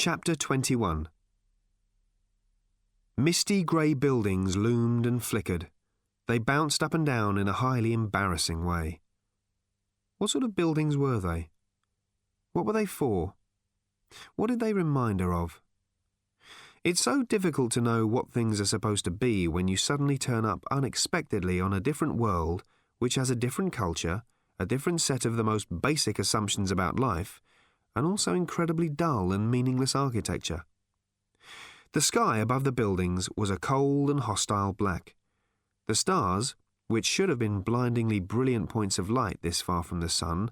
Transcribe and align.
Chapter 0.00 0.34
21 0.34 1.10
Misty 3.18 3.62
grey 3.62 3.92
buildings 3.92 4.56
loomed 4.56 5.04
and 5.04 5.22
flickered. 5.22 5.68
They 6.26 6.38
bounced 6.38 6.82
up 6.82 6.94
and 6.94 7.04
down 7.04 7.36
in 7.36 7.48
a 7.48 7.52
highly 7.52 7.92
embarrassing 7.92 8.64
way. 8.64 9.00
What 10.16 10.30
sort 10.30 10.42
of 10.42 10.56
buildings 10.56 10.96
were 10.96 11.20
they? 11.20 11.50
What 12.54 12.64
were 12.64 12.72
they 12.72 12.86
for? 12.86 13.34
What 14.36 14.46
did 14.46 14.58
they 14.60 14.72
remind 14.72 15.20
her 15.20 15.34
of? 15.34 15.60
It's 16.82 17.02
so 17.02 17.22
difficult 17.22 17.70
to 17.72 17.82
know 17.82 18.06
what 18.06 18.32
things 18.32 18.58
are 18.58 18.64
supposed 18.64 19.04
to 19.04 19.10
be 19.10 19.46
when 19.48 19.68
you 19.68 19.76
suddenly 19.76 20.16
turn 20.16 20.46
up 20.46 20.64
unexpectedly 20.70 21.60
on 21.60 21.74
a 21.74 21.78
different 21.78 22.16
world 22.16 22.64
which 23.00 23.16
has 23.16 23.28
a 23.28 23.36
different 23.36 23.74
culture, 23.74 24.22
a 24.58 24.64
different 24.64 25.02
set 25.02 25.26
of 25.26 25.36
the 25.36 25.44
most 25.44 25.66
basic 25.82 26.18
assumptions 26.18 26.70
about 26.70 26.98
life, 26.98 27.42
and 27.94 28.06
also 28.06 28.34
incredibly 28.34 28.88
dull 28.88 29.32
and 29.32 29.50
meaningless 29.50 29.94
architecture. 29.94 30.64
The 31.92 32.00
sky 32.00 32.38
above 32.38 32.64
the 32.64 32.72
buildings 32.72 33.28
was 33.36 33.50
a 33.50 33.58
cold 33.58 34.10
and 34.10 34.20
hostile 34.20 34.72
black. 34.72 35.16
The 35.88 35.94
stars, 35.96 36.54
which 36.86 37.06
should 37.06 37.28
have 37.28 37.38
been 37.38 37.62
blindingly 37.62 38.20
brilliant 38.20 38.68
points 38.68 38.98
of 38.98 39.10
light 39.10 39.38
this 39.42 39.60
far 39.60 39.82
from 39.82 40.00
the 40.00 40.08
sun, 40.08 40.50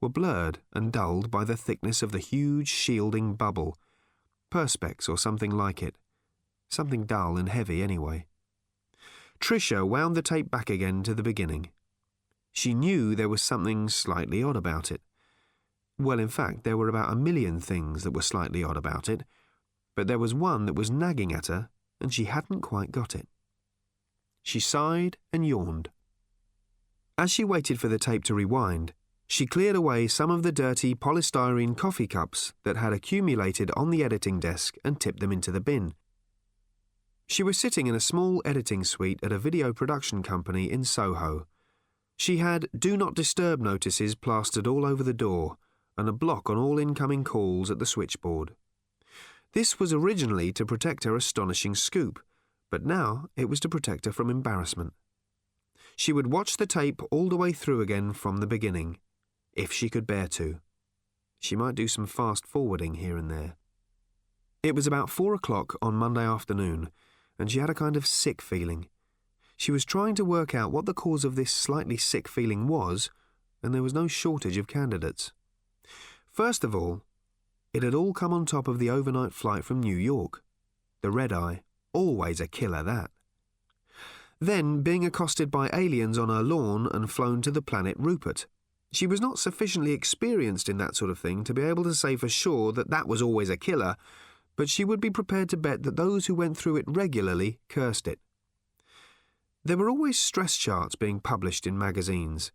were 0.00 0.08
blurred 0.08 0.58
and 0.72 0.90
dulled 0.90 1.30
by 1.30 1.44
the 1.44 1.56
thickness 1.56 2.02
of 2.02 2.10
the 2.10 2.18
huge 2.18 2.68
shielding 2.68 3.34
bubble, 3.34 3.76
perspex 4.50 5.08
or 5.08 5.16
something 5.16 5.50
like 5.50 5.82
it. 5.82 5.94
Something 6.70 7.04
dull 7.04 7.36
and 7.36 7.48
heavy, 7.48 7.82
anyway. 7.82 8.26
Tricia 9.40 9.86
wound 9.86 10.16
the 10.16 10.22
tape 10.22 10.50
back 10.50 10.70
again 10.70 11.02
to 11.04 11.14
the 11.14 11.22
beginning. 11.22 11.70
She 12.52 12.74
knew 12.74 13.14
there 13.14 13.28
was 13.28 13.42
something 13.42 13.88
slightly 13.88 14.42
odd 14.42 14.56
about 14.56 14.90
it. 14.90 15.00
Well, 16.00 16.18
in 16.18 16.28
fact, 16.28 16.64
there 16.64 16.78
were 16.78 16.88
about 16.88 17.12
a 17.12 17.16
million 17.16 17.60
things 17.60 18.04
that 18.04 18.12
were 18.12 18.22
slightly 18.22 18.64
odd 18.64 18.78
about 18.78 19.06
it, 19.06 19.22
but 19.94 20.06
there 20.06 20.18
was 20.18 20.32
one 20.32 20.64
that 20.64 20.72
was 20.72 20.90
nagging 20.90 21.30
at 21.30 21.48
her, 21.48 21.68
and 22.00 22.12
she 22.12 22.24
hadn't 22.24 22.62
quite 22.62 22.90
got 22.90 23.14
it. 23.14 23.28
She 24.42 24.60
sighed 24.60 25.18
and 25.30 25.46
yawned. 25.46 25.90
As 27.18 27.30
she 27.30 27.44
waited 27.44 27.78
for 27.78 27.88
the 27.88 27.98
tape 27.98 28.24
to 28.24 28.34
rewind, 28.34 28.94
she 29.26 29.44
cleared 29.44 29.76
away 29.76 30.08
some 30.08 30.30
of 30.30 30.42
the 30.42 30.50
dirty 30.52 30.94
polystyrene 30.94 31.76
coffee 31.76 32.06
cups 32.06 32.54
that 32.64 32.78
had 32.78 32.94
accumulated 32.94 33.70
on 33.76 33.90
the 33.90 34.02
editing 34.02 34.40
desk 34.40 34.76
and 34.82 34.98
tipped 34.98 35.20
them 35.20 35.30
into 35.30 35.52
the 35.52 35.60
bin. 35.60 35.92
She 37.26 37.42
was 37.42 37.58
sitting 37.58 37.86
in 37.86 37.94
a 37.94 38.00
small 38.00 38.40
editing 38.46 38.84
suite 38.84 39.20
at 39.22 39.32
a 39.32 39.38
video 39.38 39.74
production 39.74 40.22
company 40.22 40.70
in 40.72 40.82
Soho. 40.82 41.46
She 42.16 42.38
had 42.38 42.68
Do 42.76 42.96
Not 42.96 43.14
Disturb 43.14 43.60
notices 43.60 44.14
plastered 44.14 44.66
all 44.66 44.86
over 44.86 45.02
the 45.02 45.12
door 45.12 45.58
and 46.00 46.08
a 46.08 46.12
block 46.12 46.50
on 46.50 46.56
all 46.56 46.78
incoming 46.78 47.22
calls 47.22 47.70
at 47.70 47.78
the 47.78 47.86
switchboard. 47.86 48.54
This 49.52 49.78
was 49.78 49.92
originally 49.92 50.52
to 50.54 50.66
protect 50.66 51.04
her 51.04 51.14
astonishing 51.14 51.74
scoop, 51.74 52.20
but 52.70 52.84
now 52.84 53.26
it 53.36 53.48
was 53.48 53.60
to 53.60 53.68
protect 53.68 54.06
her 54.06 54.12
from 54.12 54.30
embarrassment. 54.30 54.94
She 55.96 56.12
would 56.12 56.32
watch 56.32 56.56
the 56.56 56.66
tape 56.66 57.02
all 57.10 57.28
the 57.28 57.36
way 57.36 57.52
through 57.52 57.80
again 57.82 58.12
from 58.12 58.38
the 58.38 58.46
beginning, 58.46 58.98
if 59.52 59.72
she 59.72 59.90
could 59.90 60.06
bear 60.06 60.26
to. 60.28 60.60
She 61.38 61.56
might 61.56 61.74
do 61.74 61.88
some 61.88 62.06
fast 62.06 62.46
forwarding 62.46 62.94
here 62.94 63.16
and 63.16 63.30
there. 63.30 63.56
It 64.62 64.74
was 64.74 64.86
about 64.86 65.10
four 65.10 65.34
o'clock 65.34 65.76
on 65.82 65.94
Monday 65.94 66.24
afternoon, 66.24 66.90
and 67.38 67.50
she 67.50 67.58
had 67.58 67.70
a 67.70 67.74
kind 67.74 67.96
of 67.96 68.06
sick 68.06 68.40
feeling. 68.40 68.88
She 69.56 69.72
was 69.72 69.84
trying 69.84 70.14
to 70.14 70.24
work 70.24 70.54
out 70.54 70.72
what 70.72 70.86
the 70.86 70.94
cause 70.94 71.24
of 71.24 71.34
this 71.34 71.50
slightly 71.50 71.96
sick 71.96 72.28
feeling 72.28 72.68
was, 72.68 73.10
and 73.62 73.74
there 73.74 73.82
was 73.82 73.94
no 73.94 74.06
shortage 74.06 74.56
of 74.56 74.66
candidates. 74.66 75.32
First 76.40 76.64
of 76.64 76.74
all, 76.74 77.02
it 77.74 77.82
had 77.82 77.94
all 77.94 78.14
come 78.14 78.32
on 78.32 78.46
top 78.46 78.66
of 78.66 78.78
the 78.78 78.88
overnight 78.88 79.34
flight 79.34 79.62
from 79.62 79.82
New 79.82 79.94
York. 79.94 80.42
The 81.02 81.10
red 81.10 81.34
eye, 81.34 81.60
always 81.92 82.40
a 82.40 82.48
killer, 82.48 82.82
that. 82.82 83.10
Then 84.40 84.80
being 84.80 85.04
accosted 85.04 85.50
by 85.50 85.68
aliens 85.74 86.16
on 86.16 86.30
her 86.30 86.42
lawn 86.42 86.88
and 86.94 87.10
flown 87.10 87.42
to 87.42 87.50
the 87.50 87.60
planet 87.60 87.94
Rupert. 87.98 88.46
She 88.90 89.06
was 89.06 89.20
not 89.20 89.38
sufficiently 89.38 89.92
experienced 89.92 90.70
in 90.70 90.78
that 90.78 90.96
sort 90.96 91.10
of 91.10 91.18
thing 91.18 91.44
to 91.44 91.52
be 91.52 91.60
able 91.60 91.84
to 91.84 91.94
say 91.94 92.16
for 92.16 92.30
sure 92.30 92.72
that 92.72 92.88
that 92.88 93.06
was 93.06 93.20
always 93.20 93.50
a 93.50 93.58
killer, 93.58 93.96
but 94.56 94.70
she 94.70 94.82
would 94.82 94.98
be 94.98 95.10
prepared 95.10 95.50
to 95.50 95.58
bet 95.58 95.82
that 95.82 95.96
those 95.96 96.24
who 96.24 96.34
went 96.34 96.56
through 96.56 96.76
it 96.76 96.86
regularly 96.88 97.58
cursed 97.68 98.08
it. 98.08 98.18
There 99.62 99.76
were 99.76 99.90
always 99.90 100.18
stress 100.18 100.56
charts 100.56 100.94
being 100.94 101.20
published 101.20 101.66
in 101.66 101.76
magazines. 101.76 102.50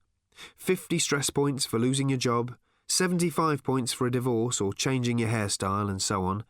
50 0.57 0.97
stress 0.97 1.29
points 1.29 1.67
for 1.67 1.78
losing 1.78 2.09
your 2.09 2.17
job, 2.17 2.56
75 2.88 3.63
points 3.63 3.91
for 3.91 4.06
a 4.07 4.12
divorce 4.12 4.62
or 4.62 4.73
changing 4.73 5.18
your 5.18 5.29
hairstyle, 5.29 5.90
and 5.90 6.01
so 6.01 6.23
on. 6.23 6.44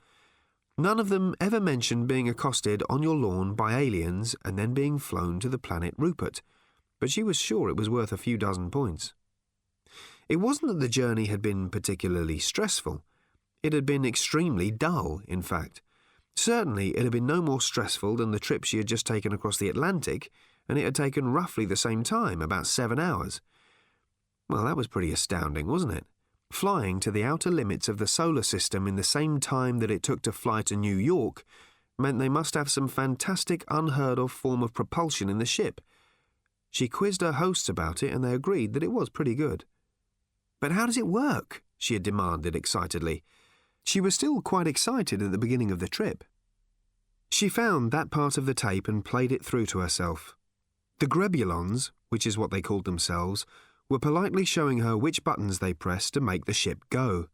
None 0.78 1.00
of 1.00 1.10
them 1.10 1.36
ever 1.40 1.62
mentioned 1.62 2.08
being 2.08 2.28
accosted 2.28 2.84
on 2.90 3.02
your 3.02 3.16
lawn 3.16 3.56
by 3.56 3.80
aliens 3.80 4.36
and 4.44 4.60
then 4.60 4.74
being 4.74 5.00
flown 5.00 5.40
to 5.40 5.48
the 5.48 5.58
planet 5.58 5.94
Rupert, 5.98 6.42
but 7.00 7.10
she 7.10 7.24
was 7.24 7.38
sure 7.38 7.70
it 7.70 7.78
was 7.78 7.90
worth 7.90 8.12
a 8.12 8.18
few 8.18 8.38
dozen 8.38 8.70
points. 8.70 9.14
It 10.28 10.38
wasn't 10.38 10.70
that 10.70 10.80
the 10.80 10.90
journey 10.90 11.26
had 11.26 11.42
been 11.42 11.70
particularly 11.70 12.40
stressful. 12.40 13.04
It 13.64 13.74
had 13.74 13.86
been 13.86 14.04
extremely 14.04 14.72
dull, 14.72 15.22
in 15.28 15.42
fact. 15.42 15.82
Certainly, 16.36 16.90
it 16.90 17.04
had 17.04 17.12
been 17.12 17.26
no 17.26 17.42
more 17.42 17.62
stressful 17.62 18.18
than 18.18 18.32
the 18.32 18.40
trip 18.40 18.66
she 18.66 18.78
had 18.78 18.88
just 18.88 19.06
taken 19.06 19.32
across 19.32 19.58
the 19.58 19.70
Atlantic, 19.70 20.30
and 20.68 20.78
it 20.78 20.84
had 20.84 20.96
taken 20.96 21.32
roughly 21.32 21.66
the 21.66 21.78
same 21.78 22.04
time, 22.04 22.42
about 22.42 22.68
seven 22.68 23.00
hours. 23.00 23.40
Well, 24.50 24.66
that 24.66 24.76
was 24.76 24.88
pretty 24.88 25.14
astounding, 25.14 25.68
wasn't 25.68 25.94
it? 25.94 26.06
Flying 26.56 27.02
to 27.02 27.12
the 27.12 27.26
outer 27.26 27.52
limits 27.52 27.90
of 27.90 27.98
the 27.98 28.08
solar 28.08 28.42
system 28.42 28.88
in 28.88 28.96
the 28.96 29.04
same 29.04 29.42
time 29.42 29.80
that 29.80 29.92
it 29.92 30.02
took 30.02 30.22
to 30.22 30.32
fly 30.32 30.62
to 30.62 30.78
New 30.78 30.96
York 30.96 31.44
meant 32.00 32.18
they 32.18 32.30
must 32.30 32.54
have 32.54 32.72
some 32.72 32.88
fantastic, 32.88 33.66
unheard 33.68 34.18
of 34.18 34.32
form 34.32 34.64
of 34.64 34.74
propulsion 34.74 35.28
in 35.28 35.38
the 35.38 35.46
ship. 35.46 35.82
She 36.72 36.88
quizzed 36.88 37.20
her 37.20 37.34
hosts 37.34 37.68
about 37.68 38.02
it, 38.02 38.14
and 38.14 38.24
they 38.24 38.34
agreed 38.34 38.72
that 38.72 38.84
it 38.84 38.94
was 38.94 39.10
pretty 39.10 39.36
good. 39.36 39.66
But 40.62 40.72
how 40.72 40.86
does 40.86 40.98
it 40.98 41.08
work? 41.08 41.62
she 41.78 41.94
had 41.94 42.04
demanded 42.04 42.56
excitedly. 42.56 43.26
She 43.84 44.00
was 44.00 44.16
still 44.16 44.42
quite 44.42 44.66
excited 44.66 45.22
at 45.22 45.34
the 45.34 45.38
beginning 45.38 45.72
of 45.72 45.80
the 45.80 45.90
trip. 45.90 46.24
She 47.30 47.50
found 47.50 47.92
that 47.92 48.12
part 48.12 48.38
of 48.38 48.46
the 48.46 48.54
tape 48.54 48.88
and 48.88 49.04
played 49.04 49.34
it 49.34 49.44
through 49.44 49.66
to 49.66 49.80
herself. 49.80 50.38
The 51.00 51.08
Grebulons, 51.08 51.92
which 52.08 52.26
is 52.26 52.38
what 52.38 52.50
they 52.50 52.62
called 52.62 52.86
themselves, 52.86 53.46
were 53.90 54.00
politely 54.00 54.46
showing 54.46 54.80
her 54.80 54.98
which 54.98 55.24
buttons 55.24 55.60
they 55.60 55.74
pressed 55.74 56.14
to 56.14 56.22
make 56.22 56.46
the 56.46 56.54
ship 56.54 56.80
go. 56.90 57.28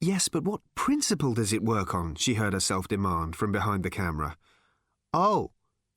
Yes, 0.00 0.28
but 0.28 0.44
what 0.44 0.60
principle 0.74 1.34
does 1.34 1.52
it 1.52 1.62
work 1.64 1.94
on? 1.94 2.14
she 2.16 2.34
heard 2.34 2.52
herself 2.52 2.86
demand 2.86 3.34
from 3.34 3.50
behind 3.50 3.82
the 3.82 3.90
camera. 3.90 4.36
Oh, 5.12 5.52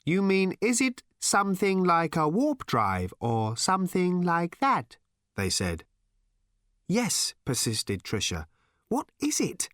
you 0.06 0.22
mean 0.22 0.56
is 0.62 0.80
it 0.82 1.04
something 1.20 1.84
like 1.84 2.16
a 2.16 2.28
warp 2.28 2.66
drive 2.66 3.14
or 3.20 3.58
something 3.58 4.22
like 4.22 4.60
that? 4.60 4.98
they 5.36 5.50
said. 5.50 5.84
Yes, 6.88 7.36
persisted 7.46 8.04
Tricia. 8.04 8.46
What 8.88 9.10
is 9.22 9.40
it? 9.40 9.70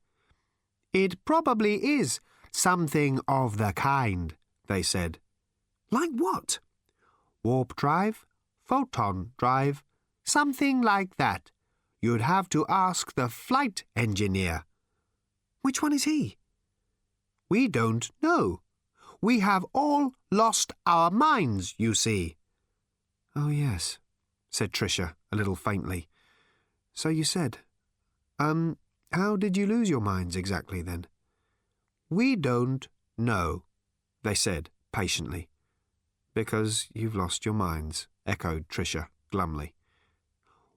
It 0.92 1.24
probably 1.24 1.76
is 2.00 2.20
something 2.52 3.20
of 3.28 3.58
the 3.58 3.72
kind, 3.74 4.36
they 4.68 4.82
said. 4.82 5.20
Like 5.92 6.12
what? 6.14 6.60
Warp 7.44 7.76
drive, 7.76 8.26
photon 8.66 9.32
drive, 9.38 9.84
something 10.24 10.82
like 10.82 11.18
that. 11.18 11.52
You'd 12.02 12.22
have 12.22 12.50
to 12.50 12.66
ask 12.68 13.16
the 13.16 13.30
flight 13.30 13.84
engineer. 13.96 14.66
Which 15.62 15.82
one 15.82 15.94
is 15.94 16.04
he? 16.04 16.38
We 17.50 17.68
don't 17.68 18.10
know. 18.22 18.62
We 19.22 19.40
have 19.40 19.66
all 19.74 20.14
lost 20.32 20.74
our 20.86 21.10
minds, 21.10 21.74
you 21.78 21.94
see. 21.94 22.38
Oh, 23.36 23.50
yes, 23.50 23.98
said 24.50 24.72
Tricia, 24.72 25.16
a 25.32 25.36
little 25.36 25.56
faintly. 25.56 26.08
So 26.94 27.10
you 27.10 27.24
said. 27.24 27.58
Um, 28.40 28.78
how 29.12 29.36
did 29.36 29.58
you 29.58 29.66
lose 29.66 29.90
your 29.90 30.02
minds 30.02 30.36
exactly 30.36 30.82
then? 30.82 31.08
We 32.10 32.36
don't 32.36 32.88
know, 33.18 33.64
they 34.24 34.36
said 34.36 34.70
patiently. 34.92 35.50
Because 36.36 36.90
you've 36.94 37.16
lost 37.16 37.46
your 37.46 37.56
minds, 37.56 38.08
echoed 38.28 38.68
Tricia 38.68 39.08
glumly. 39.32 39.74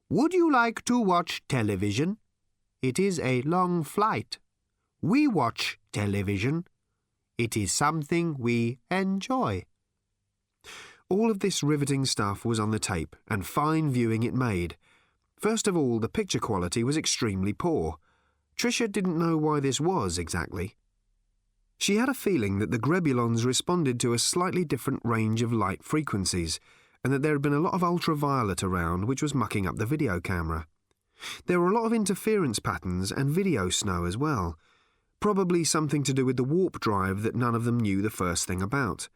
Would 0.09 0.33
you 0.33 0.51
like 0.51 0.85
to 0.87 0.99
watch 0.99 1.43
television? 1.49 2.17
It 2.81 2.99
is 2.99 3.21
a 3.21 3.43
long 3.43 3.83
flight. 3.83 4.39
We 5.03 5.29
watch 5.29 5.79
television. 5.93 6.65
It 7.37 7.57
is 7.57 7.73
something 7.73 8.37
we 8.39 8.79
enjoy. 8.91 9.65
All 11.11 11.31
of 11.31 11.41
this 11.41 11.63
riveting 11.63 12.05
stuff 12.05 12.45
was 12.45 12.61
on 12.61 12.71
the 12.71 12.79
tape, 12.79 13.17
and 13.29 13.45
fine 13.45 13.91
viewing 13.91 14.23
it 14.23 14.35
made. 14.35 14.77
First 15.37 15.67
of 15.67 15.77
all, 15.77 15.99
the 15.99 16.09
picture 16.09 16.39
quality 16.39 16.85
was 16.85 16.97
extremely 16.97 17.53
poor. 17.53 17.97
Tricia 18.57 18.91
didn't 18.91 19.19
know 19.19 19.37
why 19.37 19.61
this 19.61 19.81
was 19.81 20.19
exactly. 20.19 20.77
She 21.79 21.97
had 21.97 22.09
a 22.09 22.15
feeling 22.15 22.59
that 22.59 22.71
the 22.71 22.79
Grebulons 22.79 23.45
responded 23.45 23.99
to 24.01 24.13
a 24.13 24.19
slightly 24.19 24.65
different 24.65 25.01
range 25.05 25.43
of 25.43 25.53
light 25.53 25.83
frequencies, 25.83 26.61
and 27.03 27.13
that 27.13 27.23
there 27.23 27.33
had 27.33 27.43
been 27.43 27.55
a 27.55 27.61
lot 27.61 27.75
of 27.75 27.85
ultraviolet 27.85 28.63
around 28.63 29.07
which 29.07 29.23
was 29.23 29.35
mucking 29.35 29.67
up 29.67 29.77
the 29.77 29.87
video 29.87 30.21
camera. 30.21 30.67
There 31.47 31.61
were 31.61 31.71
a 31.71 31.75
lot 31.75 31.87
of 31.87 31.93
interference 31.93 32.59
patterns 32.59 33.11
and 33.11 33.31
video 33.31 33.71
snow 33.71 34.05
as 34.05 34.17
well, 34.17 34.59
Probably 35.21 35.65
something 35.65 36.05
to 36.05 36.15
do 36.15 36.25
with 36.25 36.37
the 36.37 36.45
warp 36.45 36.79
drive 36.79 37.23
that 37.23 37.35
none 37.35 37.57
of 37.57 37.65
them 37.65 37.81
knew 37.81 38.03
the 38.03 38.11
first 38.11 38.47
thing 38.47 38.63
about. 38.63 39.09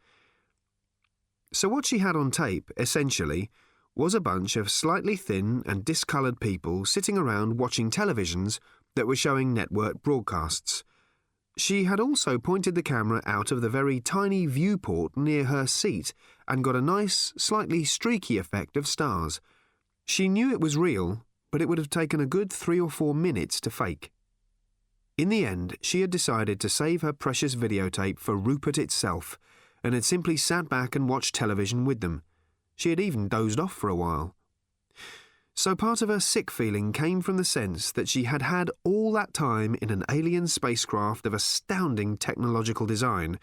So, 1.53 1.69
what 1.69 1.85
she 1.85 1.99
had 1.99 2.15
on 2.15 2.29
tape, 2.29 2.71
essentially, 2.75 3.49
was 3.95 4.13
a 4.13 4.19
bunch 4.19 4.57
of 4.57 4.71
slightly 4.71 5.15
thin 5.15 5.63
and 5.65 5.85
discoloured 5.85 6.41
people 6.41 6.83
sitting 6.83 7.17
around 7.17 7.57
watching 7.57 7.89
televisions 7.89 8.59
that 8.95 9.07
were 9.07 9.15
showing 9.15 9.53
network 9.53 10.03
broadcasts. 10.03 10.83
She 11.55 11.83
had 11.83 11.99
also 11.99 12.39
pointed 12.39 12.73
the 12.73 12.81
camera 12.81 13.21
out 13.25 13.51
of 13.51 13.61
the 13.61 13.69
very 13.69 13.99
tiny 13.99 14.47
viewport 14.47 15.15
near 15.15 15.45
her 15.45 15.67
seat 15.67 16.13
and 16.47 16.63
got 16.63 16.75
a 16.75 16.81
nice, 16.81 17.33
slightly 17.37 17.83
streaky 17.83 18.37
effect 18.37 18.75
of 18.75 18.87
stars. 18.87 19.39
She 20.05 20.27
knew 20.27 20.51
it 20.51 20.59
was 20.59 20.77
real, 20.77 21.23
but 21.51 21.61
it 21.61 21.69
would 21.69 21.77
have 21.77 21.89
taken 21.89 22.19
a 22.19 22.25
good 22.25 22.51
three 22.51 22.79
or 22.79 22.89
four 22.89 23.13
minutes 23.13 23.61
to 23.61 23.69
fake. 23.69 24.11
In 25.15 25.29
the 25.29 25.45
end, 25.45 25.77
she 25.79 26.01
had 26.01 26.09
decided 26.09 26.59
to 26.59 26.69
save 26.69 27.03
her 27.03 27.13
precious 27.13 27.53
videotape 27.53 28.17
for 28.17 28.35
Rupert 28.35 28.79
itself 28.79 29.37
and 29.83 29.93
had 29.93 30.03
simply 30.03 30.37
sat 30.37 30.67
back 30.67 30.95
and 30.95 31.07
watched 31.07 31.35
television 31.35 31.85
with 31.85 32.01
them. 32.01 32.23
She 32.75 32.89
had 32.89 32.99
even 32.99 33.27
dozed 33.27 33.59
off 33.59 33.73
for 33.73 33.89
a 33.89 33.95
while. 33.95 34.35
So 35.55 35.75
part 35.75 36.01
of 36.01 36.09
her 36.09 36.19
sick 36.19 36.49
feeling 36.49 36.91
came 36.93 37.21
from 37.21 37.37
the 37.37 37.45
sense 37.45 37.91
that 37.91 38.09
she 38.09 38.23
had 38.23 38.41
had 38.41 38.71
all 38.83 39.11
that 39.13 39.35
time 39.35 39.75
in 39.81 39.91
an 39.91 40.03
alien 40.09 40.47
spacecraft 40.47 41.27
of 41.27 41.33
astounding 41.33 42.17
technological 42.17 42.87
design 42.87 43.39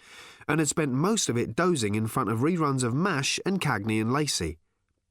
and 0.49 0.59
had 0.59 0.69
spent 0.69 0.91
most 0.93 1.29
of 1.29 1.37
it 1.37 1.55
dozing 1.55 1.95
in 1.95 2.09
front 2.09 2.29
of 2.29 2.41
reruns 2.41 2.83
of 2.83 2.95
MASH 2.95 3.39
and 3.47 3.61
Cagney 3.61 4.01
and 4.01 4.12
Lacey. 4.12 4.59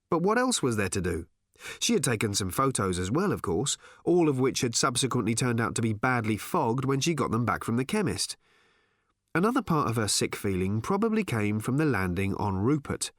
But 0.10 0.22
what 0.22 0.38
else 0.38 0.62
was 0.62 0.76
there 0.76 0.90
to 0.90 1.02
do? 1.02 1.28
She 1.80 1.94
had 1.94 2.04
taken 2.04 2.34
some 2.34 2.52
photos 2.52 3.00
as 3.00 3.12
well, 3.12 3.32
of 3.32 3.42
course, 3.42 3.78
all 4.04 4.28
of 4.28 4.40
which 4.40 4.62
had 4.62 4.76
subsequently 4.76 5.36
turned 5.36 5.62
out 5.62 5.76
to 5.76 5.82
be 5.82 5.94
badly 5.94 6.38
fogged 6.38 6.84
when 6.84 7.00
she 7.00 7.14
got 7.14 7.32
them 7.32 7.46
back 7.46 7.64
from 7.64 7.78
the 7.78 7.86
chemist. 7.86 8.36
Another 9.34 9.62
part 9.62 9.90
of 9.90 9.96
her 9.96 10.08
sick 10.08 10.36
feeling 10.36 10.82
probably 10.82 11.24
came 11.24 11.60
from 11.62 11.78
the 11.78 11.86
landing 11.86 12.36
on 12.36 12.58
Rupert. 12.58 13.12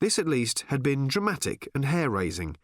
This, 0.00 0.18
at 0.18 0.28
least, 0.28 0.64
had 0.68 0.82
been 0.82 1.08
dramatic 1.08 1.68
and 1.74 1.84
hair 1.84 2.08
raising. 2.08 2.56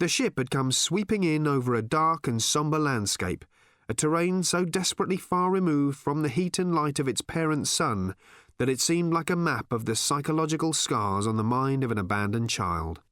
The 0.00 0.08
ship 0.08 0.38
had 0.38 0.50
come 0.50 0.72
sweeping 0.72 1.24
in 1.24 1.46
over 1.46 1.74
a 1.74 1.82
dark 1.82 2.26
and 2.26 2.42
sombre 2.42 2.78
landscape, 2.78 3.44
a 3.86 3.92
terrain 3.92 4.42
so 4.42 4.64
desperately 4.64 5.18
far 5.18 5.50
removed 5.50 5.98
from 5.98 6.22
the 6.22 6.30
heat 6.30 6.58
and 6.58 6.74
light 6.74 6.98
of 6.98 7.06
its 7.06 7.20
parent 7.20 7.68
sun 7.68 8.14
that 8.56 8.70
it 8.70 8.80
seemed 8.80 9.12
like 9.12 9.28
a 9.28 9.36
map 9.36 9.70
of 9.74 9.84
the 9.84 9.94
psychological 9.94 10.72
scars 10.72 11.26
on 11.26 11.36
the 11.36 11.44
mind 11.44 11.84
of 11.84 11.90
an 11.90 11.98
abandoned 11.98 12.48
child. 12.48 13.02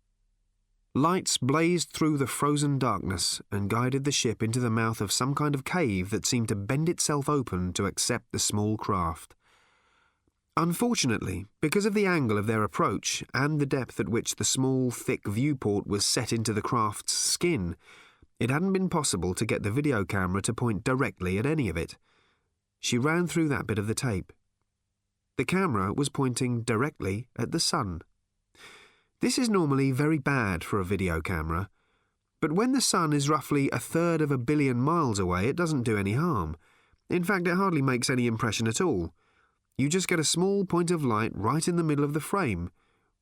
Lights 0.94 1.37
blazed 1.37 1.90
through 1.90 2.17
the 2.17 2.26
frozen 2.26 2.79
darkness 2.79 3.43
and 3.52 3.69
guided 3.69 4.05
the 4.05 4.11
ship 4.11 4.43
into 4.43 4.58
the 4.58 4.70
mouth 4.70 5.02
of 5.02 5.12
some 5.12 5.35
kind 5.35 5.55
of 5.55 5.67
cave 5.67 6.08
that 6.08 6.25
seemed 6.25 6.49
to 6.49 6.56
bend 6.56 6.88
itself 6.88 7.29
open 7.29 7.75
to 7.75 7.85
accept 7.85 8.32
the 8.32 8.38
small 8.38 8.79
craft. 8.79 9.35
Unfortunately, 10.59 11.47
because 11.61 11.87
of 11.87 11.95
the 11.95 12.05
angle 12.05 12.37
of 12.37 12.49
their 12.49 12.65
approach 12.65 13.23
and 13.33 13.61
the 13.61 13.65
depth 13.65 14.01
at 14.01 14.09
which 14.09 14.35
the 14.35 14.45
small, 14.45 14.91
thick 14.91 15.25
viewport 15.25 15.87
was 15.87 16.05
set 16.05 16.33
into 16.33 16.53
the 16.53 16.61
craft's 16.61 17.13
skin, 17.13 17.77
it 18.41 18.51
hadn't 18.51 18.73
been 18.73 18.89
possible 18.89 19.35
to 19.35 19.47
get 19.47 19.63
the 19.63 19.71
video 19.71 20.05
camera 20.05 20.43
to 20.43 20.53
point 20.53 20.83
directly 20.83 21.39
at 21.39 21.47
any 21.47 21.69
of 21.69 21.77
it. 21.77 21.97
She 22.81 22.99
ran 22.99 23.29
through 23.29 23.49
that 23.51 23.69
bit 23.69 23.79
of 23.79 23.87
the 23.87 23.95
tape. 23.95 24.33
The 25.37 25.45
camera 25.45 25.93
was 25.93 26.09
pointing 26.09 26.63
directly 26.63 27.29
at 27.39 27.53
the 27.53 27.61
sun. 27.61 28.01
This 29.21 29.39
is 29.39 29.49
normally 29.49 29.93
very 29.93 30.19
bad 30.19 30.65
for 30.65 30.81
a 30.81 30.85
video 30.85 31.21
camera, 31.21 31.71
but 32.41 32.51
when 32.51 32.73
the 32.73 32.81
sun 32.81 33.13
is 33.13 33.31
roughly 33.31 33.71
a 33.71 33.79
third 33.79 34.21
of 34.21 34.33
a 34.33 34.39
billion 34.39 34.81
miles 34.81 35.21
away, 35.21 35.47
it 35.47 35.55
doesn't 35.55 35.85
do 35.85 35.97
any 35.97 36.15
harm. 36.15 36.57
In 37.09 37.23
fact, 37.23 37.47
it 37.47 37.55
hardly 37.55 37.81
makes 37.81 38.11
any 38.11 38.27
impression 38.27 38.67
at 38.67 38.81
all. 38.81 39.15
You 39.79 39.89
just 39.89 40.09
get 40.09 40.19
a 40.19 40.25
small 40.25 40.65
point 40.65 40.91
of 40.91 41.05
light 41.05 41.31
right 41.35 41.67
in 41.69 41.77
the 41.77 41.85
middle 41.85 42.05
of 42.05 42.13
the 42.13 42.21
frame, 42.21 42.71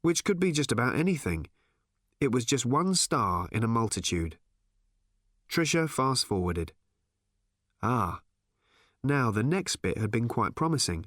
which 0.00 0.24
could 0.24 0.40
be 0.40 0.52
just 0.52 0.72
about 0.72 0.96
anything. 0.96 1.48
It 2.18 2.32
was 2.32 2.46
just 2.46 2.64
one 2.64 2.94
star 2.94 3.46
in 3.52 3.62
a 3.62 3.68
multitude. 3.68 4.38
Tricia 5.50 5.88
fast 5.88 6.24
forwarded. 6.24 6.72
Ah. 7.82 8.20
Now 9.04 9.30
the 9.30 9.42
next 9.42 9.76
bit 9.76 9.98
had 9.98 10.10
been 10.10 10.28
quite 10.28 10.54
promising. 10.54 11.04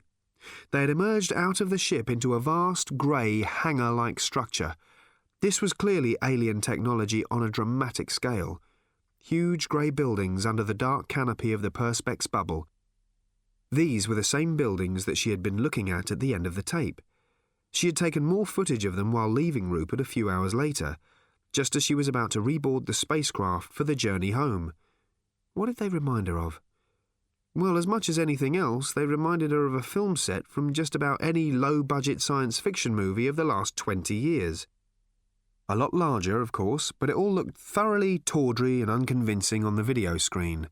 They 0.71 0.81
had 0.81 0.89
emerged 0.91 1.33
out 1.33 1.59
of 1.61 1.71
the 1.71 1.79
ship 1.79 2.11
into 2.11 2.35
a 2.35 2.39
vast 2.39 2.95
grey 2.95 3.41
hangar 3.41 3.91
like 3.91 4.19
structure. 4.19 4.75
This 5.41 5.63
was 5.63 5.73
clearly 5.73 6.15
alien 6.23 6.61
technology 6.61 7.23
on 7.31 7.41
a 7.41 7.49
dramatic 7.49 8.11
scale. 8.11 8.61
Huge 9.17 9.67
grey 9.67 9.89
buildings 9.89 10.45
under 10.45 10.63
the 10.63 10.75
dark 10.75 11.07
canopy 11.07 11.53
of 11.53 11.63
the 11.63 11.71
Perspex 11.71 12.29
bubble, 12.29 12.67
these 13.71 14.07
were 14.07 14.15
the 14.15 14.23
same 14.23 14.57
buildings 14.57 15.05
that 15.05 15.17
she 15.17 15.29
had 15.29 15.43
been 15.43 15.61
looking 15.61 15.89
at 15.89 16.11
at 16.11 16.19
the 16.19 16.33
end 16.33 16.47
of 16.47 16.55
the 16.55 16.63
tape. 16.63 17.01
She 17.71 17.87
had 17.87 17.95
taken 17.95 18.25
more 18.25 18.45
footage 18.45 18.85
of 18.85 18.95
them 18.95 19.11
while 19.11 19.29
leaving 19.29 19.69
Rupert 19.69 20.01
a 20.01 20.05
few 20.05 20.29
hours 20.29 20.55
later, 20.55 20.97
just 21.53 21.75
as 21.75 21.83
she 21.83 21.93
was 21.93 22.07
about 22.07 22.31
to 22.31 22.41
reboard 22.41 22.85
the 22.85 22.93
spacecraft 22.93 23.71
for 23.71 23.83
the 23.83 23.95
journey 23.95 24.31
home. 24.31 24.73
What 25.53 25.67
did 25.67 25.77
they 25.77 25.89
remind 25.89 26.27
her 26.27 26.39
of? 26.39 26.59
Well, 27.55 27.77
as 27.77 27.87
much 27.87 28.09
as 28.09 28.17
anything 28.17 28.55
else, 28.55 28.93
they 28.93 29.05
reminded 29.05 29.51
her 29.51 29.65
of 29.65 29.73
a 29.73 29.83
film 29.83 30.15
set 30.15 30.47
from 30.47 30.73
just 30.73 30.95
about 30.95 31.21
any 31.21 31.51
low 31.51 31.83
budget 31.83 32.21
science 32.21 32.59
fiction 32.59 32.95
movie 32.95 33.27
of 33.27 33.35
the 33.35 33.43
last 33.43 33.75
20 33.75 34.15
years. 34.15 34.67
A 35.67 35.75
lot 35.75 35.93
larger, 35.93 36.41
of 36.41 36.51
course, 36.51 36.91
but 36.91 37.09
it 37.09 37.15
all 37.15 37.31
looked 37.31 37.57
thoroughly 37.57 38.17
tawdry 38.19 38.81
and 38.81 38.89
unconvincing 38.89 39.63
on 39.63 39.75
the 39.75 39.83
video 39.83 40.17
screen. 40.17 40.69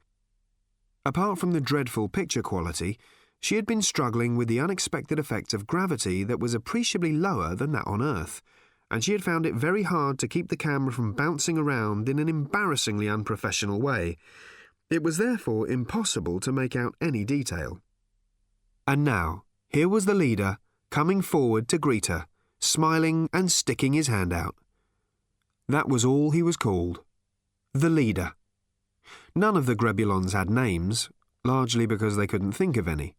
Apart 1.08 1.40
from 1.40 1.52
the 1.52 1.62
dreadful 1.62 2.10
picture 2.10 2.42
quality, 2.42 3.00
she 3.40 3.56
had 3.56 3.66
been 3.66 3.82
struggling 3.82 4.36
with 4.36 4.50
the 4.50 4.60
unexpected 4.60 5.18
effect 5.18 5.54
of 5.54 5.66
gravity 5.66 6.26
that 6.26 6.42
was 6.42 6.54
appreciably 6.54 7.14
lower 7.14 7.56
than 7.56 7.72
that 7.72 7.88
on 7.88 8.02
Earth, 8.02 8.42
and 8.92 9.02
she 9.02 9.14
had 9.14 9.24
found 9.24 9.46
it 9.46 9.56
very 9.56 9.84
hard 9.84 10.20
to 10.20 10.28
keep 10.28 10.50
the 10.50 10.58
camera 10.58 10.92
from 10.92 11.14
bouncing 11.14 11.58
around 11.58 12.10
in 12.10 12.20
an 12.20 12.28
embarrassingly 12.28 13.08
unprofessional 13.08 13.80
way. 13.80 14.18
It 14.90 15.02
was 15.02 15.16
therefore 15.16 15.70
impossible 15.70 16.42
to 16.42 16.52
make 16.52 16.76
out 16.76 16.94
any 17.00 17.24
detail. 17.24 17.82
And 18.86 19.06
now, 19.06 19.44
here 19.70 19.88
was 19.88 20.08
the 20.08 20.14
leader 20.14 20.58
coming 20.92 21.22
forward 21.22 21.70
to 21.70 21.78
greet 21.78 22.08
her, 22.08 22.26
smiling 22.60 23.30
and 23.32 23.50
sticking 23.50 23.94
his 23.94 24.08
hand 24.08 24.34
out. 24.34 24.56
That 25.70 25.88
was 25.88 26.04
all 26.04 26.32
he 26.32 26.44
was 26.44 26.58
called. 26.58 27.00
The 27.74 27.90
leader. 27.90 28.34
None 29.38 29.56
of 29.56 29.68
the 29.68 29.76
Grebulons 29.76 30.34
had 30.34 30.50
names, 30.50 31.12
largely 31.46 31.86
because 31.86 32.18
they 32.18 32.26
couldn't 32.26 32.54
think 32.54 32.76
of 32.76 32.88
any. 32.88 33.14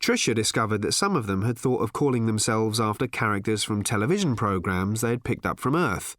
Tricia 0.00 0.34
discovered 0.34 0.82
that 0.82 0.94
some 0.94 1.14
of 1.14 1.28
them 1.28 1.42
had 1.42 1.56
thought 1.56 1.80
of 1.80 1.92
calling 1.92 2.26
themselves 2.26 2.80
after 2.80 3.06
characters 3.06 3.62
from 3.62 3.84
television 3.84 4.34
programs 4.34 5.00
they 5.00 5.10
had 5.10 5.22
picked 5.22 5.46
up 5.46 5.60
from 5.60 5.76
Earth. 5.76 6.16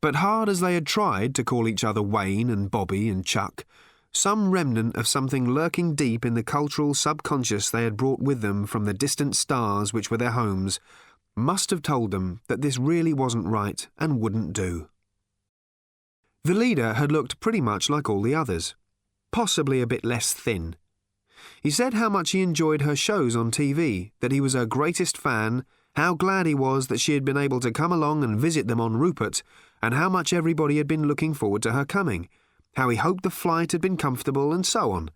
But 0.00 0.16
hard 0.16 0.48
as 0.48 0.58
they 0.58 0.74
had 0.74 0.88
tried 0.88 1.36
to 1.36 1.44
call 1.44 1.68
each 1.68 1.84
other 1.84 2.02
Wayne 2.02 2.50
and 2.50 2.68
Bobby 2.68 3.08
and 3.08 3.24
Chuck, 3.24 3.64
some 4.10 4.50
remnant 4.50 4.96
of 4.96 5.06
something 5.06 5.48
lurking 5.48 5.94
deep 5.94 6.24
in 6.24 6.34
the 6.34 6.42
cultural 6.42 6.94
subconscious 6.94 7.70
they 7.70 7.84
had 7.84 7.96
brought 7.96 8.18
with 8.18 8.40
them 8.40 8.66
from 8.66 8.86
the 8.86 8.92
distant 8.92 9.36
stars 9.36 9.92
which 9.92 10.10
were 10.10 10.18
their 10.18 10.32
homes 10.32 10.80
must 11.36 11.70
have 11.70 11.80
told 11.80 12.10
them 12.10 12.40
that 12.48 12.60
this 12.60 12.76
really 12.76 13.12
wasn't 13.12 13.46
right 13.46 13.86
and 13.98 14.18
wouldn't 14.18 14.52
do. 14.52 14.88
The 16.44 16.54
leader 16.54 16.94
had 16.94 17.12
looked 17.12 17.38
pretty 17.38 17.60
much 17.60 17.88
like 17.88 18.10
all 18.10 18.20
the 18.20 18.34
others, 18.34 18.74
possibly 19.30 19.80
a 19.80 19.86
bit 19.86 20.04
less 20.04 20.32
thin. 20.32 20.74
He 21.60 21.70
said 21.70 21.94
how 21.94 22.08
much 22.08 22.32
he 22.32 22.42
enjoyed 22.42 22.82
her 22.82 22.96
shows 22.96 23.36
on 23.36 23.52
TV, 23.52 24.10
that 24.18 24.32
he 24.32 24.40
was 24.40 24.54
her 24.54 24.66
greatest 24.66 25.16
fan, 25.16 25.64
how 25.94 26.14
glad 26.14 26.46
he 26.46 26.54
was 26.54 26.88
that 26.88 26.98
she 26.98 27.14
had 27.14 27.24
been 27.24 27.36
able 27.36 27.60
to 27.60 27.70
come 27.70 27.92
along 27.92 28.24
and 28.24 28.40
visit 28.40 28.66
them 28.66 28.80
on 28.80 28.96
Rupert, 28.96 29.44
and 29.80 29.94
how 29.94 30.08
much 30.08 30.32
everybody 30.32 30.78
had 30.78 30.88
been 30.88 31.06
looking 31.06 31.32
forward 31.32 31.62
to 31.62 31.72
her 31.72 31.84
coming, 31.84 32.28
how 32.74 32.88
he 32.88 32.96
hoped 32.96 33.22
the 33.22 33.30
flight 33.30 33.70
had 33.70 33.80
been 33.80 33.96
comfortable, 33.96 34.52
and 34.52 34.66
so 34.66 34.90
on. 34.90 35.10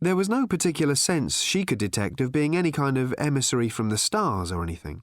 There 0.00 0.16
was 0.16 0.28
no 0.28 0.46
particular 0.46 0.94
sense 0.94 1.40
she 1.40 1.64
could 1.64 1.78
detect 1.78 2.20
of 2.20 2.30
being 2.30 2.54
any 2.54 2.70
kind 2.70 2.96
of 2.96 3.12
emissary 3.18 3.68
from 3.68 3.88
the 3.88 3.98
stars 3.98 4.52
or 4.52 4.62
anything. 4.62 5.02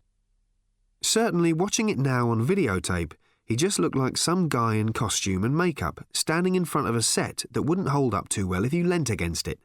Certainly, 1.01 1.53
watching 1.53 1.89
it 1.89 1.97
now 1.97 2.29
on 2.29 2.47
videotape, 2.47 3.13
he 3.47 3.55
just 3.55 3.79
looked 3.79 3.95
like 3.95 4.17
some 4.17 4.49
guy 4.49 4.75
in 4.75 4.91
costume 4.91 5.45
and 5.45 5.55
makeup 5.55 6.05
standing 6.11 6.55
in 6.55 6.65
front 6.65 6.87
of 6.87 6.95
a 6.97 7.01
set 7.01 7.45
that 7.49 7.63
wouldn't 7.63 7.87
hold 7.87 8.13
up 8.13 8.27
too 8.27 8.45
well 8.45 8.65
if 8.65 8.73
you 8.73 8.83
leant 8.83 9.09
against 9.09 9.47
it. 9.47 9.57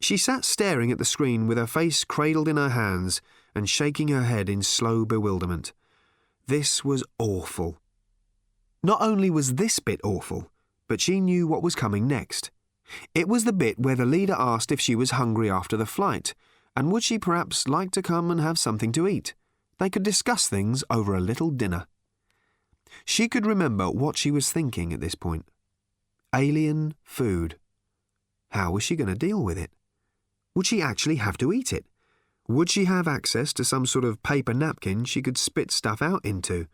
She 0.00 0.16
sat 0.16 0.44
staring 0.44 0.90
at 0.90 0.96
the 0.96 1.04
screen 1.04 1.46
with 1.46 1.58
her 1.58 1.66
face 1.66 2.02
cradled 2.02 2.48
in 2.48 2.56
her 2.56 2.70
hands 2.70 3.20
and 3.54 3.68
shaking 3.68 4.08
her 4.08 4.22
head 4.22 4.48
in 4.48 4.62
slow 4.62 5.04
bewilderment. 5.04 5.74
This 6.46 6.82
was 6.82 7.04
awful. 7.18 7.76
Not 8.82 9.02
only 9.02 9.28
was 9.28 9.56
this 9.56 9.80
bit 9.80 10.00
awful, 10.02 10.50
but 10.88 11.02
she 11.02 11.20
knew 11.20 11.46
what 11.46 11.62
was 11.62 11.74
coming 11.74 12.06
next. 12.06 12.50
It 13.14 13.28
was 13.28 13.44
the 13.44 13.52
bit 13.52 13.78
where 13.78 13.96
the 13.96 14.06
leader 14.06 14.36
asked 14.38 14.72
if 14.72 14.80
she 14.80 14.94
was 14.94 15.10
hungry 15.10 15.50
after 15.50 15.76
the 15.76 15.84
flight, 15.84 16.34
and 16.74 16.90
would 16.90 17.02
she 17.02 17.18
perhaps 17.18 17.68
like 17.68 17.90
to 17.90 18.00
come 18.00 18.30
and 18.30 18.40
have 18.40 18.58
something 18.58 18.92
to 18.92 19.06
eat. 19.06 19.34
They 19.78 19.90
could 19.90 20.04
discuss 20.04 20.48
things 20.48 20.82
over 20.88 21.14
a 21.14 21.20
little 21.20 21.50
dinner. 21.50 21.86
She 23.04 23.28
could 23.28 23.46
remember 23.46 23.90
what 23.90 24.16
she 24.16 24.30
was 24.30 24.52
thinking 24.52 24.92
at 24.92 25.00
this 25.00 25.14
point. 25.14 25.46
Alien 26.34 26.94
food. 27.02 27.56
How 28.50 28.72
was 28.72 28.82
she 28.82 28.96
going 28.96 29.08
to 29.08 29.14
deal 29.14 29.42
with 29.42 29.58
it? 29.58 29.70
Would 30.54 30.66
she 30.66 30.82
actually 30.82 31.16
have 31.16 31.38
to 31.38 31.52
eat 31.52 31.72
it? 31.72 31.86
Would 32.48 32.70
she 32.70 32.86
have 32.86 33.06
access 33.06 33.52
to 33.52 33.64
some 33.64 33.84
sort 33.84 34.06
of 34.06 34.22
paper 34.22 34.54
napkin 34.54 35.04
she 35.04 35.20
could 35.20 35.36
spit 35.36 35.70
stuff 35.70 36.00
out 36.00 36.24
into? 36.24 36.66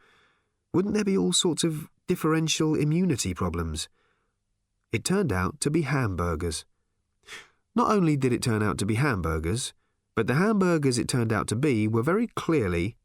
Wouldn't 0.73 0.95
there 0.95 1.05
be 1.05 1.19
all 1.19 1.33
sorts 1.33 1.65
of 1.65 1.89
differential 2.07 2.77
immunity 2.77 3.35
problems? 3.35 3.89
It 4.93 5.05
turned 5.05 5.33
out 5.33 5.61
to 5.61 5.71
be 5.71 5.83
hamburgers. 5.83 6.65
Not 7.75 7.91
only 7.91 8.17
did 8.17 8.33
it 8.33 8.43
turn 8.43 8.63
out 8.63 8.79
to 8.79 8.87
be 8.87 8.95
hamburgers, 8.95 9.73
but 10.15 10.29
the 10.29 10.35
hamburgers 10.35 10.97
it 10.97 11.09
turned 11.09 11.33
out 11.33 11.49
to 11.49 11.57
be 11.57 11.89
were 11.89 12.03
very 12.03 12.29
clearly 12.29 12.97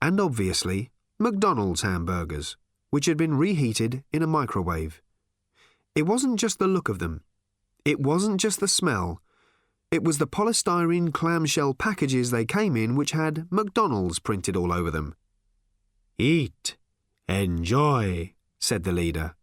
and 0.00 0.20
obviously 0.20 0.91
McDonald's 1.22 1.82
hamburgers, 1.82 2.56
which 2.90 3.06
had 3.06 3.16
been 3.16 3.38
reheated 3.38 4.02
in 4.12 4.24
a 4.24 4.26
microwave. 4.26 5.00
It 5.94 6.02
wasn't 6.02 6.40
just 6.40 6.58
the 6.58 6.66
look 6.66 6.88
of 6.88 6.98
them. 6.98 7.22
It 7.84 8.00
wasn't 8.00 8.40
just 8.40 8.58
the 8.58 8.66
smell. 8.66 9.22
It 9.92 10.02
was 10.02 10.18
the 10.18 10.26
polystyrene 10.26 11.12
clamshell 11.12 11.74
packages 11.74 12.32
they 12.32 12.44
came 12.44 12.76
in 12.76 12.96
which 12.96 13.12
had 13.12 13.46
McDonald's 13.52 14.18
printed 14.18 14.56
all 14.56 14.72
over 14.72 14.90
them. 14.90 15.14
Eat, 16.18 16.76
enjoy, 17.28 18.32
said 18.58 18.82
the 18.82 18.90
leader. 18.90 19.36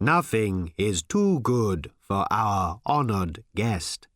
Nothing 0.00 0.72
is 0.76 1.00
too 1.00 1.38
good 1.40 1.92
for 2.00 2.26
our 2.28 2.80
honoured 2.88 3.44
guest. 3.54 4.08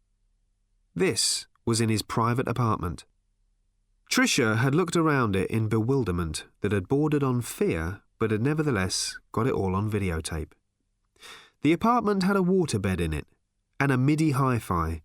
This 0.97 1.47
was 1.65 1.81
in 1.81 1.91
his 1.91 2.03
private 2.03 2.49
apartment. 2.49 3.05
Tricia 4.11 4.59
had 4.59 4.75
looked 4.75 4.97
around 4.97 5.35
it 5.35 5.51
in 5.51 5.69
bewilderment 5.69 6.45
that 6.61 6.73
had 6.73 6.89
bordered 6.89 7.23
on 7.23 7.41
fear, 7.41 8.03
but 8.19 8.31
had 8.31 8.43
nevertheless 8.43 9.19
got 9.33 9.47
it 9.47 9.53
all 9.53 9.75
on 9.75 9.91
videotape. 9.91 10.53
The 11.63 11.73
apartment 11.73 12.23
had 12.23 12.37
a 12.37 12.41
waterbed 12.41 13.01
in 13.01 13.13
it, 13.13 13.27
and 13.81 13.91
a 13.91 13.97
MIDI 13.97 14.33
hi 14.33 14.59
fi, 14.59 15.03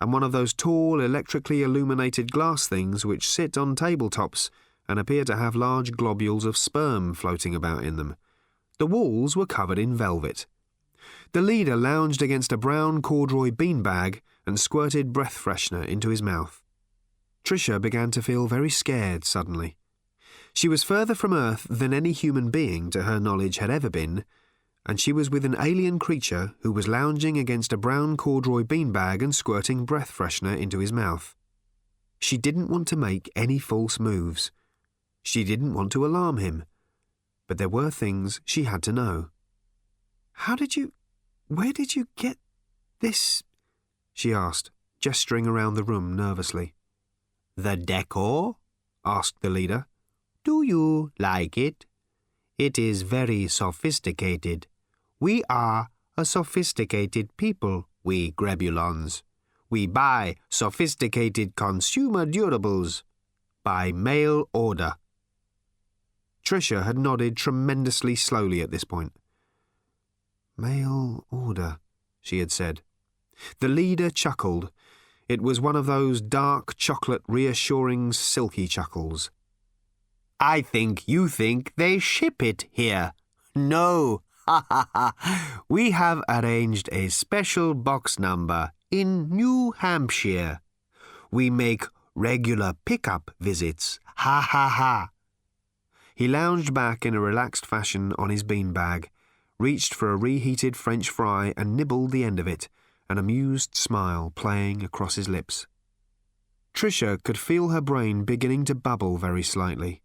and 0.00 0.12
one 0.12 0.22
of 0.22 0.32
those 0.32 0.52
tall, 0.52 1.00
electrically 1.00 1.62
illuminated 1.62 2.32
glass 2.32 2.66
things 2.66 3.04
which 3.04 3.28
sit 3.28 3.56
on 3.56 3.76
tabletops 3.76 4.50
and 4.88 4.98
appear 4.98 5.24
to 5.24 5.36
have 5.36 5.54
large 5.54 5.92
globules 5.92 6.44
of 6.44 6.56
sperm 6.56 7.14
floating 7.14 7.54
about 7.54 7.84
in 7.84 7.96
them. 7.96 8.16
The 8.78 8.86
walls 8.86 9.36
were 9.36 9.46
covered 9.46 9.78
in 9.78 9.94
velvet. 9.94 10.46
The 11.32 11.42
leader 11.42 11.76
lounged 11.76 12.22
against 12.22 12.52
a 12.52 12.56
brown 12.56 13.02
corduroy 13.02 13.50
beanbag 13.50 14.20
and 14.46 14.58
squirted 14.58 15.12
breath 15.12 15.38
freshener 15.38 15.86
into 15.86 16.08
his 16.08 16.22
mouth. 16.22 16.59
Tricia 17.44 17.80
began 17.80 18.10
to 18.12 18.22
feel 18.22 18.46
very 18.46 18.70
scared 18.70 19.24
suddenly. 19.24 19.76
She 20.52 20.68
was 20.68 20.82
further 20.82 21.14
from 21.14 21.32
Earth 21.32 21.66
than 21.70 21.94
any 21.94 22.12
human 22.12 22.50
being, 22.50 22.90
to 22.90 23.02
her 23.02 23.20
knowledge, 23.20 23.58
had 23.58 23.70
ever 23.70 23.88
been, 23.88 24.24
and 24.86 24.98
she 24.98 25.12
was 25.12 25.30
with 25.30 25.44
an 25.44 25.56
alien 25.60 25.98
creature 25.98 26.54
who 26.60 26.72
was 26.72 26.88
lounging 26.88 27.38
against 27.38 27.72
a 27.72 27.76
brown 27.76 28.16
corduroy 28.16 28.62
beanbag 28.62 29.22
and 29.22 29.34
squirting 29.34 29.84
breath 29.84 30.10
freshener 30.10 30.56
into 30.56 30.78
his 30.78 30.92
mouth. 30.92 31.36
She 32.18 32.36
didn't 32.36 32.68
want 32.68 32.88
to 32.88 32.96
make 32.96 33.30
any 33.36 33.58
false 33.58 33.98
moves. 33.98 34.50
She 35.22 35.44
didn't 35.44 35.74
want 35.74 35.92
to 35.92 36.04
alarm 36.04 36.38
him. 36.38 36.64
But 37.46 37.58
there 37.58 37.68
were 37.68 37.90
things 37.90 38.40
she 38.44 38.64
had 38.64 38.82
to 38.84 38.92
know. 38.92 39.30
How 40.32 40.56
did 40.56 40.76
you. 40.76 40.92
Where 41.48 41.72
did 41.72 41.96
you 41.96 42.08
get 42.16 42.38
this? 43.00 43.42
she 44.12 44.32
asked, 44.32 44.70
gesturing 45.00 45.46
around 45.46 45.74
the 45.74 45.84
room 45.84 46.14
nervously. 46.14 46.74
The 47.56 47.76
decor? 47.76 48.56
asked 49.04 49.40
the 49.40 49.50
leader. 49.50 49.86
Do 50.44 50.62
you 50.62 51.12
like 51.18 51.58
it? 51.58 51.86
It 52.58 52.78
is 52.78 53.02
very 53.02 53.48
sophisticated. 53.48 54.66
We 55.18 55.42
are 55.50 55.88
a 56.16 56.24
sophisticated 56.24 57.36
people, 57.36 57.88
we 58.02 58.32
Grebulons. 58.32 59.22
We 59.68 59.86
buy 59.86 60.36
sophisticated 60.48 61.56
consumer 61.56 62.26
durables 62.26 63.02
by 63.62 63.92
mail 63.92 64.48
order. 64.52 64.94
Tricia 66.44 66.84
had 66.84 66.98
nodded 66.98 67.36
tremendously 67.36 68.16
slowly 68.16 68.60
at 68.60 68.70
this 68.70 68.84
point. 68.84 69.12
Mail 70.56 71.24
order, 71.30 71.78
she 72.20 72.40
had 72.40 72.50
said. 72.50 72.82
The 73.60 73.68
leader 73.68 74.10
chuckled. 74.10 74.70
It 75.30 75.40
was 75.40 75.60
one 75.60 75.76
of 75.76 75.86
those 75.86 76.20
dark 76.20 76.76
chocolate 76.76 77.22
reassuring 77.28 78.12
silky 78.12 78.66
chuckles. 78.66 79.30
I 80.40 80.60
think 80.60 81.06
you 81.06 81.28
think 81.28 81.72
they 81.76 82.00
ship 82.00 82.42
it 82.42 82.66
here. 82.72 83.12
No, 83.54 84.22
ha 84.48 84.66
ha 84.68 84.88
ha. 84.92 85.62
We 85.68 85.92
have 85.92 86.20
arranged 86.28 86.88
a 86.90 87.10
special 87.10 87.74
box 87.74 88.18
number 88.18 88.72
in 88.90 89.28
New 89.30 89.72
Hampshire. 89.78 90.62
We 91.30 91.48
make 91.48 91.84
regular 92.16 92.72
pickup 92.84 93.30
visits. 93.38 94.00
Ha 94.16 94.40
ha 94.40 94.68
ha. 94.68 95.10
He 96.16 96.26
lounged 96.26 96.74
back 96.74 97.06
in 97.06 97.14
a 97.14 97.20
relaxed 97.20 97.64
fashion 97.64 98.12
on 98.18 98.30
his 98.30 98.42
beanbag, 98.42 99.06
reached 99.60 99.94
for 99.94 100.10
a 100.10 100.16
reheated 100.16 100.76
French 100.76 101.08
fry 101.08 101.54
and 101.56 101.76
nibbled 101.76 102.10
the 102.10 102.24
end 102.24 102.40
of 102.40 102.48
it, 102.48 102.68
an 103.10 103.18
amused 103.18 103.74
smile 103.74 104.32
playing 104.36 104.84
across 104.84 105.16
his 105.16 105.28
lips. 105.28 105.66
Tricia 106.72 107.20
could 107.24 107.36
feel 107.36 107.70
her 107.70 107.80
brain 107.80 108.22
beginning 108.22 108.64
to 108.66 108.74
bubble 108.76 109.18
very 109.18 109.42
slightly. 109.42 110.00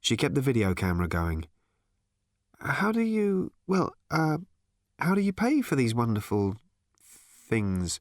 She 0.00 0.16
kept 0.16 0.36
the 0.36 0.40
video 0.40 0.72
camera 0.72 1.08
going. 1.08 1.46
How 2.60 2.92
do 2.92 3.00
you, 3.00 3.52
well, 3.66 3.92
uh, 4.12 4.38
how 5.00 5.16
do 5.16 5.20
you 5.20 5.32
pay 5.32 5.62
for 5.62 5.74
these 5.74 5.96
wonderful 5.96 6.54
things? 7.48 7.98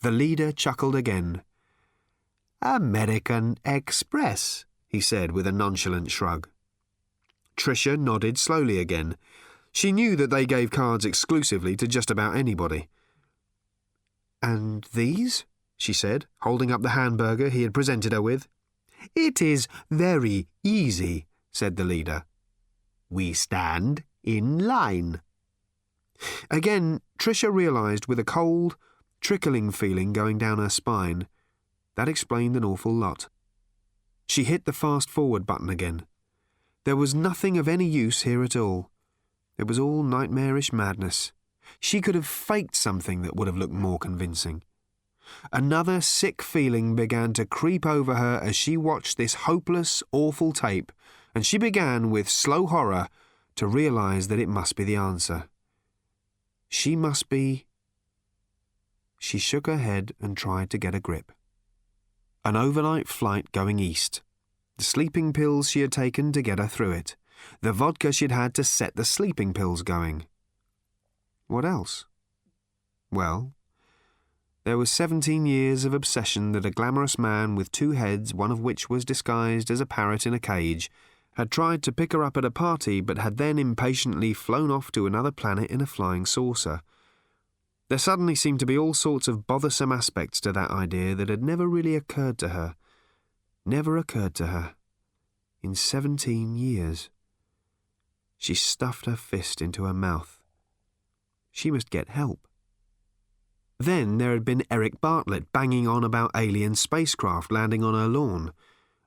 The 0.00 0.10
leader 0.10 0.50
chuckled 0.50 0.96
again. 0.96 1.42
American 2.62 3.58
Express, 3.62 4.64
he 4.88 5.02
said 5.02 5.32
with 5.32 5.46
a 5.46 5.52
nonchalant 5.52 6.10
shrug. 6.10 6.48
Tricia 7.58 7.98
nodded 7.98 8.38
slowly 8.38 8.78
again. 8.78 9.18
She 9.70 9.92
knew 9.92 10.16
that 10.16 10.30
they 10.30 10.46
gave 10.46 10.70
cards 10.70 11.04
exclusively 11.04 11.76
to 11.76 11.86
just 11.86 12.10
about 12.10 12.36
anybody. 12.36 12.88
And 14.44 14.84
these? 14.92 15.46
she 15.78 15.94
said, 15.94 16.26
holding 16.42 16.70
up 16.70 16.82
the 16.82 16.90
hamburger 16.90 17.48
he 17.48 17.62
had 17.62 17.72
presented 17.72 18.12
her 18.12 18.20
with. 18.20 18.46
It 19.16 19.40
is 19.40 19.68
very 19.90 20.48
easy, 20.62 21.24
said 21.50 21.76
the 21.76 21.84
leader. 21.84 22.26
We 23.08 23.32
stand 23.32 24.04
in 24.22 24.58
line. 24.58 25.22
Again, 26.50 27.00
Tricia 27.18 27.50
realised 27.50 28.06
with 28.06 28.18
a 28.18 28.24
cold, 28.24 28.76
trickling 29.22 29.70
feeling 29.70 30.12
going 30.12 30.36
down 30.36 30.58
her 30.58 30.68
spine. 30.68 31.26
That 31.96 32.10
explained 32.10 32.54
an 32.54 32.66
awful 32.66 32.92
lot. 32.92 33.30
She 34.26 34.44
hit 34.44 34.66
the 34.66 34.74
fast 34.74 35.08
forward 35.08 35.46
button 35.46 35.70
again. 35.70 36.04
There 36.84 36.96
was 36.96 37.14
nothing 37.14 37.56
of 37.56 37.66
any 37.66 37.86
use 37.86 38.24
here 38.24 38.44
at 38.44 38.56
all. 38.56 38.90
It 39.56 39.66
was 39.66 39.78
all 39.78 40.02
nightmarish 40.02 40.70
madness. 40.70 41.32
She 41.80 42.00
could 42.00 42.14
have 42.14 42.26
faked 42.26 42.76
something 42.76 43.22
that 43.22 43.36
would 43.36 43.46
have 43.46 43.56
looked 43.56 43.72
more 43.72 43.98
convincing. 43.98 44.62
Another 45.52 46.00
sick 46.00 46.42
feeling 46.42 46.94
began 46.94 47.32
to 47.34 47.46
creep 47.46 47.86
over 47.86 48.14
her 48.14 48.40
as 48.42 48.56
she 48.56 48.76
watched 48.76 49.16
this 49.16 49.34
hopeless, 49.34 50.02
awful 50.12 50.52
tape, 50.52 50.92
and 51.34 51.44
she 51.44 51.58
began, 51.58 52.10
with 52.10 52.28
slow 52.28 52.66
horror, 52.66 53.08
to 53.56 53.66
realize 53.66 54.28
that 54.28 54.38
it 54.38 54.48
must 54.48 54.76
be 54.76 54.84
the 54.84 54.96
answer. 54.96 55.48
She 56.68 56.96
must 56.96 57.28
be. 57.28 57.66
She 59.18 59.38
shook 59.38 59.66
her 59.66 59.78
head 59.78 60.12
and 60.20 60.36
tried 60.36 60.70
to 60.70 60.78
get 60.78 60.94
a 60.94 61.00
grip. 61.00 61.32
An 62.44 62.56
overnight 62.56 63.08
flight 63.08 63.52
going 63.52 63.78
east. 63.78 64.22
The 64.76 64.84
sleeping 64.84 65.32
pills 65.32 65.70
she 65.70 65.80
had 65.80 65.92
taken 65.92 66.32
to 66.32 66.42
get 66.42 66.58
her 66.58 66.66
through 66.66 66.92
it. 66.92 67.16
The 67.60 67.72
vodka 67.72 68.12
she'd 68.12 68.32
had 68.32 68.54
to 68.54 68.64
set 68.64 68.96
the 68.96 69.04
sleeping 69.04 69.54
pills 69.54 69.82
going. 69.82 70.26
What 71.46 71.64
else? 71.64 72.06
Well, 73.10 73.52
there 74.64 74.78
was 74.78 74.90
17 74.90 75.44
years 75.44 75.84
of 75.84 75.92
obsession 75.92 76.52
that 76.52 76.64
a 76.64 76.70
glamorous 76.70 77.18
man 77.18 77.54
with 77.54 77.70
two 77.70 77.90
heads, 77.90 78.32
one 78.32 78.50
of 78.50 78.60
which 78.60 78.88
was 78.88 79.04
disguised 79.04 79.70
as 79.70 79.80
a 79.80 79.86
parrot 79.86 80.26
in 80.26 80.32
a 80.32 80.38
cage, 80.38 80.90
had 81.36 81.50
tried 81.50 81.82
to 81.82 81.92
pick 81.92 82.12
her 82.12 82.24
up 82.24 82.36
at 82.38 82.46
a 82.46 82.50
party 82.50 83.02
but 83.02 83.18
had 83.18 83.36
then 83.36 83.58
impatiently 83.58 84.32
flown 84.32 84.70
off 84.70 84.90
to 84.92 85.06
another 85.06 85.30
planet 85.30 85.70
in 85.70 85.82
a 85.82 85.86
flying 85.86 86.24
saucer. 86.24 86.80
There 87.90 87.98
suddenly 87.98 88.34
seemed 88.34 88.60
to 88.60 88.66
be 88.66 88.78
all 88.78 88.94
sorts 88.94 89.28
of 89.28 89.46
bothersome 89.46 89.92
aspects 89.92 90.40
to 90.42 90.52
that 90.52 90.70
idea 90.70 91.14
that 91.14 91.28
had 91.28 91.42
never 91.42 91.66
really 91.66 91.94
occurred 91.94 92.38
to 92.38 92.48
her. 92.48 92.74
Never 93.66 93.98
occurred 93.98 94.34
to 94.36 94.46
her. 94.46 94.74
In 95.62 95.74
17 95.74 96.56
years. 96.56 97.10
She 98.38 98.54
stuffed 98.54 99.06
her 99.06 99.16
fist 99.16 99.60
into 99.60 99.84
her 99.84 99.94
mouth. 99.94 100.40
She 101.54 101.70
must 101.70 101.88
get 101.88 102.08
help. 102.08 102.48
Then 103.78 104.18
there 104.18 104.32
had 104.32 104.44
been 104.44 104.64
Eric 104.72 105.00
Bartlett 105.00 105.52
banging 105.52 105.86
on 105.86 106.02
about 106.02 106.32
alien 106.34 106.74
spacecraft 106.74 107.52
landing 107.52 107.84
on 107.84 107.94
her 107.94 108.08
lawn. 108.08 108.52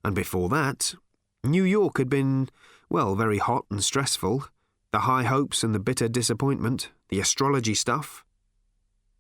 And 0.04 0.16
before 0.16 0.48
that, 0.50 0.96
New 1.44 1.64
York 1.64 1.98
had 1.98 2.10
been, 2.10 2.48
well, 2.90 3.16
very 3.16 3.38
hot 3.38 3.66
and 3.70 3.84
stressful. 3.84 4.46
The 4.92 5.00
high 5.00 5.24
hopes 5.24 5.62
and 5.62 5.76
the 5.76 5.80
bitter 5.80 6.08
disappointment, 6.08 6.90
the 7.10 7.20
astrology 7.20 7.74
stuff. 7.74 8.24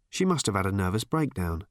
She 0.09 0.23
must 0.23 0.45
have 0.45 0.55
had 0.55 0.65
a 0.65 0.71
nervous 0.71 1.03
breakdown. 1.03 1.65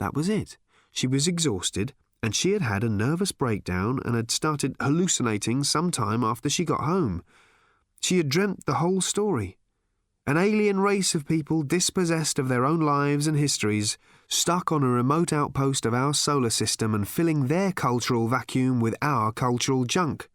That 0.00 0.14
was 0.14 0.30
it. 0.30 0.56
She 0.90 1.06
was 1.06 1.28
exhausted, 1.28 1.92
and 2.22 2.34
she 2.34 2.52
had 2.52 2.62
had 2.62 2.82
a 2.82 2.88
nervous 2.88 3.32
breakdown 3.32 4.00
and 4.02 4.14
had 4.16 4.30
started 4.30 4.76
hallucinating 4.80 5.62
some 5.62 5.90
time 5.90 6.24
after 6.24 6.48
she 6.48 6.64
got 6.64 6.84
home. 6.84 7.22
She 8.00 8.16
had 8.16 8.30
dreamt 8.30 8.64
the 8.64 8.76
whole 8.76 9.02
story. 9.02 9.58
An 10.28 10.36
alien 10.36 10.78
race 10.78 11.14
of 11.14 11.26
people 11.26 11.62
dispossessed 11.62 12.38
of 12.38 12.48
their 12.48 12.66
own 12.66 12.80
lives 12.80 13.26
and 13.26 13.38
histories, 13.38 13.96
stuck 14.28 14.70
on 14.70 14.82
a 14.82 14.86
remote 14.86 15.32
outpost 15.32 15.86
of 15.86 15.94
our 15.94 16.12
solar 16.12 16.50
system 16.50 16.94
and 16.94 17.08
filling 17.08 17.46
their 17.46 17.72
cultural 17.72 18.28
vacuum 18.28 18.78
with 18.78 18.94
our 19.00 19.32
cultural 19.32 19.86
junk. 19.86 20.28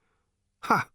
Ha! 0.62 0.90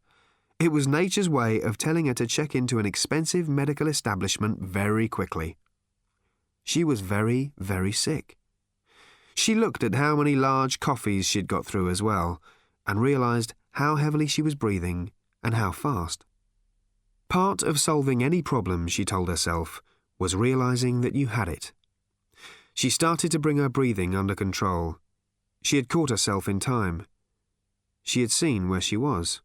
It 0.59 0.73
was 0.73 0.88
nature's 0.88 1.28
way 1.28 1.61
of 1.61 1.78
telling 1.78 2.07
her 2.07 2.14
to 2.14 2.26
check 2.26 2.57
into 2.57 2.81
an 2.81 2.87
expensive 2.87 3.49
medical 3.49 3.87
establishment 3.87 4.62
very 4.62 5.07
quickly. 5.07 5.57
She 6.64 6.83
was 6.83 7.00
very, 7.00 7.52
very 7.57 7.93
sick. 7.93 8.37
She 9.37 9.55
looked 9.55 9.85
at 9.85 9.95
how 9.95 10.17
many 10.17 10.35
large 10.35 10.81
coffees 10.81 11.25
she'd 11.25 11.47
got 11.47 11.64
through 11.64 11.88
as 11.88 12.02
well, 12.02 12.43
and 12.85 13.00
realised 13.00 13.55
how 13.75 13.95
heavily 13.95 14.26
she 14.26 14.43
was 14.43 14.57
breathing 14.57 15.12
and 15.45 15.55
how 15.55 15.71
fast. 15.71 16.25
Part 17.28 17.62
of 17.62 17.78
solving 17.78 18.23
any 18.25 18.40
problem, 18.40 18.88
she 18.88 19.04
told 19.04 19.28
herself, 19.28 19.82
was 20.18 20.35
realising 20.35 21.02
that 21.02 21.14
you 21.14 21.26
had 21.26 21.49
it. 21.49 21.73
She 22.73 22.88
started 22.88 23.30
to 23.32 23.38
bring 23.38 23.58
her 23.58 23.68
breathing 23.68 24.14
under 24.14 24.35
control. 24.35 24.97
She 25.62 25.76
had 25.76 25.88
caught 25.88 26.08
herself 26.08 26.49
in 26.49 26.58
time. 26.58 27.06
She 28.02 28.23
had 28.23 28.30
seen 28.30 28.68
where 28.70 28.80
she 28.80 28.97
was. 28.97 29.42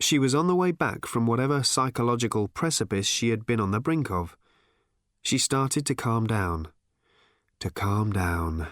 She 0.00 0.18
was 0.18 0.34
on 0.34 0.48
the 0.48 0.56
way 0.56 0.72
back 0.72 1.06
from 1.06 1.26
whatever 1.26 1.62
psychological 1.62 2.48
precipice 2.48 3.06
she 3.06 3.28
had 3.28 3.46
been 3.46 3.60
on 3.60 3.70
the 3.70 3.80
brink 3.80 4.10
of. 4.10 4.36
She 5.22 5.38
started 5.38 5.86
to 5.86 5.94
calm 5.94 6.26
down. 6.26 6.68
To 7.60 7.70
calm 7.70 8.12
down. 8.12 8.68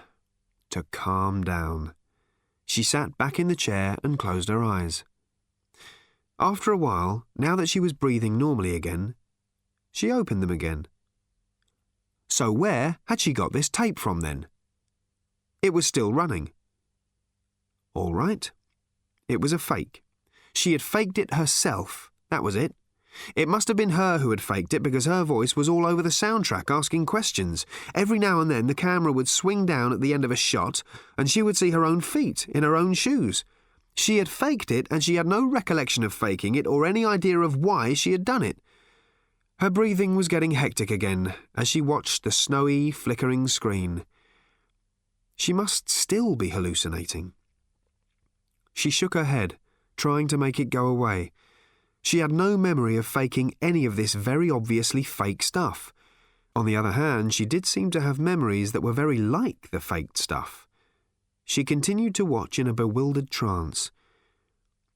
To 0.71 0.85
calm 0.91 1.45
down. 1.45 1.95
She 2.67 2.83
sat 2.83 3.17
back 3.19 3.39
in 3.39 3.47
the 3.47 3.55
chair 3.55 3.97
and 4.03 4.19
closed 4.19 4.49
her 4.49 4.65
eyes. 4.65 5.05
After 6.43 6.73
a 6.73 6.77
while, 6.77 7.25
now 7.39 7.55
that 7.55 7.69
she 7.69 7.79
was 7.79 7.93
breathing 7.93 8.37
normally 8.37 8.75
again, 8.75 9.15
she 9.93 10.11
opened 10.11 10.43
them 10.43 10.51
again. 10.51 10.89
So 12.29 12.51
where 12.51 12.99
had 13.05 13.21
she 13.21 13.33
got 13.33 13.53
this 13.53 13.69
tape 13.69 13.97
from 13.97 14.23
then? 14.23 14.49
It 15.63 15.73
was 15.73 15.87
still 15.87 16.13
running. 16.13 16.51
All 17.95 18.13
right. 18.13 18.51
It 19.29 19.41
was 19.41 19.53
a 19.53 19.59
fake. 19.59 20.03
She 20.53 20.73
had 20.73 20.83
faked 20.83 21.17
it 21.17 21.35
herself. 21.35 22.11
That 22.29 22.43
was 22.43 22.57
it. 22.57 22.75
It 23.37 23.47
must 23.47 23.69
have 23.69 23.77
been 23.77 23.91
her 23.91 24.19
who 24.19 24.31
had 24.31 24.41
faked 24.41 24.75
it 24.75 24.83
because 24.83 25.05
her 25.05 25.23
voice 25.23 25.55
was 25.55 25.69
all 25.69 25.87
over 25.87 26.03
the 26.03 26.09
soundtrack 26.09 26.77
asking 26.77 27.07
questions. 27.07 27.65
Every 27.95 28.19
now 28.19 28.41
and 28.41 28.51
then 28.51 28.67
the 28.67 28.75
camera 28.75 29.13
would 29.13 29.29
swing 29.29 29.65
down 29.65 29.93
at 29.93 30.01
the 30.01 30.13
end 30.13 30.25
of 30.25 30.33
a 30.33 30.37
shot 30.37 30.83
and 31.17 31.31
she 31.31 31.41
would 31.41 31.57
see 31.57 31.71
her 31.71 31.85
own 31.85 32.01
feet 32.01 32.49
in 32.49 32.65
her 32.65 32.75
own 32.75 32.95
shoes. 32.95 33.45
She 33.95 34.19
had 34.19 34.29
faked 34.29 34.71
it 34.71 34.87
and 34.91 35.03
she 35.03 35.17
had 35.17 35.27
no 35.27 35.45
recollection 35.45 36.03
of 36.03 36.15
faking 36.15 36.55
it 36.55 36.67
or 36.67 36.87
any 36.87 37.05
idea 37.05 37.39
of 37.39 37.57
why 37.57 37.95
she 37.95 38.13
had 38.13 38.25
done 38.25 38.43
it. 38.43 38.59
Her 39.59 39.71
breathing 39.71 40.17
was 40.17 40.29
getting 40.29 40.53
hectic 40.53 40.91
again 40.91 41.35
as 41.55 41.69
she 41.69 41.81
watched 41.81 42.25
the 42.25 42.33
snowy, 42.33 42.91
flickering 42.91 43.47
screen. 43.49 44.05
She 45.37 45.53
must 45.53 45.89
still 45.89 46.37
be 46.37 46.49
hallucinating. 46.49 47.33
She 48.75 48.91
shook 48.91 49.15
her 49.15 49.25
head 49.25 49.59
trying 49.97 50.27
to 50.29 50.39
make 50.39 50.59
it 50.59 50.71
go 50.71 50.87
away. 50.87 51.31
She 52.03 52.19
had 52.19 52.33
no 52.33 52.57
memory 52.57 52.97
of 52.97 53.07
faking 53.07 53.55
any 53.63 53.85
of 53.85 53.97
this 53.97 54.15
very 54.15 54.51
obviously 54.51 55.03
fake 55.03 55.43
stuff. 55.43 55.93
On 56.57 56.67
the 56.67 56.77
other 56.77 56.93
hand, 56.93 57.33
she 57.33 57.47
did 57.47 57.67
seem 57.67 57.91
to 57.93 58.01
have 58.01 58.19
memories 58.19 58.73
that 58.73 58.81
were 58.83 58.93
very 58.93 59.19
like 59.19 59.71
the 59.71 59.81
faked 59.81 60.19
stuff. 60.19 60.67
She 61.53 61.65
continued 61.65 62.15
to 62.15 62.25
watch 62.25 62.59
in 62.59 62.67
a 62.67 62.73
bewildered 62.73 63.29
trance. 63.29 63.91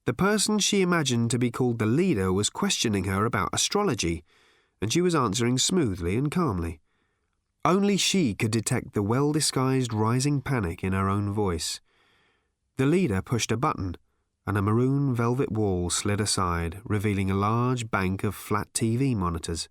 The 0.06 0.14
person 0.14 0.58
she 0.58 0.80
imagined 0.80 1.30
to 1.32 1.38
be 1.38 1.50
called 1.50 1.78
the 1.78 1.84
leader 1.84 2.32
was 2.32 2.48
questioning 2.48 3.04
her 3.04 3.26
about 3.26 3.50
astrology, 3.52 4.24
and 4.80 4.90
she 4.90 5.02
was 5.02 5.14
answering 5.14 5.58
smoothly 5.58 6.16
and 6.16 6.30
calmly. 6.30 6.80
Only 7.62 7.98
she 7.98 8.32
could 8.32 8.52
detect 8.52 8.94
the 8.94 9.02
well 9.02 9.32
disguised 9.32 9.92
rising 9.92 10.40
panic 10.40 10.82
in 10.82 10.94
her 10.94 11.10
own 11.10 11.30
voice. 11.30 11.82
The 12.78 12.86
leader 12.86 13.20
pushed 13.20 13.52
a 13.52 13.58
button, 13.58 13.98
and 14.46 14.56
a 14.56 14.62
maroon 14.62 15.14
velvet 15.14 15.52
wall 15.52 15.90
slid 15.90 16.22
aside, 16.22 16.80
revealing 16.84 17.30
a 17.30 17.34
large 17.34 17.90
bank 17.90 18.24
of 18.24 18.34
flat 18.34 18.72
TV 18.72 19.14
monitors. 19.14 19.68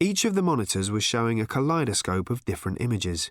Each 0.00 0.24
of 0.24 0.34
the 0.34 0.42
monitors 0.42 0.90
was 0.90 1.04
showing 1.04 1.40
a 1.40 1.46
kaleidoscope 1.46 2.28
of 2.28 2.44
different 2.44 2.80
images 2.80 3.30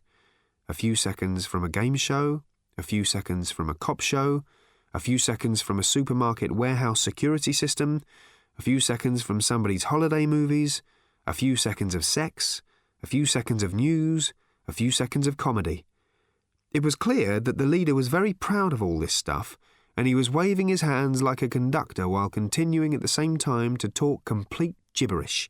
a 0.68 0.74
few 0.74 0.96
seconds 0.96 1.46
from 1.46 1.64
a 1.64 1.70
game 1.70 1.96
show, 1.96 2.44
a 2.78 2.84
few 2.84 3.04
seconds 3.04 3.52
from 3.52 3.70
a 3.70 3.76
cop 3.76 4.00
show, 4.00 4.44
a 4.94 5.00
few 5.00 5.18
seconds 5.18 5.62
from 5.62 5.78
a 5.78 5.84
supermarket 5.84 6.52
warehouse 6.52 7.02
security 7.02 7.54
system, 7.54 8.02
a 8.58 8.62
few 8.62 8.80
seconds 8.80 9.22
from 9.22 9.42
somebody's 9.42 9.86
holiday 9.86 10.26
movies, 10.26 10.82
a 11.28 11.34
few 11.34 11.56
seconds 11.56 11.94
of 11.94 12.06
sex, 12.06 12.62
a 13.04 13.08
few 13.08 13.26
seconds 13.26 13.62
of 13.62 13.74
news, 13.74 14.34
a 14.68 14.72
few 14.72 14.92
seconds 14.92 15.28
of 15.28 15.38
comedy. 15.38 15.86
It 16.72 16.84
was 16.84 16.96
clear 16.96 17.40
that 17.40 17.58
the 17.58 17.66
leader 17.66 17.94
was 17.94 18.08
very 18.08 18.34
proud 18.34 18.74
of 18.74 18.82
all 18.82 19.00
this 19.00 19.14
stuff, 19.14 19.58
and 19.96 20.08
he 20.08 20.16
was 20.16 20.30
waving 20.30 20.68
his 20.68 20.82
hands 20.82 21.22
like 21.22 21.42
a 21.42 21.48
conductor 21.48 22.08
while 22.08 22.30
continuing 22.30 22.94
at 22.94 23.02
the 23.02 23.08
same 23.08 23.38
time 23.38 23.78
to 23.78 23.88
talk 23.88 24.26
complete 24.26 24.76
gibberish. 24.94 25.50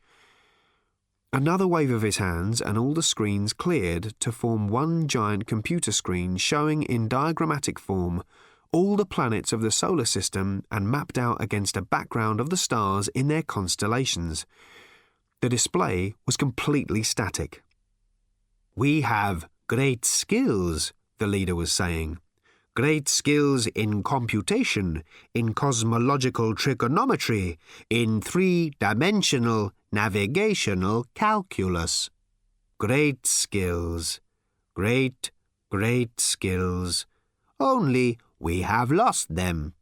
Another 1.36 1.68
wave 1.68 1.92
of 1.92 2.02
his 2.02 2.16
hands, 2.16 2.62
and 2.62 2.78
all 2.78 2.94
the 2.94 3.04
screens 3.04 3.52
cleared 3.52 4.18
to 4.22 4.32
form 4.32 4.70
one 4.70 5.06
giant 5.06 5.46
computer 5.46 5.92
screen 5.92 6.38
showing 6.38 6.84
in 6.84 7.10
diagrammatic 7.10 7.78
form 7.78 8.24
all 8.72 8.96
the 8.96 9.06
planets 9.06 9.52
of 9.52 9.60
the 9.60 9.70
solar 9.70 10.06
system 10.06 10.64
and 10.72 10.90
mapped 10.90 11.18
out 11.18 11.36
against 11.42 11.76
a 11.76 11.82
background 11.82 12.40
of 12.40 12.52
the 12.52 12.56
stars 12.56 13.10
in 13.10 13.28
their 13.28 13.42
constellations. 13.42 14.46
The 15.42 15.50
display 15.50 16.16
was 16.26 16.38
completely 16.38 17.04
static. 17.04 17.62
We 18.74 19.02
have 19.02 19.50
great 19.68 20.06
skills, 20.06 20.94
the 21.18 21.28
leader 21.28 21.54
was 21.54 21.74
saying. 21.74 22.18
Great 22.78 23.10
skills 23.10 23.68
in 23.68 24.04
computation, 24.04 25.04
in 25.34 25.54
cosmological 25.54 26.56
trigonometry, 26.56 27.60
in 27.90 28.22
three 28.22 28.72
dimensional 28.80 29.74
navigational 29.92 31.06
calculus. 31.14 32.10
Great 32.78 33.26
skills. 33.26 34.20
Great, 34.74 35.32
great 35.70 36.20
skills. 36.20 37.06
Only 37.60 38.18
we 38.40 38.62
have 38.62 38.92
lost 38.92 39.34
them. 39.34 39.74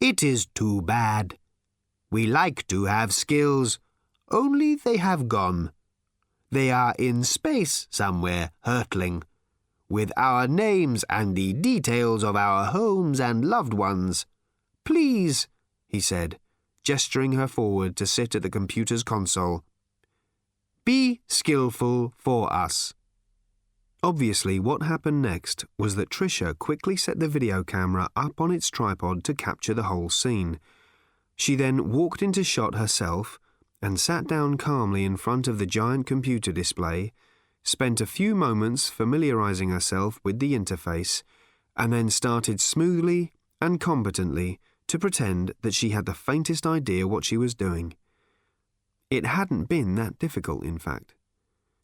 It 0.00 0.22
is 0.22 0.46
too 0.46 0.82
bad. 0.82 1.38
We 2.10 2.26
like 2.26 2.66
to 2.68 2.84
have 2.84 3.12
skills, 3.12 3.78
only 4.30 4.76
they 4.76 4.96
have 4.96 5.28
gone. 5.28 5.72
They 6.50 6.70
are 6.70 6.94
in 6.98 7.24
space 7.24 7.86
somewhere, 7.90 8.52
hurtling 8.60 9.24
with 9.88 10.12
our 10.16 10.46
names 10.46 11.04
and 11.08 11.34
the 11.34 11.52
details 11.52 12.22
of 12.22 12.36
our 12.36 12.66
homes 12.66 13.20
and 13.20 13.44
loved 13.44 13.72
ones. 13.74 14.26
Please, 14.84 15.48
he 15.88 16.00
said, 16.00 16.38
gesturing 16.88 17.32
her 17.32 17.46
forward 17.46 17.94
to 17.96 18.06
sit 18.06 18.34
at 18.34 18.40
the 18.40 18.48
computer's 18.48 19.02
console. 19.02 19.62
Be 20.86 21.20
skillful 21.28 22.14
for 22.16 22.50
us. 22.50 22.94
Obviously, 24.02 24.58
what 24.58 24.82
happened 24.82 25.20
next 25.20 25.66
was 25.76 25.96
that 25.96 26.08
Tricia 26.08 26.58
quickly 26.58 26.96
set 26.96 27.20
the 27.20 27.28
video 27.28 27.62
camera 27.62 28.08
up 28.16 28.40
on 28.40 28.50
its 28.50 28.70
tripod 28.70 29.22
to 29.24 29.34
capture 29.34 29.74
the 29.74 29.90
whole 29.90 30.08
scene. 30.08 30.58
She 31.36 31.56
then 31.56 31.90
walked 31.92 32.22
into 32.22 32.42
shot 32.42 32.74
herself 32.74 33.38
and 33.82 34.00
sat 34.00 34.26
down 34.26 34.56
calmly 34.56 35.04
in 35.04 35.18
front 35.18 35.46
of 35.46 35.58
the 35.58 35.66
giant 35.66 36.06
computer 36.06 36.52
display 36.52 37.12
spent 37.62 38.00
a 38.00 38.06
few 38.06 38.34
moments 38.34 38.88
familiarizing 38.88 39.68
herself 39.68 40.18
with 40.24 40.38
the 40.38 40.58
interface, 40.58 41.22
and 41.76 41.92
then 41.92 42.08
started 42.08 42.62
smoothly 42.62 43.30
and 43.60 43.78
competently 43.78 44.58
to 44.88 44.98
pretend 44.98 45.52
that 45.62 45.74
she 45.74 45.90
had 45.90 46.06
the 46.06 46.14
faintest 46.14 46.66
idea 46.66 47.06
what 47.06 47.24
she 47.24 47.36
was 47.36 47.54
doing. 47.54 47.94
It 49.10 49.24
hadn't 49.24 49.64
been 49.64 49.94
that 49.94 50.18
difficult, 50.18 50.64
in 50.64 50.78
fact. 50.78 51.14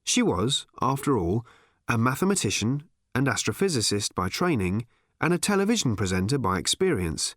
She 0.04 0.20
was, 0.20 0.66
after 0.82 1.16
all, 1.16 1.46
a 1.88 1.96
mathematician 1.96 2.82
and 3.14 3.26
astrophysicist 3.26 4.14
by 4.14 4.28
training 4.28 4.86
and 5.20 5.32
a 5.32 5.38
television 5.38 5.96
presenter 5.96 6.36
by 6.36 6.58
experience, 6.58 7.34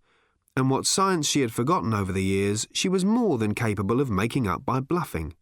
and 0.58 0.70
what 0.70 0.86
science 0.86 1.28
she 1.28 1.42
had 1.42 1.54
forgotten 1.54 1.94
over 1.94 2.12
the 2.12 2.24
years 2.24 2.68
she 2.74 2.90
was 2.90 3.06
more 3.06 3.38
than 3.38 3.54
capable 3.54 4.02
of 4.02 4.10
making 4.10 4.48
up 4.48 4.66
by 4.66 4.80
bluffing. 4.80 5.36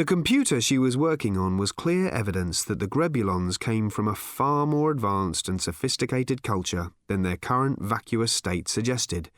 The 0.00 0.06
computer 0.06 0.62
she 0.62 0.78
was 0.78 0.96
working 0.96 1.36
on 1.36 1.58
was 1.58 1.72
clear 1.72 2.08
evidence 2.08 2.64
that 2.64 2.78
the 2.78 2.88
Grebulons 2.88 3.58
came 3.58 3.90
from 3.90 4.08
a 4.08 4.14
far 4.14 4.64
more 4.64 4.90
advanced 4.90 5.46
and 5.46 5.60
sophisticated 5.60 6.42
culture 6.42 6.92
than 7.08 7.20
their 7.20 7.36
current 7.36 7.82
vacuous 7.82 8.32
state 8.32 8.66
suggested, 8.66 9.30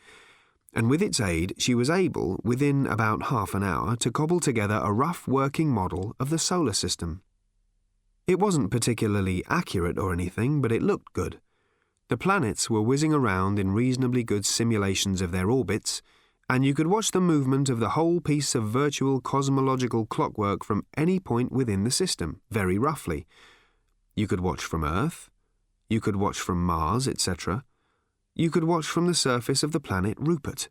and 0.72 0.88
with 0.88 1.03
its 1.03 1.18
aid 1.18 1.55
she 1.59 1.75
was 1.75 1.90
able, 1.90 2.40
within 2.44 2.87
about 2.87 3.25
half 3.25 3.55
an 3.55 3.64
hour, 3.64 3.96
to 3.96 4.12
cobble 4.12 4.38
together 4.38 4.81
a 4.85 4.92
rough 4.92 5.27
working 5.27 5.68
model 5.68 6.14
of 6.20 6.31
the 6.31 6.38
solar 6.38 6.75
system. 6.75 7.22
It 8.29 8.38
wasn't 8.38 8.70
particularly 8.70 9.42
accurate 9.48 9.98
or 9.98 10.12
anything, 10.12 10.62
but 10.62 10.70
it 10.70 10.81
looked 10.81 11.12
good. 11.12 11.40
The 12.07 12.16
planets 12.16 12.70
were 12.70 12.83
whizzing 12.83 13.12
around 13.12 13.59
in 13.59 13.72
reasonably 13.72 14.22
good 14.22 14.46
simulations 14.46 15.22
of 15.22 15.33
their 15.33 15.51
orbits, 15.51 16.03
and 16.48 16.64
you 16.64 16.74
could 16.74 16.87
watch 16.87 17.11
the 17.11 17.20
movement 17.20 17.68
of 17.68 17.81
the 17.81 17.90
whole 17.90 18.20
piece 18.20 18.55
of 18.55 18.64
virtual 18.68 19.20
cosmological 19.20 20.07
clockwork 20.07 20.64
from 20.64 20.85
any 20.96 21.18
point 21.18 21.52
within 21.52 21.85
the 21.85 21.90
system, 21.90 22.40
very 22.50 22.78
roughly. 22.78 23.26
You 24.14 24.26
could 24.26 24.40
watch 24.40 24.62
from 24.62 24.85
Earth, 24.85 25.31
you 25.88 26.00
could 26.00 26.16
watch 26.16 26.38
from 26.38 26.64
Mars, 26.64 27.07
etc. 27.07 27.64
You 28.35 28.50
could 28.50 28.64
watch 28.64 28.87
from 28.87 29.07
the 29.07 29.14
surface 29.14 29.62
of 29.62 29.72
the 29.72 29.81
planet 29.81 30.16
Rupert. 30.18 30.68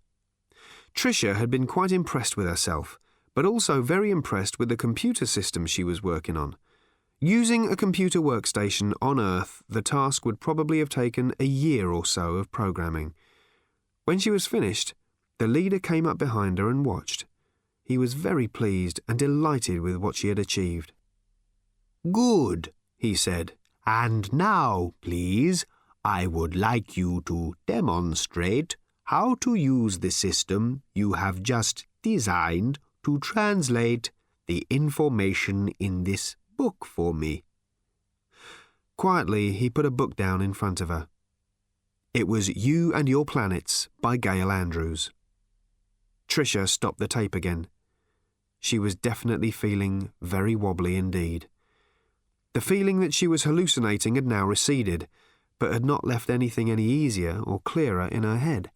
Tricia 0.95 1.35
had 1.35 1.49
been 1.49 1.67
quite 1.67 1.91
impressed 1.91 2.35
with 2.35 2.47
herself, 2.47 2.99
but 3.35 3.45
also 3.45 3.81
very 3.81 4.11
impressed 4.11 4.59
with 4.59 4.69
the 4.69 4.77
computer 4.77 5.25
system 5.25 5.65
she 5.65 5.83
was 5.83 6.03
working 6.03 6.37
on. 6.37 6.55
Using 7.19 7.71
a 7.71 7.75
computer 7.75 8.19
workstation 8.19 8.93
on 8.99 9.19
Earth, 9.19 9.61
the 9.69 9.83
task 9.83 10.25
would 10.25 10.39
probably 10.39 10.79
have 10.79 10.89
taken 10.89 11.33
a 11.39 11.45
year 11.45 11.91
or 11.91 12.03
so 12.03 12.35
of 12.35 12.51
programming. 12.51 13.13
When 14.05 14.17
she 14.17 14.31
was 14.31 14.47
finished, 14.47 14.95
the 15.41 15.47
leader 15.47 15.79
came 15.79 16.05
up 16.05 16.19
behind 16.19 16.59
her 16.59 16.69
and 16.69 16.85
watched. 16.85 17.25
He 17.83 17.97
was 17.97 18.13
very 18.13 18.47
pleased 18.47 18.99
and 19.07 19.17
delighted 19.17 19.81
with 19.81 19.95
what 19.95 20.15
she 20.15 20.27
had 20.27 20.37
achieved. 20.37 20.93
Good, 22.11 22.71
he 22.95 23.15
said. 23.15 23.53
And 23.83 24.31
now, 24.31 24.93
please, 25.01 25.65
I 26.05 26.27
would 26.27 26.55
like 26.55 26.95
you 26.95 27.23
to 27.25 27.55
demonstrate 27.65 28.75
how 29.05 29.33
to 29.41 29.55
use 29.55 29.97
the 29.97 30.11
system 30.11 30.83
you 30.93 31.13
have 31.13 31.41
just 31.41 31.87
designed 32.03 32.77
to 33.03 33.17
translate 33.17 34.11
the 34.45 34.67
information 34.69 35.69
in 35.79 36.03
this 36.03 36.35
book 36.55 36.85
for 36.85 37.15
me. 37.15 37.43
Quietly, 38.95 39.53
he 39.53 39.71
put 39.71 39.87
a 39.87 39.97
book 39.99 40.15
down 40.15 40.39
in 40.39 40.53
front 40.53 40.81
of 40.81 40.89
her. 40.89 41.07
It 42.13 42.27
was 42.27 42.55
You 42.55 42.93
and 42.93 43.09
Your 43.09 43.25
Planets 43.25 43.89
by 43.99 44.17
Gail 44.17 44.51
Andrews. 44.51 45.09
Tricia 46.31 46.65
stopped 46.65 46.99
the 46.99 47.09
tape 47.09 47.35
again. 47.35 47.67
She 48.61 48.79
was 48.79 48.95
definitely 48.95 49.51
feeling 49.51 50.13
very 50.21 50.55
wobbly 50.55 50.95
indeed. 50.95 51.49
The 52.53 52.61
feeling 52.61 53.01
that 53.01 53.13
she 53.13 53.27
was 53.27 53.43
hallucinating 53.43 54.15
had 54.15 54.25
now 54.25 54.45
receded, 54.45 55.09
but 55.59 55.73
had 55.73 55.83
not 55.83 56.07
left 56.07 56.29
anything 56.29 56.71
any 56.71 56.85
easier 56.85 57.41
or 57.41 57.59
clearer 57.59 58.07
in 58.07 58.23
her 58.23 58.37
head. 58.37 58.71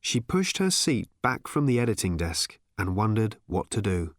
She 0.00 0.20
pushed 0.20 0.58
her 0.58 0.70
seat 0.70 1.08
back 1.22 1.48
from 1.48 1.66
the 1.66 1.80
editing 1.80 2.16
desk 2.16 2.60
and 2.78 2.94
wondered 2.94 3.36
what 3.48 3.68
to 3.72 3.82
do. 3.82 4.14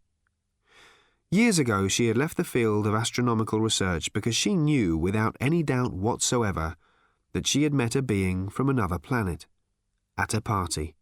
Years 1.32 1.58
ago, 1.58 1.88
she 1.88 2.08
had 2.10 2.17
left 2.17 2.36
the 2.36 2.43
field 2.43 2.86
of 2.86 2.93
astronomical 2.93 3.62
research 3.62 4.12
because 4.12 4.36
she 4.36 4.56
knew 4.56 4.98
without 4.98 5.38
any 5.39 5.63
doubt 5.63 5.93
whatsoever 5.93 6.76
that 7.32 7.48
she 7.48 7.63
had 7.63 7.74
met 7.74 7.95
a 7.95 8.02
being 8.02 8.50
from 8.50 8.67
another 8.67 9.00
planet 9.00 9.45
at 10.17 10.34
a 10.34 10.41
party, 10.41 10.95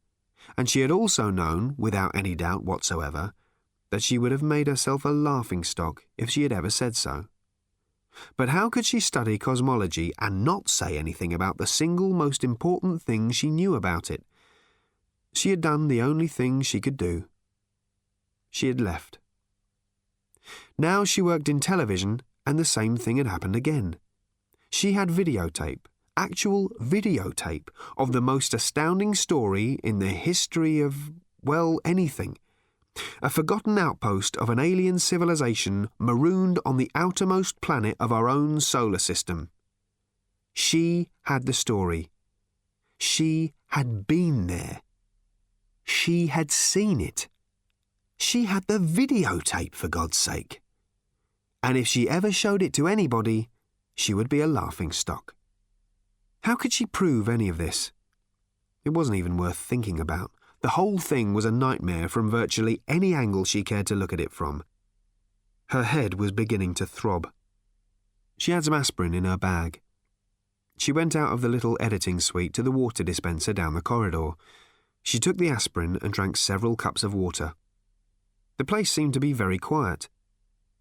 and 0.58 0.70
she 0.70 0.82
had 0.82 0.92
also 0.92 1.30
known, 1.30 1.76
without 1.78 2.16
any 2.16 2.36
doubt 2.36 2.64
whatsoever, 2.64 3.34
that 3.90 4.04
she 4.04 4.18
would 4.18 4.32
have 4.32 4.44
made 4.44 4.68
herself 4.68 5.06
a 5.06 5.10
laughing 5.10 5.64
stock 5.64 6.04
if 6.18 6.30
she 6.30 6.44
had 6.44 6.52
ever 6.52 6.70
said 6.70 6.96
so. 6.96 7.26
But 8.38 8.50
how 8.50 8.70
could 8.70 8.86
she 8.86 9.00
study 9.00 9.38
cosmology 9.38 10.14
and 10.20 10.44
not 10.44 10.70
say 10.70 10.98
anything 10.98 11.34
about 11.34 11.58
the 11.58 11.68
single 11.68 12.14
most 12.14 12.44
important 12.44 13.02
thing 13.02 13.32
she 13.32 13.50
knew 13.50 13.76
about 13.76 14.12
it? 14.12 14.24
She 15.34 15.50
had 15.50 15.62
done 15.62 15.88
the 15.88 16.02
only 16.02 16.28
thing 16.28 16.62
she 16.62 16.80
could 16.80 16.98
do. 16.98 17.26
She 18.52 18.68
had 18.68 18.80
left. 18.80 19.20
Now 20.78 21.04
she 21.04 21.22
worked 21.22 21.50
in 21.50 21.60
television, 21.60 22.22
and 22.46 22.60
the 22.60 22.66
same 22.66 22.98
thing 22.98 23.18
had 23.18 23.28
happened 23.28 23.56
again. 23.56 23.96
She 24.70 24.94
had 24.94 25.10
videotape, 25.10 25.86
actual 26.16 26.70
videotape, 26.82 27.70
of 27.98 28.12
the 28.12 28.22
most 28.22 28.54
astounding 28.54 29.16
story 29.16 29.80
in 29.84 30.00
the 30.00 30.08
history 30.08 30.82
of, 30.82 31.12
well, 31.42 31.80
anything 31.84 32.38
a 33.22 33.30
forgotten 33.30 33.78
outpost 33.78 34.38
of 34.38 34.50
an 34.50 34.60
alien 34.60 35.00
civilization 35.00 35.90
marooned 35.98 36.60
on 36.66 36.78
the 36.78 36.92
outermost 36.96 37.60
planet 37.62 37.96
of 38.00 38.12
our 38.12 38.30
own 38.30 38.60
solar 38.60 39.00
system. 39.00 39.50
She 40.54 41.10
had 41.24 41.46
the 41.46 41.54
story. 41.54 42.12
She 43.00 43.54
had 43.68 44.08
been 44.08 44.48
there. 44.48 44.82
She 45.84 46.28
had 46.28 46.52
seen 46.52 47.02
it. 47.02 47.28
She 48.18 48.46
had 48.46 48.66
the 48.68 48.80
videotape, 48.80 49.76
for 49.76 49.88
God's 49.88 50.18
sake. 50.18 50.62
And 51.62 51.78
if 51.78 51.88
she 51.88 52.08
ever 52.08 52.32
showed 52.32 52.62
it 52.62 52.74
to 52.74 52.88
anybody, 52.88 53.50
she 53.96 54.14
would 54.14 54.30
be 54.30 54.42
a 54.42 54.48
laughing 54.48 54.92
stock. 54.92 55.34
How 56.44 56.56
could 56.56 56.74
she 56.74 56.86
prove 56.86 57.30
any 57.30 57.48
of 57.48 57.58
this? 57.58 57.94
It 58.84 58.90
wasn't 58.90 59.18
even 59.18 59.38
worth 59.38 59.56
thinking 59.58 59.98
about. 59.98 60.30
The 60.60 60.76
whole 60.76 60.98
thing 60.98 61.34
was 61.34 61.46
a 61.46 61.52
nightmare 61.52 62.10
from 62.10 62.30
virtually 62.30 62.82
any 62.86 63.14
angle 63.14 63.46
she 63.46 63.64
cared 63.64 63.88
to 63.88 63.96
look 63.96 64.12
at 64.12 64.20
it 64.20 64.32
from. 64.32 64.64
Her 65.68 65.84
head 65.84 66.16
was 66.16 66.34
beginning 66.34 66.74
to 66.76 66.86
throb. 66.86 67.32
She 68.38 68.52
had 68.52 68.66
some 68.66 68.74
aspirin 68.74 69.14
in 69.14 69.24
her 69.24 69.38
bag. 69.38 69.80
She 70.78 70.92
went 70.92 71.16
out 71.16 71.32
of 71.32 71.40
the 71.40 71.48
little 71.48 71.78
editing 71.80 72.20
suite 72.20 72.54
to 72.56 72.64
the 72.64 72.72
water 72.72 73.04
dispenser 73.04 73.54
down 73.54 73.74
the 73.74 73.82
corridor. 73.82 74.32
She 75.02 75.20
took 75.20 75.38
the 75.38 75.50
aspirin 75.50 75.98
and 76.02 76.12
drank 76.12 76.36
several 76.36 76.76
cups 76.76 77.04
of 77.04 77.14
water. 77.14 77.54
The 78.58 78.66
place 78.66 78.92
seemed 78.92 79.14
to 79.14 79.22
be 79.22 79.32
very 79.32 79.58
quiet. 79.58 80.10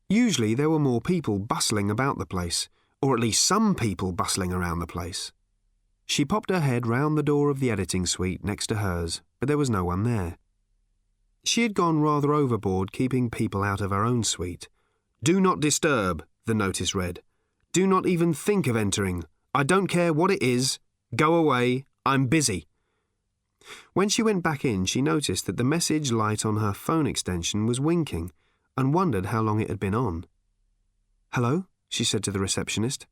Usually 0.09 0.55
there 0.55 0.71
were 0.71 0.81
more 0.81 1.01
people 1.01 1.39
bustling 1.39 1.89
about 1.89 2.19
the 2.19 2.27
place, 2.27 2.69
or 3.01 3.15
at 3.15 3.21
least 3.21 3.45
some 3.45 3.77
people 3.77 4.11
bustling 4.11 4.53
around 4.53 4.81
the 4.81 4.89
place. 4.89 5.33
She 6.07 6.25
popped 6.25 6.51
her 6.51 6.61
head 6.61 6.87
round 6.87 7.17
the 7.17 7.23
door 7.23 7.49
of 7.49 7.61
the 7.61 7.71
editing 7.71 8.07
suite 8.07 8.45
next 8.45 8.67
to 8.69 8.77
hers, 8.77 9.23
but 9.41 9.49
there 9.49 9.59
was 9.59 9.71
no 9.71 9.85
one 9.85 10.03
there. 10.03 10.39
She 11.45 11.63
had 11.63 11.75
gone 11.75 12.01
rather 12.01 12.33
overboard 12.33 12.93
keeping 12.93 13.31
people 13.31 13.63
out 13.63 13.81
of 13.81 13.91
her 13.91 14.05
own 14.05 14.23
suite. 14.23 14.69
Do 15.23 15.41
not 15.41 15.61
disturb, 15.61 16.25
the 16.47 16.55
notice 16.55 16.95
read. 16.95 17.23
Do 17.73 17.87
not 17.87 18.07
even 18.07 18.35
think 18.35 18.67
of 18.67 18.77
entering. 18.77 19.25
I 19.55 19.63
don't 19.63 19.87
care 19.87 20.13
what 20.13 20.31
it 20.31 20.43
is. 20.43 20.79
Go 21.17 21.35
away. 21.35 21.87
I'm 22.05 22.27
busy. 22.27 22.67
When 23.93 24.09
she 24.09 24.23
went 24.23 24.43
back 24.43 24.65
in, 24.65 24.87
she 24.87 25.03
noticed 25.03 25.47
that 25.47 25.57
the 25.57 25.65
message 25.65 26.11
light 26.11 26.45
on 26.45 26.57
her 26.57 26.73
phone 26.73 27.07
extension 27.07 27.67
was 27.67 27.81
winking 27.81 28.33
and 28.77 28.95
wondered 28.95 29.27
how 29.27 29.41
long 29.41 29.61
it 29.61 29.69
had 29.69 29.81
been 29.81 29.95
on. 29.95 30.27
Hello, 31.33 31.67
she 31.89 32.05
said 32.05 32.23
to 32.25 32.31
the 32.31 32.41
receptionist. 32.41 33.07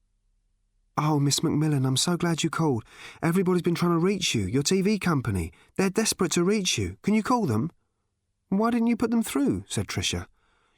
Oh, 1.03 1.19
Miss 1.19 1.41
McMillan, 1.41 1.87
I'm 1.87 1.97
so 1.97 2.19
glad 2.19 2.43
you 2.43 2.51
called. 2.51 2.85
Everybody's 3.23 3.63
been 3.63 3.75
trying 3.75 3.93
to 3.93 3.99
reach 3.99 4.35
you, 4.35 4.43
your 4.43 4.63
TV 4.63 5.01
company. 5.01 5.51
They're 5.79 5.89
desperate 5.89 6.31
to 6.33 6.45
reach 6.45 6.77
you. 6.77 6.99
Can 7.01 7.15
you 7.15 7.23
call 7.23 7.47
them? 7.47 7.71
Why 8.51 8.71
didn't 8.71 8.89
you 8.89 8.99
put 8.99 9.11
them 9.11 9.23
through? 9.23 9.65
said 9.67 9.87
Tricia. 9.87 10.27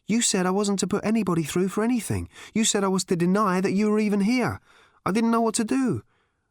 You 0.07 0.23
said 0.23 0.47
I 0.47 0.53
wasn't 0.53 0.79
to 0.79 0.87
put 0.87 1.05
anybody 1.05 1.43
through 1.43 1.71
for 1.71 1.83
anything. 1.83 2.29
You 2.55 2.65
said 2.65 2.85
I 2.85 2.89
was 2.89 3.03
to 3.07 3.17
deny 3.17 3.61
that 3.63 3.73
you 3.73 3.91
were 3.91 3.99
even 3.99 4.21
here. 4.21 4.61
I 5.05 5.11
didn't 5.11 5.33
know 5.33 5.41
what 5.41 5.57
to 5.57 5.65
do. 5.65 6.03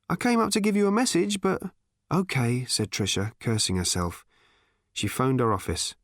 I 0.10 0.18
came 0.18 0.42
up 0.42 0.52
to 0.52 0.60
give 0.60 0.76
you 0.76 0.88
a 0.88 0.92
message, 0.92 1.40
but. 1.40 1.64
OK, 2.12 2.66
said 2.66 2.92
Tricia, 2.92 3.32
cursing 3.40 3.78
herself. 3.78 4.26
She 4.92 5.08
phoned 5.08 5.40
her 5.40 5.54
office. 5.54 5.96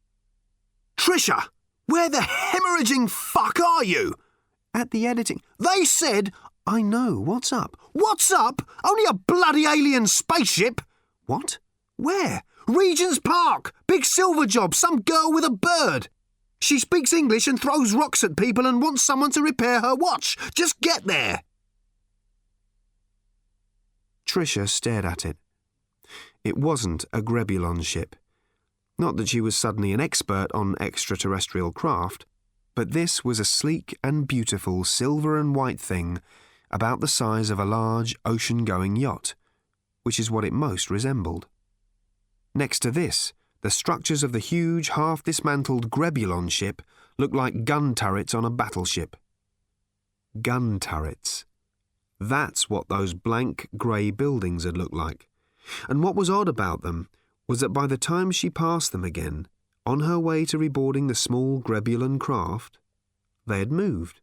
Tricia! 0.96 1.50
Where 1.86 2.10
the 2.10 2.20
hemorrhaging 2.20 3.10
fuck 3.10 3.60
are 3.60 3.84
you? 3.84 4.14
At 4.74 4.92
the 4.92 5.08
editing. 5.08 5.42
They 5.60 5.86
said 5.86 6.32
I 6.68 6.82
know. 6.82 7.18
What's 7.20 7.54
up? 7.54 7.78
What's 7.94 8.30
up? 8.30 8.62
Only 8.84 9.06
a 9.06 9.14
bloody 9.14 9.66
alien 9.66 10.06
spaceship. 10.06 10.82
What? 11.26 11.60
Where? 11.96 12.44
Regent's 12.68 13.20
Park. 13.20 13.74
Big 13.88 14.04
silver 14.04 14.46
job. 14.46 14.76
Some 14.76 15.02
girl 15.02 15.32
with 15.32 15.46
a 15.46 15.50
bird. 15.50 16.10
She 16.60 16.80
speaks 16.80 17.14
English 17.14 17.48
and 17.48 17.60
throws 17.60 17.94
rocks 17.94 18.24
at 18.24 18.36
people 18.36 18.66
and 18.66 18.82
wants 18.82 19.04
someone 19.04 19.32
to 19.32 19.42
repair 19.42 19.80
her 19.80 19.96
watch. 19.96 20.38
Just 20.56 20.82
get 20.82 21.06
there. 21.06 21.44
Tricia 24.26 24.68
stared 24.68 25.06
at 25.06 25.24
it. 25.24 25.38
It 26.44 26.58
wasn't 26.58 27.06
a 27.14 27.22
Grebulon 27.22 27.86
ship. 27.86 28.16
Not 29.00 29.16
that 29.18 29.30
she 29.30 29.40
was 29.40 29.56
suddenly 29.56 29.94
an 29.94 30.02
expert 30.02 30.48
on 30.54 30.76
extraterrestrial 30.82 31.72
craft, 31.72 32.26
but 32.78 32.92
this 32.92 33.26
was 33.26 33.40
a 33.40 33.44
sleek 33.44 33.98
and 34.04 34.28
beautiful 34.28 34.84
silver 34.84 35.40
and 35.40 35.56
white 35.56 35.80
thing 35.80 36.22
about 36.70 37.00
the 37.00 37.08
size 37.08 37.50
of 37.50 37.58
a 37.58 37.66
large 37.66 38.16
ocean 38.24 38.66
going 38.66 38.96
yacht, 38.96 39.34
which 40.04 40.20
is 40.20 40.30
what 40.30 40.46
it 40.46 40.54
most 40.54 40.92
resembled. 40.92 41.48
Next 42.54 42.84
to 42.84 42.92
this, 42.92 43.34
the 43.62 43.72
structures 43.72 44.22
of 44.22 44.32
the 44.32 44.38
huge, 44.38 44.90
half 44.90 45.24
dismantled 45.24 45.90
Grebulon 45.90 46.52
ship 46.52 46.84
looked 47.18 47.34
like 47.34 47.66
gun 47.66 47.96
turrets 47.96 48.36
on 48.36 48.46
a 48.46 48.52
battleship. 48.52 49.16
Gun 50.40 50.80
turrets. 50.80 51.46
That's 52.20 52.70
what 52.70 52.90
those 52.90 53.16
blank 53.16 53.70
grey 53.76 54.12
buildings 54.12 54.66
had 54.66 54.78
looked 54.78 54.94
like. 54.94 55.28
And 55.90 56.04
what 56.04 56.16
was 56.16 56.30
odd 56.30 56.48
about 56.48 56.84
them 56.84 57.10
was 57.48 57.60
that 57.62 57.70
by 57.70 57.88
the 57.88 57.98
time 57.98 58.30
she 58.30 58.52
passed 58.52 58.92
them 58.92 59.04
again, 59.04 59.48
on 59.88 60.02
her 60.02 60.20
way 60.20 60.44
to 60.44 60.60
reboarding 60.60 61.08
the 61.08 61.16
small 61.16 61.62
Grebulon 61.62 62.20
craft, 62.20 62.78
they 63.48 63.60
had 63.60 63.72
moved. 63.72 64.20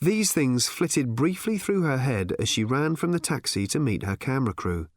These 0.00 0.32
things 0.32 0.66
flitted 0.66 1.14
briefly 1.14 1.56
through 1.56 1.82
her 1.82 1.98
head 1.98 2.34
as 2.38 2.48
she 2.48 2.64
ran 2.64 2.96
from 2.96 3.12
the 3.12 3.20
taxi 3.20 3.68
to 3.68 3.78
meet 3.78 4.02
her 4.02 4.16
camera 4.16 4.52
crew. 4.52 4.88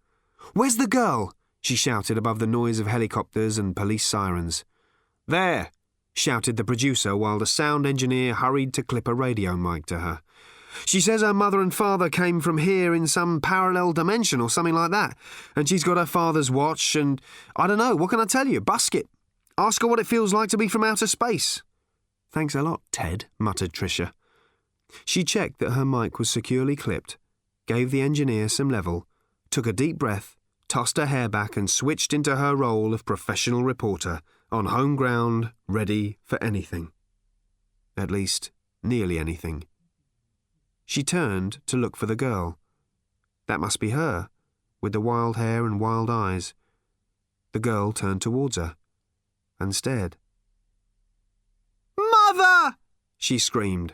Where's 0.53 0.77
the 0.77 0.87
girl? 0.87 1.33
she 1.61 1.75
shouted 1.75 2.17
above 2.17 2.39
the 2.39 2.47
noise 2.47 2.79
of 2.79 2.87
helicopters 2.87 3.59
and 3.59 3.75
police 3.75 4.03
sirens. 4.03 4.65
There, 5.27 5.69
shouted 6.15 6.57
the 6.57 6.63
producer 6.63 7.15
while 7.15 7.37
the 7.37 7.45
sound 7.45 7.85
engineer 7.85 8.33
hurried 8.33 8.73
to 8.73 8.83
clip 8.83 9.07
a 9.07 9.13
radio 9.13 9.55
mic 9.55 9.85
to 9.85 9.99
her. 9.99 10.21
She 10.85 10.99
says 10.99 11.21
her 11.21 11.33
mother 11.33 11.61
and 11.61 11.71
father 11.71 12.09
came 12.09 12.41
from 12.41 12.57
here 12.57 12.95
in 12.95 13.05
some 13.05 13.39
parallel 13.39 13.93
dimension 13.93 14.41
or 14.41 14.49
something 14.49 14.73
like 14.73 14.89
that, 14.89 15.15
and 15.55 15.69
she's 15.69 15.83
got 15.83 15.97
her 15.97 16.07
father's 16.07 16.49
watch, 16.49 16.95
and 16.95 17.21
I 17.55 17.67
don't 17.67 17.77
know, 17.77 17.95
what 17.95 18.09
can 18.09 18.19
I 18.19 18.25
tell 18.25 18.47
you? 18.47 18.59
Busk 18.59 18.95
it. 18.95 19.07
Ask 19.57 19.83
her 19.83 19.87
what 19.87 19.99
it 19.99 20.07
feels 20.07 20.33
like 20.33 20.49
to 20.49 20.57
be 20.57 20.67
from 20.67 20.83
outer 20.83 21.05
space. 21.05 21.61
Thanks 22.31 22.55
a 22.55 22.63
lot, 22.63 22.81
Ted, 22.91 23.25
muttered 23.37 23.71
Tricia. 23.71 24.11
She 25.05 25.23
checked 25.23 25.59
that 25.59 25.71
her 25.71 25.85
mic 25.85 26.17
was 26.17 26.29
securely 26.29 26.75
clipped, 26.75 27.17
gave 27.67 27.91
the 27.91 28.01
engineer 28.01 28.49
some 28.49 28.69
level, 28.69 29.05
took 29.51 29.67
a 29.67 29.73
deep 29.73 29.99
breath, 29.99 30.37
tossed 30.67 30.97
her 30.97 31.05
hair 31.05 31.29
back, 31.29 31.55
and 31.55 31.69
switched 31.69 32.13
into 32.13 32.35
her 32.35 32.55
role 32.55 32.95
of 32.95 33.05
professional 33.05 33.63
reporter, 33.63 34.21
on 34.51 34.65
home 34.65 34.95
ground, 34.95 35.51
ready 35.67 36.17
for 36.23 36.43
anything. 36.43 36.91
At 37.95 38.09
least, 38.09 38.51
nearly 38.81 39.19
anything. 39.19 39.65
She 40.85 41.03
turned 41.03 41.59
to 41.67 41.77
look 41.77 41.95
for 41.95 42.07
the 42.07 42.15
girl. 42.15 42.57
That 43.47 43.59
must 43.59 43.79
be 43.79 43.91
her, 43.91 44.29
with 44.81 44.93
the 44.93 45.01
wild 45.01 45.37
hair 45.37 45.65
and 45.65 45.79
wild 45.79 46.09
eyes. 46.09 46.55
The 47.51 47.59
girl 47.59 47.91
turned 47.91 48.21
towards 48.21 48.55
her 48.57 48.75
and 49.59 49.75
stared. 49.75 50.17
Mother! 51.97 52.77
she 53.17 53.37
screamed 53.37 53.93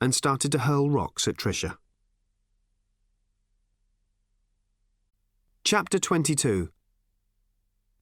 and 0.00 0.14
started 0.14 0.52
to 0.52 0.58
hurl 0.58 0.90
rocks 0.90 1.28
at 1.28 1.36
Tricia. 1.36 1.76
Chapter 5.64 5.98
22 5.98 6.70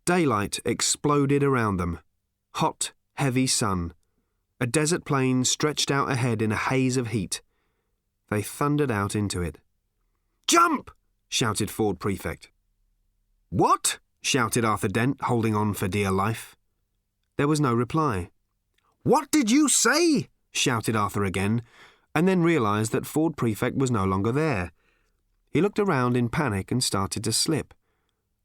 Daylight 0.07 0.61
exploded 0.65 1.43
around 1.43 1.77
them. 1.77 2.01
Hot, 2.55 2.93
heavy 3.15 3.47
sun. 3.47 3.93
A 4.61 4.67
desert 4.67 5.05
plain 5.05 5.45
stretched 5.45 5.91
out 5.91 6.11
ahead 6.11 6.43
in 6.43 6.53
a 6.53 6.57
haze 6.57 6.97
of 6.97 7.09
heat. 7.09 7.43
They 8.31 8.43
thundered 8.43 8.91
out 8.91 9.15
into 9.15 9.43
it. 9.43 9.59
Jump! 10.47 10.91
shouted 11.29 11.71
Ford 11.71 12.01
Prefect. 12.01 12.51
What? 13.51 13.99
shouted 14.23 14.65
Arthur 14.65 14.89
Dent, 14.89 15.23
holding 15.23 15.55
on 15.55 15.75
for 15.75 15.87
dear 15.87 16.11
life. 16.11 16.57
There 17.41 17.49
was 17.49 17.59
no 17.59 17.73
reply. 17.73 18.29
What 19.03 19.31
did 19.31 19.51
you 19.51 19.67
say? 19.71 20.29
shouted 20.53 20.95
Arthur 20.95 21.25
again, 21.25 21.63
and 22.15 22.29
then 22.29 22.43
realised 22.43 22.93
that 22.93 23.07
Ford 23.07 23.35
Prefect 23.35 23.79
was 23.79 23.91
no 23.91 24.05
longer 24.05 24.31
there. 24.31 24.73
He 25.49 25.63
looked 25.63 25.79
around 25.79 26.19
in 26.19 26.29
panic 26.29 26.71
and 26.71 26.85
started 26.85 27.25
to 27.25 27.33
slip. 27.33 27.73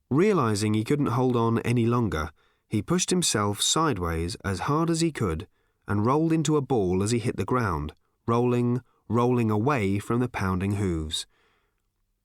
Realising 0.09 0.73
he 0.73 0.85
couldn't 0.85 1.07
hold 1.07 1.35
on 1.35 1.59
any 1.59 1.85
longer, 1.85 2.29
he 2.69 2.81
pushed 2.81 3.09
himself 3.09 3.59
sideways 3.59 4.37
as 4.45 4.59
hard 4.59 4.89
as 4.89 5.01
he 5.01 5.11
could 5.11 5.45
and 5.89 6.05
rolled 6.05 6.31
into 6.31 6.55
a 6.55 6.61
ball 6.61 7.03
as 7.03 7.11
he 7.11 7.19
hit 7.19 7.35
the 7.35 7.43
ground, 7.43 7.91
rolling, 8.25 8.81
rolling 9.09 9.51
away 9.51 9.99
from 9.99 10.21
the 10.21 10.29
pounding 10.29 10.75
hooves. 10.75 11.25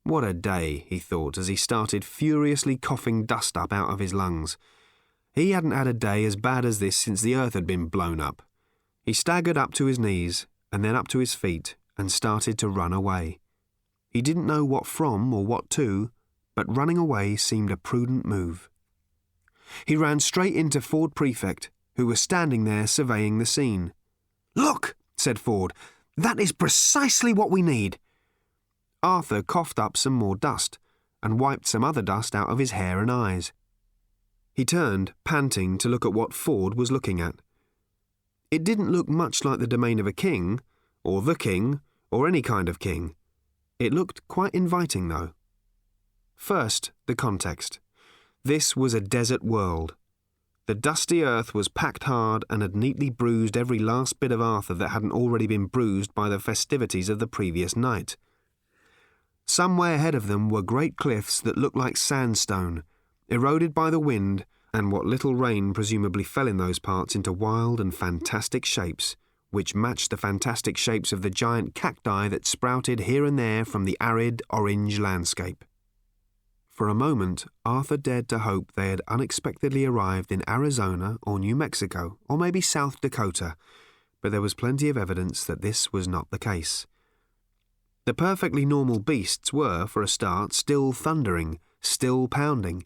What 0.04 0.22
a 0.22 0.33
day, 0.33 0.85
he 0.87 1.00
thought 1.00 1.37
as 1.37 1.48
he 1.48 1.56
started 1.56 2.04
furiously 2.04 2.76
coughing 2.76 3.26
dust 3.26 3.56
up 3.56 3.72
out 3.72 3.90
of 3.90 3.98
his 3.98 4.14
lungs. 4.14 4.56
He 5.32 5.52
hadn't 5.52 5.70
had 5.70 5.86
a 5.86 5.92
day 5.92 6.24
as 6.24 6.36
bad 6.36 6.64
as 6.64 6.78
this 6.78 6.96
since 6.96 7.22
the 7.22 7.34
earth 7.36 7.54
had 7.54 7.66
been 7.66 7.86
blown 7.86 8.20
up. 8.20 8.42
He 9.04 9.12
staggered 9.12 9.56
up 9.56 9.72
to 9.74 9.86
his 9.86 9.98
knees 9.98 10.46
and 10.72 10.84
then 10.84 10.96
up 10.96 11.08
to 11.08 11.18
his 11.18 11.34
feet 11.34 11.76
and 11.96 12.10
started 12.10 12.58
to 12.58 12.68
run 12.68 12.92
away. 12.92 13.38
He 14.10 14.22
didn't 14.22 14.46
know 14.46 14.64
what 14.64 14.86
from 14.86 15.32
or 15.32 15.44
what 15.44 15.70
to, 15.70 16.10
but 16.54 16.76
running 16.76 16.98
away 16.98 17.36
seemed 17.36 17.70
a 17.70 17.76
prudent 17.76 18.26
move. 18.26 18.68
He 19.86 19.96
ran 19.96 20.20
straight 20.20 20.54
into 20.54 20.80
Ford 20.80 21.14
Prefect, 21.14 21.70
who 21.96 22.06
was 22.06 22.20
standing 22.20 22.64
there 22.64 22.86
surveying 22.86 23.38
the 23.38 23.46
scene. 23.46 23.92
Look, 24.56 24.96
said 25.16 25.38
Ford, 25.38 25.72
that 26.16 26.40
is 26.40 26.52
precisely 26.52 27.32
what 27.32 27.50
we 27.50 27.62
need. 27.62 27.98
Arthur 29.02 29.42
coughed 29.42 29.78
up 29.78 29.96
some 29.96 30.12
more 30.12 30.36
dust 30.36 30.78
and 31.22 31.38
wiped 31.38 31.66
some 31.66 31.84
other 31.84 32.02
dust 32.02 32.34
out 32.34 32.48
of 32.48 32.58
his 32.58 32.72
hair 32.72 33.00
and 33.00 33.10
eyes. 33.10 33.52
He 34.61 34.66
turned, 34.66 35.14
panting, 35.25 35.79
to 35.79 35.88
look 35.88 36.05
at 36.05 36.12
what 36.12 36.35
Ford 36.35 36.75
was 36.75 36.92
looking 36.92 37.18
at. 37.18 37.37
It 38.51 38.62
didn't 38.62 38.92
look 38.92 39.09
much 39.09 39.42
like 39.42 39.59
the 39.59 39.66
domain 39.66 39.99
of 39.99 40.07
a 40.07 40.12
king, 40.12 40.61
or 41.03 41.23
the 41.23 41.35
king, 41.35 41.81
or 42.11 42.29
any 42.29 42.42
kind 42.42 42.68
of 42.68 42.79
king. 42.79 43.14
It 43.79 43.94
looked 43.94 44.29
quite 44.29 44.55
inviting, 44.55 45.09
though. 45.09 45.31
First, 46.37 46.92
the 47.07 47.14
context. 47.14 47.81
This 48.44 48.77
was 48.77 48.92
a 48.92 49.01
desert 49.01 49.42
world. 49.42 49.94
The 50.66 50.75
dusty 50.75 51.25
earth 51.25 51.55
was 51.55 51.68
packed 51.68 52.05
hard 52.05 52.44
and 52.51 52.61
had 52.61 52.77
neatly 52.77 53.09
bruised 53.09 53.57
every 53.57 53.79
last 53.79 54.20
bit 54.20 54.31
of 54.31 54.42
Arthur 54.42 54.75
that 54.75 54.90
hadn't 54.90 55.12
already 55.12 55.46
been 55.46 55.68
bruised 55.68 56.14
by 56.14 56.29
the 56.29 56.38
festivities 56.38 57.09
of 57.09 57.18
the 57.18 57.27
previous 57.27 57.77
night. 57.77 58.18
Somewhere 59.46 59.94
ahead 59.94 60.14
of 60.14 60.27
them 60.27 60.51
were 60.51 60.61
great 60.61 60.99
cliffs 60.99 61.40
that 61.40 61.57
looked 61.57 61.77
like 61.77 61.96
sandstone, 61.96 62.85
eroded 63.30 63.72
by 63.72 63.90
the 63.90 64.00
wind 64.00 64.44
and 64.74 64.92
what 64.92 65.06
little 65.06 65.34
rain 65.34 65.72
presumably 65.72 66.24
fell 66.24 66.46
in 66.46 66.56
those 66.56 66.78
parts 66.78 67.14
into 67.14 67.32
wild 67.32 67.80
and 67.80 67.94
fantastic 67.94 68.64
shapes, 68.64 69.16
which 69.50 69.74
matched 69.74 70.10
the 70.10 70.16
fantastic 70.16 70.76
shapes 70.76 71.12
of 71.12 71.22
the 71.22 71.30
giant 71.30 71.74
cacti 71.74 72.28
that 72.28 72.46
sprouted 72.46 73.00
here 73.00 73.24
and 73.24 73.38
there 73.38 73.64
from 73.64 73.84
the 73.84 73.96
arid 74.00 74.42
orange 74.50 74.98
landscape. 74.98 75.64
For 76.70 76.88
a 76.88 76.94
moment, 76.94 77.44
Arthur 77.64 77.96
dared 77.96 78.28
to 78.30 78.38
hope 78.38 78.72
they 78.72 78.88
had 78.88 79.02
unexpectedly 79.06 79.84
arrived 79.84 80.32
in 80.32 80.48
Arizona 80.48 81.18
or 81.22 81.38
New 81.38 81.54
Mexico, 81.54 82.18
or 82.28 82.38
maybe 82.38 82.60
South 82.60 83.00
Dakota, 83.00 83.54
but 84.22 84.32
there 84.32 84.40
was 84.40 84.54
plenty 84.54 84.88
of 84.88 84.96
evidence 84.96 85.44
that 85.44 85.62
this 85.62 85.92
was 85.92 86.08
not 86.08 86.30
the 86.30 86.38
case. 86.38 86.86
The 88.06 88.14
perfectly 88.14 88.64
normal 88.64 88.98
beasts 88.98 89.52
were, 89.52 89.86
for 89.86 90.02
a 90.02 90.08
start, 90.08 90.52
still 90.52 90.92
thundering, 90.92 91.58
still 91.82 92.28
pounding, 92.28 92.84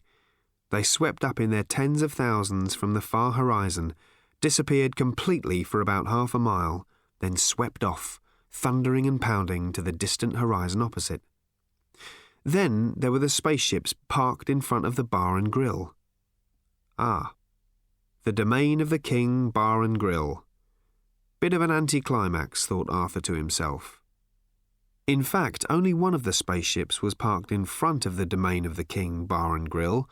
they 0.71 0.83
swept 0.83 1.23
up 1.23 1.39
in 1.39 1.51
their 1.51 1.63
tens 1.63 2.01
of 2.01 2.13
thousands 2.13 2.75
from 2.75 2.93
the 2.93 3.01
far 3.01 3.33
horizon, 3.33 3.93
disappeared 4.41 4.95
completely 4.95 5.63
for 5.63 5.81
about 5.81 6.07
half 6.07 6.33
a 6.33 6.39
mile, 6.39 6.87
then 7.19 7.37
swept 7.37 7.83
off, 7.83 8.19
thundering 8.51 9.05
and 9.05 9.21
pounding 9.21 9.71
to 9.71 9.81
the 9.81 9.91
distant 9.91 10.37
horizon 10.37 10.81
opposite. 10.81 11.21
Then 12.43 12.93
there 12.95 13.11
were 13.11 13.19
the 13.19 13.29
spaceships 13.29 13.93
parked 14.07 14.49
in 14.49 14.61
front 14.61 14.85
of 14.85 14.95
the 14.95 15.03
bar 15.03 15.37
and 15.37 15.51
grill. 15.51 15.95
Ah, 16.97 17.33
the 18.25 18.31
domain 18.31 18.81
of 18.81 18.89
the 18.89 18.99
king 18.99 19.51
bar 19.51 19.83
and 19.83 19.99
grill. 19.99 20.45
Bit 21.39 21.53
of 21.53 21.61
an 21.61 21.69
anticlimax, 21.69 22.65
thought 22.65 22.89
Arthur 22.89 23.21
to 23.21 23.33
himself. 23.33 24.01
In 25.05 25.21
fact, 25.21 25.63
only 25.69 25.93
one 25.93 26.15
of 26.15 26.23
the 26.23 26.33
spaceships 26.33 27.03
was 27.03 27.13
parked 27.13 27.51
in 27.51 27.65
front 27.65 28.07
of 28.07 28.17
the 28.17 28.25
domain 28.25 28.65
of 28.65 28.75
the 28.75 28.83
king 28.83 29.27
bar 29.27 29.55
and 29.55 29.69
grill, 29.69 30.09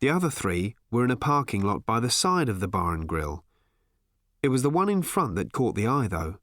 the 0.00 0.10
other 0.10 0.30
three 0.30 0.74
were 0.90 1.04
in 1.04 1.10
a 1.10 1.16
parking 1.16 1.62
lot 1.62 1.84
by 1.84 2.00
the 2.00 2.10
side 2.10 2.48
of 2.48 2.60
the 2.60 2.68
bar 2.68 2.94
and 2.94 3.08
grill. 3.08 3.44
It 4.42 4.48
was 4.48 4.62
the 4.62 4.70
one 4.70 4.88
in 4.88 5.02
front 5.02 5.34
that 5.34 5.52
caught 5.52 5.74
the 5.74 5.86
eye, 5.86 6.08
though. 6.08 6.36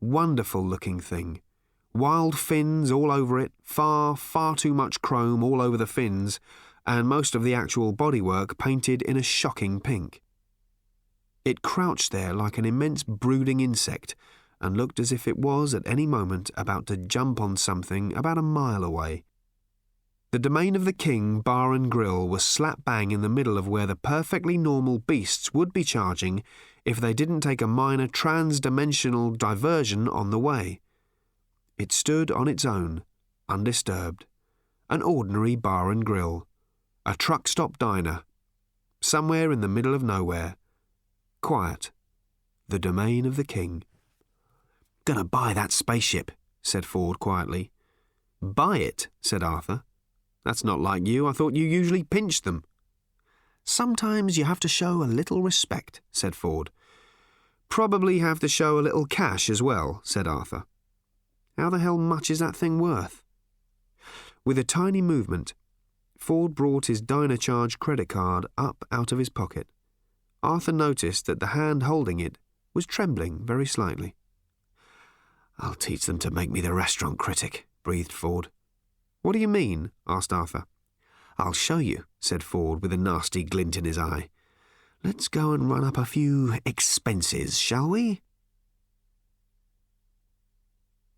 Wonderful 0.00 0.64
looking 0.64 1.00
thing. 1.00 1.40
Wild 1.94 2.38
fins 2.38 2.90
all 2.90 3.10
over 3.10 3.38
it, 3.38 3.52
far, 3.62 4.16
far 4.16 4.54
too 4.56 4.74
much 4.74 5.00
chrome 5.00 5.42
all 5.42 5.60
over 5.60 5.76
the 5.76 5.86
fins, 5.86 6.40
and 6.86 7.08
most 7.08 7.34
of 7.34 7.44
the 7.44 7.54
actual 7.54 7.92
bodywork 7.92 8.58
painted 8.58 9.02
in 9.02 9.16
a 9.16 9.22
shocking 9.22 9.80
pink. 9.80 10.20
It 11.44 11.62
crouched 11.62 12.12
there 12.12 12.34
like 12.34 12.58
an 12.58 12.64
immense 12.64 13.02
brooding 13.02 13.60
insect 13.60 14.14
and 14.60 14.76
looked 14.76 14.98
as 14.98 15.12
if 15.12 15.28
it 15.28 15.38
was 15.38 15.74
at 15.74 15.86
any 15.86 16.06
moment 16.06 16.50
about 16.56 16.86
to 16.86 16.96
jump 16.96 17.40
on 17.40 17.56
something 17.56 18.16
about 18.16 18.38
a 18.38 18.42
mile 18.42 18.84
away. 18.84 19.24
The 20.30 20.38
domain 20.38 20.76
of 20.76 20.84
the 20.84 20.92
king 20.92 21.40
bar 21.40 21.72
and 21.72 21.90
grill 21.90 22.28
was 22.28 22.44
slap 22.44 22.84
bang 22.84 23.12
in 23.12 23.22
the 23.22 23.30
middle 23.30 23.56
of 23.56 23.66
where 23.66 23.86
the 23.86 23.96
perfectly 23.96 24.58
normal 24.58 24.98
beasts 24.98 25.54
would 25.54 25.72
be 25.72 25.82
charging 25.82 26.42
if 26.84 27.00
they 27.00 27.14
didn't 27.14 27.40
take 27.40 27.62
a 27.62 27.66
minor 27.66 28.06
trans-dimensional 28.06 29.30
diversion 29.30 30.06
on 30.06 30.28
the 30.28 30.38
way. 30.38 30.80
It 31.78 31.92
stood 31.92 32.30
on 32.30 32.46
its 32.46 32.66
own, 32.66 33.04
undisturbed. 33.48 34.26
An 34.90 35.00
ordinary 35.00 35.56
bar 35.56 35.90
and 35.90 36.04
grill. 36.04 36.46
A 37.06 37.14
truck 37.16 37.48
stop 37.48 37.78
diner. 37.78 38.22
Somewhere 39.00 39.50
in 39.50 39.62
the 39.62 39.68
middle 39.68 39.94
of 39.94 40.02
nowhere. 40.02 40.56
Quiet. 41.40 41.90
The 42.68 42.78
domain 42.78 43.24
of 43.24 43.36
the 43.36 43.44
king. 43.44 43.82
Gonna 45.06 45.24
buy 45.24 45.54
that 45.54 45.72
spaceship, 45.72 46.32
said 46.60 46.84
Ford 46.84 47.18
quietly. 47.18 47.70
Buy 48.42 48.78
it, 48.78 49.08
said 49.22 49.42
Arthur. 49.42 49.84
That's 50.48 50.64
not 50.64 50.80
like 50.80 51.06
you. 51.06 51.28
I 51.28 51.32
thought 51.32 51.54
you 51.54 51.66
usually 51.66 52.04
pinched 52.04 52.44
them. 52.44 52.64
Sometimes 53.66 54.38
you 54.38 54.46
have 54.46 54.60
to 54.60 54.66
show 54.66 55.02
a 55.02 55.04
little 55.04 55.42
respect, 55.42 56.00
said 56.10 56.34
Ford. 56.34 56.70
Probably 57.68 58.20
have 58.20 58.40
to 58.40 58.48
show 58.48 58.78
a 58.78 58.80
little 58.80 59.04
cash 59.04 59.50
as 59.50 59.60
well, 59.60 60.00
said 60.04 60.26
Arthur. 60.26 60.64
How 61.58 61.68
the 61.68 61.80
hell 61.80 61.98
much 61.98 62.30
is 62.30 62.38
that 62.38 62.56
thing 62.56 62.78
worth? 62.78 63.22
With 64.42 64.56
a 64.56 64.64
tiny 64.64 65.02
movement, 65.02 65.52
Ford 66.16 66.54
brought 66.54 66.86
his 66.86 67.02
Dine-O-Charge 67.02 67.78
credit 67.78 68.08
card 68.08 68.46
up 68.56 68.86
out 68.90 69.12
of 69.12 69.18
his 69.18 69.28
pocket. 69.28 69.68
Arthur 70.42 70.72
noticed 70.72 71.26
that 71.26 71.40
the 71.40 71.48
hand 71.48 71.82
holding 71.82 72.20
it 72.20 72.38
was 72.72 72.86
trembling 72.86 73.44
very 73.44 73.66
slightly. 73.66 74.14
I'll 75.58 75.74
teach 75.74 76.06
them 76.06 76.18
to 76.20 76.30
make 76.30 76.50
me 76.50 76.62
the 76.62 76.72
restaurant 76.72 77.18
critic, 77.18 77.66
breathed 77.82 78.12
Ford. 78.12 78.48
What 79.22 79.32
do 79.32 79.38
you 79.38 79.48
mean? 79.48 79.90
asked 80.06 80.32
Arthur. 80.32 80.64
I'll 81.38 81.52
show 81.52 81.78
you, 81.78 82.04
said 82.20 82.42
Ford 82.42 82.82
with 82.82 82.92
a 82.92 82.96
nasty 82.96 83.44
glint 83.44 83.76
in 83.76 83.84
his 83.84 83.98
eye. 83.98 84.28
Let's 85.04 85.28
go 85.28 85.52
and 85.52 85.70
run 85.70 85.84
up 85.84 85.96
a 85.96 86.04
few 86.04 86.58
expenses, 86.66 87.58
shall 87.58 87.88
we? 87.88 88.20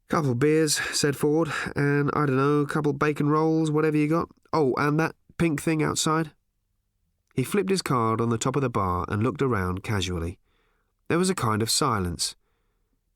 Couple 0.08 0.34
beers, 0.34 0.74
said 0.92 1.16
Ford, 1.16 1.52
and 1.76 2.10
I 2.14 2.26
don't 2.26 2.36
know, 2.36 2.60
a 2.60 2.66
couple 2.66 2.92
bacon 2.92 3.30
rolls, 3.30 3.70
whatever 3.70 3.96
you 3.96 4.08
got. 4.08 4.28
Oh, 4.52 4.74
and 4.76 4.98
that 4.98 5.14
pink 5.38 5.62
thing 5.62 5.82
outside. 5.82 6.32
He 7.34 7.44
flipped 7.44 7.70
his 7.70 7.80
card 7.80 8.20
on 8.20 8.28
the 8.28 8.36
top 8.36 8.56
of 8.56 8.62
the 8.62 8.68
bar 8.68 9.06
and 9.08 9.22
looked 9.22 9.40
around 9.40 9.82
casually. 9.82 10.38
There 11.08 11.18
was 11.18 11.30
a 11.30 11.34
kind 11.34 11.62
of 11.62 11.70
silence. 11.70 12.34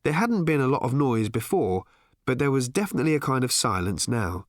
There 0.04 0.12
hadn't 0.12 0.44
been 0.44 0.60
a 0.60 0.68
lot 0.68 0.82
of 0.82 0.94
noise 0.94 1.28
before, 1.28 1.84
but 2.24 2.38
there 2.38 2.50
was 2.50 2.68
definitely 2.68 3.14
a 3.14 3.20
kind 3.20 3.44
of 3.44 3.52
silence 3.52 4.06
now. 4.06 4.46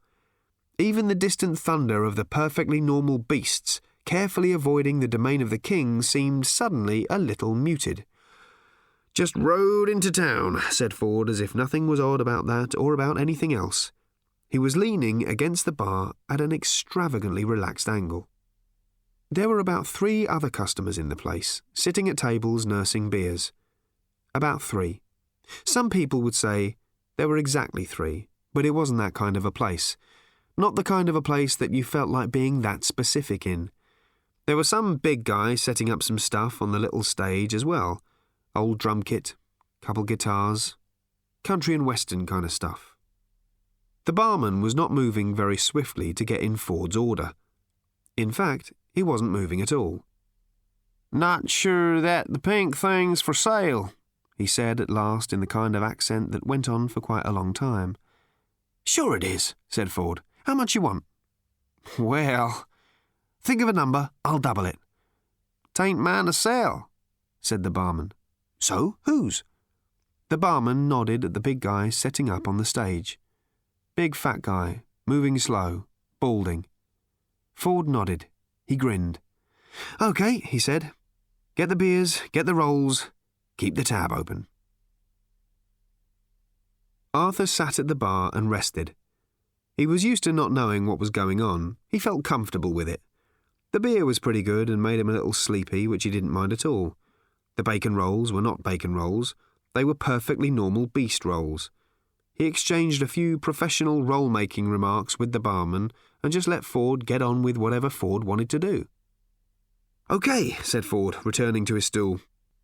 Even 0.77 1.07
the 1.07 1.15
distant 1.15 1.57
thunder 1.57 2.03
of 2.03 2.15
the 2.15 2.25
perfectly 2.25 2.81
normal 2.81 3.17
beasts, 3.17 3.79
carefully 4.03 4.51
avoiding 4.51 4.99
the 4.99 5.07
domain 5.07 5.41
of 5.41 5.49
the 5.49 5.57
king, 5.57 6.01
seemed 6.01 6.45
suddenly 6.45 7.07
a 7.09 7.17
little 7.17 7.55
muted. 7.55 8.05
Just 9.13 9.37
rode 9.37 9.87
into 9.87 10.11
town, 10.11 10.61
said 10.69 10.93
Ford, 10.93 11.29
as 11.29 11.39
if 11.39 11.55
nothing 11.55 11.87
was 11.87 12.01
odd 12.01 12.19
about 12.19 12.45
that 12.47 12.75
or 12.77 12.93
about 12.93 13.17
anything 13.17 13.53
else. 13.53 13.93
He 14.49 14.59
was 14.59 14.75
leaning 14.75 15.25
against 15.25 15.63
the 15.63 15.71
bar 15.71 16.13
at 16.29 16.41
an 16.41 16.51
extravagantly 16.51 17.45
relaxed 17.45 17.87
angle. 17.87 18.27
There 19.31 19.47
were 19.47 19.59
about 19.59 19.87
three 19.87 20.27
other 20.27 20.49
customers 20.49 20.97
in 20.97 21.07
the 21.07 21.15
place, 21.15 21.61
sitting 21.73 22.09
at 22.09 22.17
tables 22.17 22.65
nursing 22.65 23.09
beers. 23.09 23.53
About 24.33 24.61
three. 24.61 24.99
Some 25.63 25.89
people 25.89 26.21
would 26.21 26.35
say 26.35 26.75
there 27.15 27.29
were 27.29 27.37
exactly 27.37 27.85
three, 27.85 28.27
but 28.53 28.65
it 28.65 28.71
wasn't 28.71 28.99
that 28.99 29.13
kind 29.13 29.37
of 29.37 29.45
a 29.45 29.51
place. 29.51 29.95
Not 30.57 30.75
the 30.75 30.83
kind 30.83 31.09
of 31.09 31.15
a 31.15 31.21
place 31.21 31.55
that 31.55 31.73
you 31.73 31.83
felt 31.83 32.09
like 32.09 32.31
being 32.31 32.61
that 32.61 32.83
specific 32.83 33.45
in. 33.45 33.71
There 34.45 34.55
were 34.55 34.63
some 34.63 34.97
big 34.97 35.23
guys 35.23 35.61
setting 35.61 35.89
up 35.89 36.03
some 36.03 36.19
stuff 36.19 36.61
on 36.61 36.71
the 36.71 36.79
little 36.79 37.03
stage 37.03 37.53
as 37.53 37.65
well 37.65 38.01
old 38.55 38.77
drum 38.77 39.03
kit, 39.03 39.35
couple 39.81 40.03
guitars, 40.03 40.77
country 41.43 41.75
and 41.75 41.85
western 41.85 42.25
kind 42.25 42.45
of 42.45 42.51
stuff. 42.51 42.95
The 44.05 44.13
barman 44.13 44.61
was 44.61 44.75
not 44.75 44.91
moving 44.91 45.35
very 45.35 45.57
swiftly 45.57 46.13
to 46.13 46.23
get 46.23 46.39
in 46.39 46.55
Ford's 46.55 46.95
order. 46.95 47.33
In 48.15 48.31
fact, 48.31 48.71
he 48.93 49.03
wasn't 49.03 49.31
moving 49.31 49.61
at 49.61 49.73
all. 49.73 50.05
Not 51.11 51.49
sure 51.49 51.99
that 52.01 52.31
the 52.31 52.39
pink 52.39 52.77
thing's 52.77 53.21
for 53.21 53.33
sale, 53.33 53.91
he 54.37 54.45
said 54.45 54.79
at 54.79 54.89
last 54.89 55.33
in 55.33 55.39
the 55.39 55.47
kind 55.47 55.75
of 55.75 55.83
accent 55.83 56.31
that 56.31 56.47
went 56.47 56.69
on 56.69 56.87
for 56.87 57.01
quite 57.01 57.25
a 57.25 57.31
long 57.31 57.53
time. 57.53 57.95
Sure 58.85 59.15
it 59.15 59.23
is, 59.23 59.55
said 59.67 59.91
Ford. 59.91 60.21
How 60.45 60.53
much 60.53 60.75
you 60.75 60.81
want? 60.81 61.03
Well, 61.97 62.67
think 63.41 63.61
of 63.61 63.69
a 63.69 63.73
number, 63.73 64.11
I'll 64.23 64.39
double 64.39 64.65
it. 64.65 64.77
Tain't 65.73 65.99
mine 65.99 66.25
to 66.25 66.33
sell, 66.33 66.89
said 67.41 67.63
the 67.63 67.71
barman. 67.71 68.11
So, 68.59 68.97
whose? 69.03 69.43
The 70.29 70.37
barman 70.37 70.87
nodded 70.87 71.25
at 71.25 71.33
the 71.33 71.39
big 71.39 71.59
guy 71.59 71.89
setting 71.89 72.29
up 72.29 72.47
on 72.47 72.57
the 72.57 72.65
stage. 72.65 73.19
Big 73.95 74.15
fat 74.15 74.41
guy, 74.41 74.83
moving 75.05 75.37
slow, 75.39 75.85
balding. 76.19 76.65
Ford 77.55 77.87
nodded. 77.87 78.27
He 78.67 78.75
grinned. 78.75 79.19
OK, 79.99 80.39
he 80.39 80.59
said. 80.59 80.91
Get 81.55 81.69
the 81.69 81.75
beers, 81.75 82.21
get 82.31 82.45
the 82.45 82.55
rolls, 82.55 83.11
keep 83.57 83.75
the 83.75 83.83
tab 83.83 84.11
open. 84.11 84.47
Arthur 87.13 87.47
sat 87.47 87.79
at 87.79 87.87
the 87.87 87.95
bar 87.95 88.29
and 88.33 88.49
rested. 88.49 88.93
He 89.77 89.85
was 89.85 90.03
used 90.03 90.23
to 90.23 90.31
not 90.31 90.51
knowing 90.51 90.85
what 90.85 90.99
was 90.99 91.09
going 91.09 91.41
on. 91.41 91.77
He 91.89 91.99
felt 91.99 92.23
comfortable 92.23 92.73
with 92.73 92.87
it. 92.87 93.01
The 93.73 93.79
beer 93.79 94.05
was 94.05 94.19
pretty 94.19 94.41
good 94.41 94.69
and 94.69 94.81
made 94.81 94.99
him 94.99 95.09
a 95.09 95.13
little 95.13 95.33
sleepy, 95.33 95.85
which 95.87 96.05
he 96.05 96.09
didn't 96.09 96.31
mind 96.31 96.53
at 96.53 96.65
all. 96.65 96.95
The 97.57 97.63
bacon 97.63 97.95
rolls 97.95 98.31
were 98.31 98.41
not 98.41 98.63
bacon 98.63 98.95
rolls, 98.95 99.35
they 99.73 99.83
were 99.83 99.93
perfectly 99.93 100.49
normal 100.49 100.87
beast 100.87 101.25
rolls. 101.25 101.71
He 102.33 102.45
exchanged 102.45 103.01
a 103.01 103.07
few 103.07 103.37
professional 103.37 104.03
roll 104.03 104.29
making 104.29 104.69
remarks 104.69 105.19
with 105.19 105.33
the 105.33 105.39
barman 105.39 105.91
and 106.23 106.31
just 106.31 106.47
let 106.47 106.63
Ford 106.63 107.05
get 107.05 107.21
on 107.21 107.43
with 107.43 107.57
whatever 107.57 107.89
Ford 107.89 108.23
wanted 108.23 108.49
to 108.51 108.59
do. 108.59 108.87
OK, 110.09 110.51
said 110.61 110.85
Ford, 110.85 111.17
returning 111.25 111.65
to 111.65 111.75
his 111.75 111.85
stool. 111.85 112.21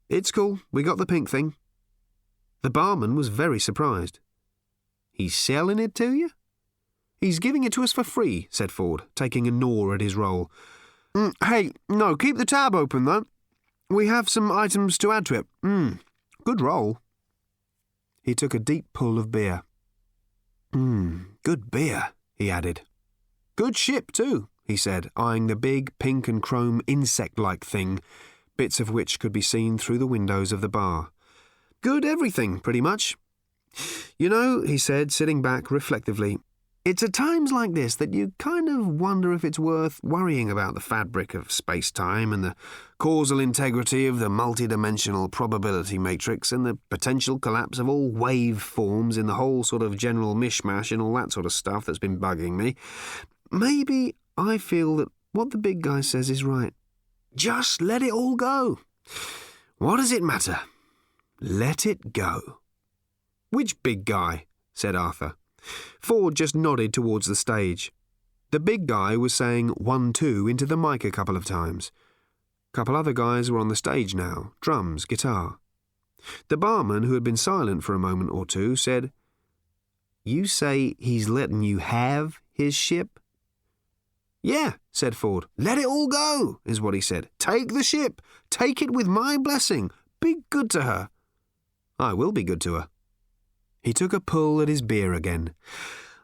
It's 0.10 0.32
cool, 0.32 0.60
we 0.72 0.84
got 0.84 0.98
the 0.98 1.06
pink 1.06 1.30
thing. 1.30 1.56
The 2.62 2.70
barman 2.70 3.16
was 3.16 3.30
very 3.30 3.60
surprised. 3.60 4.20
He's 5.12 5.36
selling 5.36 5.80
it 5.80 5.96
to 5.96 6.14
you? 6.14 6.30
He's 7.22 7.38
giving 7.38 7.64
it 7.64 7.72
to 7.74 7.84
us 7.84 7.94
for 7.94 8.04
free, 8.04 8.48
said 8.50 8.72
Ford, 8.72 9.04
taking 9.16 9.48
a 9.48 9.52
gnaw 9.52 9.94
at 9.94 10.02
his 10.02 10.16
roll. 10.16 10.52
Mm, 11.16 11.34
hey, 11.44 11.72
no, 11.88 12.16
keep 12.16 12.38
the 12.38 12.46
tab 12.46 12.74
open, 12.74 13.06
though. 13.06 13.28
We 13.92 14.08
have 14.08 14.28
some 14.28 14.52
items 14.52 14.98
to 15.00 15.12
add 15.12 15.28
to 15.28 15.36
it. 15.36 15.46
Mmm, 15.64 16.00
good 16.44 16.62
roll. 16.62 16.98
He 18.24 18.34
took 18.34 18.56
a 18.56 18.60
deep 18.60 18.86
pull 18.94 19.20
of 19.20 19.32
beer. 19.32 19.64
Mmm, 20.74 21.26
good 21.44 21.70
beer, 21.70 22.14
he 22.36 22.50
added. 22.50 22.82
Good 23.56 23.78
ship, 23.78 24.12
too, 24.12 24.48
he 24.66 24.76
said, 24.76 25.10
eyeing 25.16 25.46
the 25.46 25.56
big 25.56 25.92
pink 26.00 26.28
and 26.28 26.42
chrome 26.42 26.82
insect 26.88 27.38
like 27.38 27.64
thing, 27.64 28.00
bits 28.58 28.80
of 28.80 28.90
which 28.90 29.20
could 29.20 29.34
be 29.34 29.42
seen 29.42 29.78
through 29.78 30.00
the 30.00 30.08
windows 30.08 30.52
of 30.52 30.62
the 30.62 30.70
bar. 30.70 31.12
Good 31.82 32.04
everything, 32.04 32.60
pretty 32.60 32.82
much. 32.82 33.16
You 34.18 34.30
know, 34.30 34.62
he 34.62 34.78
said, 34.78 35.12
sitting 35.12 35.42
back 35.42 35.70
reflectively, 35.70 36.40
it's 36.84 37.04
at 37.04 37.14
times 37.14 37.52
like 37.52 37.74
this 37.74 37.96
that 37.96 38.14
you 38.14 38.34
kind 38.40 38.68
of 38.68 38.88
wonder 38.88 39.34
if 39.34 39.46
it's 39.46 39.60
worth 39.60 40.00
worrying 40.04 40.50
about 40.50 40.74
the 40.74 40.80
fabric 40.80 41.36
of 41.36 41.52
space 41.52 41.92
time 41.92 42.34
and 42.34 42.44
the 42.44 42.56
causal 42.98 43.40
integrity 43.40 44.08
of 44.08 44.18
the 44.18 44.30
multidimensional 44.30 45.32
probability 45.32 46.00
matrix 46.00 46.52
and 46.52 46.66
the 46.66 46.78
potential 46.90 47.38
collapse 47.38 47.78
of 47.78 47.88
all 47.88 48.10
wave 48.10 48.62
forms 48.62 49.18
in 49.18 49.28
the 49.28 49.36
whole 49.36 49.64
sort 49.64 49.84
of 49.84 49.96
general 49.96 50.34
mishmash 50.34 50.92
and 50.92 51.02
all 51.02 51.14
that 51.14 51.32
sort 51.32 51.46
of 51.46 51.54
stuff 51.54 51.86
that's 51.86 52.00
been 52.00 52.20
bugging 52.20 52.54
me. 52.54 52.76
Maybe 53.52 54.16
I 54.38 54.58
feel 54.58 54.98
that 54.98 55.10
what 55.34 55.52
the 55.52 55.58
big 55.58 55.82
guy 55.82 56.02
says 56.02 56.30
is 56.30 56.44
right. 56.44 56.74
Just 57.36 57.82
let 57.82 58.02
it 58.02 58.12
all 58.12 58.36
go. 58.36 58.80
What 59.78 59.98
does 59.98 60.12
it 60.12 60.24
matter? 60.24 60.60
Let 61.40 61.86
it 61.86 62.12
go. 62.14 62.60
Which 63.52 63.82
big 63.84 64.06
guy? 64.06 64.46
said 64.74 64.96
Arthur. 64.96 65.36
Ford 65.62 66.36
just 66.36 66.56
nodded 66.56 66.94
towards 66.94 67.28
the 67.28 67.36
stage. 67.36 67.92
The 68.52 68.60
big 68.60 68.88
guy 68.88 69.16
was 69.16 69.34
saying 69.34 69.70
one 69.70 70.12
two 70.14 70.48
into 70.48 70.66
the 70.66 70.78
mic 70.78 71.06
a 71.06 71.12
couple 71.12 71.38
of 71.38 71.46
times. 71.46 71.92
A 72.74 72.76
couple 72.76 72.96
other 72.96 73.14
guys 73.14 73.50
were 73.50 73.60
on 73.60 73.68
the 73.70 73.76
stage 73.76 74.14
now 74.16 74.54
drums, 74.62 75.06
guitar. 75.06 75.58
The 76.50 76.58
barman, 76.58 77.04
who 77.04 77.14
had 77.14 77.24
been 77.24 77.38
silent 77.38 77.84
for 77.84 77.94
a 77.94 78.00
moment 78.00 78.32
or 78.32 78.46
two, 78.46 78.76
said, 78.76 79.12
You 80.24 80.46
say 80.46 80.96
he's 81.00 81.30
letting 81.30 81.64
you 81.64 81.80
have 81.80 82.40
his 82.52 82.76
ship? 82.76 83.20
Yeah, 84.44 84.74
said 84.92 85.16
Ford. 85.16 85.46
Let 85.58 85.78
it 85.78 85.86
all 85.86 86.08
go, 86.08 86.60
is 86.66 86.82
what 86.82 86.94
he 86.94 87.02
said. 87.02 87.30
Take 87.40 87.74
the 87.74 87.84
ship. 87.84 88.22
Take 88.50 88.82
it 88.82 88.92
with 88.92 89.08
my 89.08 89.38
blessing. 89.38 89.92
Be 90.20 90.38
good 90.50 90.70
to 90.72 90.82
her. 90.82 91.10
I 92.00 92.14
will 92.14 92.32
be 92.32 92.44
good 92.44 92.62
to 92.62 92.76
her. 92.76 92.88
He 93.82 93.94
took 93.94 94.14
a 94.14 94.20
pull 94.20 94.62
at 94.62 94.68
his 94.68 94.82
beer 94.82 95.14
again. 95.14 95.54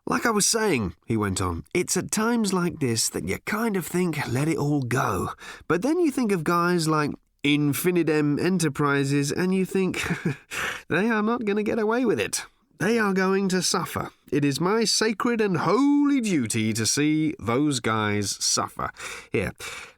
Like 0.06 0.26
I 0.26 0.30
was 0.30 0.46
saying, 0.46 0.94
he 1.06 1.18
went 1.18 1.42
on, 1.42 1.66
it's 1.74 1.98
at 1.98 2.12
times 2.12 2.54
like 2.54 2.80
this 2.80 3.10
that 3.10 3.28
you 3.28 3.40
kind 3.40 3.76
of 3.76 3.86
think, 3.86 4.26
let 4.28 4.48
it 4.48 4.58
all 4.58 4.84
go. 4.84 5.32
But 5.68 5.82
then 5.82 6.00
you 6.00 6.12
think 6.12 6.32
of 6.32 6.44
guys 6.44 6.88
like 6.88 7.12
InfiniDim 7.44 8.40
Enterprises 8.40 9.32
and 9.32 9.54
you 9.54 9.66
think, 9.66 10.02
they 10.88 11.10
are 11.10 11.24
not 11.24 11.46
going 11.46 11.58
to 11.58 11.64
get 11.64 11.80
away 11.80 12.06
with 12.06 12.20
it. 12.20 12.46
They 12.80 13.00
are 13.00 13.14
going 13.14 13.50
to 13.50 13.64
suffer. 13.64 14.12
It 14.32 14.46
is 14.46 14.62
my 14.62 14.86
sacred 14.86 15.42
and 15.42 15.58
holy 15.58 16.22
duty 16.22 16.74
to 16.74 16.86
see 16.86 17.34
those 17.40 17.80
guys 17.80 18.38
suffer. 18.40 18.92
Here, 19.32 19.54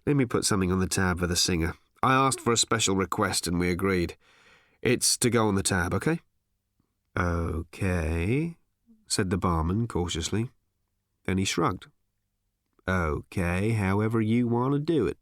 let 0.08 0.16
me 0.16 0.26
put 0.26 0.46
something 0.46 0.72
on 0.72 0.80
the 0.80 0.88
tab 0.88 1.20
for 1.20 1.28
the 1.28 1.36
singer. 1.36 1.74
I 2.02 2.14
asked 2.14 2.40
for 2.40 2.54
a 2.54 2.58
special 2.58 2.96
request 2.96 3.48
and 3.48 3.60
we 3.60 3.70
agreed. 3.70 4.16
It's 4.82 5.18
to 5.18 5.30
go 5.30 5.50
on 5.50 5.56
the 5.56 5.64
tab, 5.64 5.94
okay? 5.94 6.22
Okay, 7.20 8.56
said 9.08 9.30
the 9.30 9.38
barman 9.38 9.88
cautiously. 9.88 10.52
Then 11.26 11.38
he 11.38 11.44
shrugged. 11.44 11.88
Okay, 12.88 13.72
however 13.72 14.22
you 14.22 14.48
want 14.48 14.74
to 14.74 14.80
do 14.80 15.06
it. 15.06 15.18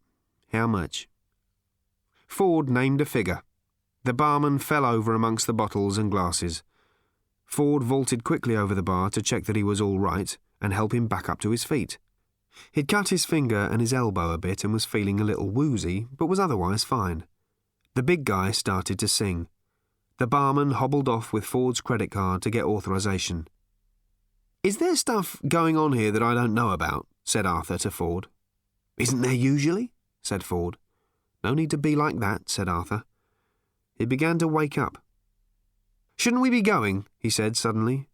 How 0.51 0.67
much? 0.67 1.09
Ford 2.27 2.69
named 2.69 3.01
a 3.01 3.05
figure. 3.05 3.41
The 4.03 4.13
barman 4.13 4.59
fell 4.59 4.85
over 4.85 5.15
amongst 5.15 5.47
the 5.47 5.53
bottles 5.53 5.97
and 5.97 6.11
glasses. 6.11 6.61
Ford 7.45 7.83
vaulted 7.83 8.23
quickly 8.23 8.55
over 8.55 8.75
the 8.75 8.83
bar 8.83 9.09
to 9.09 9.21
check 9.21 9.45
that 9.45 9.55
he 9.55 9.63
was 9.63 9.81
all 9.81 9.99
right 9.99 10.37
and 10.61 10.73
help 10.73 10.93
him 10.93 11.07
back 11.07 11.27
up 11.27 11.39
to 11.39 11.51
his 11.51 11.63
feet. 11.63 11.97
He'd 12.71 12.87
cut 12.87 13.09
his 13.09 13.25
finger 13.25 13.67
and 13.71 13.81
his 13.81 13.93
elbow 13.93 14.31
a 14.31 14.37
bit 14.37 14.63
and 14.63 14.71
was 14.71 14.85
feeling 14.85 15.19
a 15.19 15.23
little 15.23 15.49
woozy, 15.49 16.07
but 16.15 16.27
was 16.27 16.39
otherwise 16.39 16.83
fine. 16.83 17.25
The 17.95 18.03
big 18.03 18.23
guy 18.23 18.51
started 18.51 18.99
to 18.99 19.07
sing. 19.07 19.47
The 20.17 20.27
barman 20.27 20.71
hobbled 20.71 21.07
off 21.07 21.31
with 21.31 21.45
Ford's 21.45 21.81
credit 21.81 22.09
card 22.09 22.41
to 22.41 22.49
get 22.49 22.65
authorization. 22.65 23.47
Is 24.63 24.77
there 24.77 24.95
stuff 24.95 25.39
going 25.47 25.77
on 25.77 25.93
here 25.93 26.11
that 26.11 26.23
I 26.23 26.33
don't 26.33 26.53
know 26.53 26.71
about? 26.71 27.07
said 27.23 27.45
Arthur 27.45 27.77
to 27.79 27.91
Ford. 27.91 28.27
Isn't 28.97 29.21
there 29.21 29.33
usually? 29.33 29.91
said 30.23 30.43
Ford. 30.43 30.77
No 31.43 31.53
need 31.53 31.69
to 31.71 31.77
be 31.77 31.95
like 31.95 32.19
that, 32.19 32.49
said 32.49 32.67
Arthur. 32.67 33.03
He 33.95 34.05
began 34.05 34.39
to 34.39 34.47
wake 34.47 34.77
up. 34.77 35.03
Shouldn't 36.17 36.41
we 36.41 36.49
be 36.49 36.61
going? 36.61 37.05
he 37.19 37.29
said 37.29 37.55
suddenly. 37.55 38.09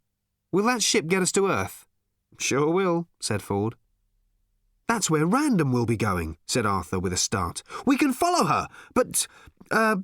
Will 0.52 0.66
that 0.66 0.84
ship 0.84 1.08
get 1.08 1.22
us 1.22 1.32
to 1.34 1.48
Earth? 1.48 1.86
Sure 2.38 2.70
will, 2.70 3.08
said 3.22 3.42
Ford. 3.42 3.76
That's 4.88 5.10
where 5.10 5.26
Random 5.26 5.72
will 5.72 5.86
be 5.86 5.98
going, 5.98 6.38
said 6.46 6.66
Arthur 6.66 7.00
with 7.00 7.14
a 7.14 7.18
start. 7.18 7.64
We 7.86 7.98
can 7.98 8.12
follow 8.12 8.46
her, 8.46 8.68
but, 8.94 9.26
uh. 9.72 9.98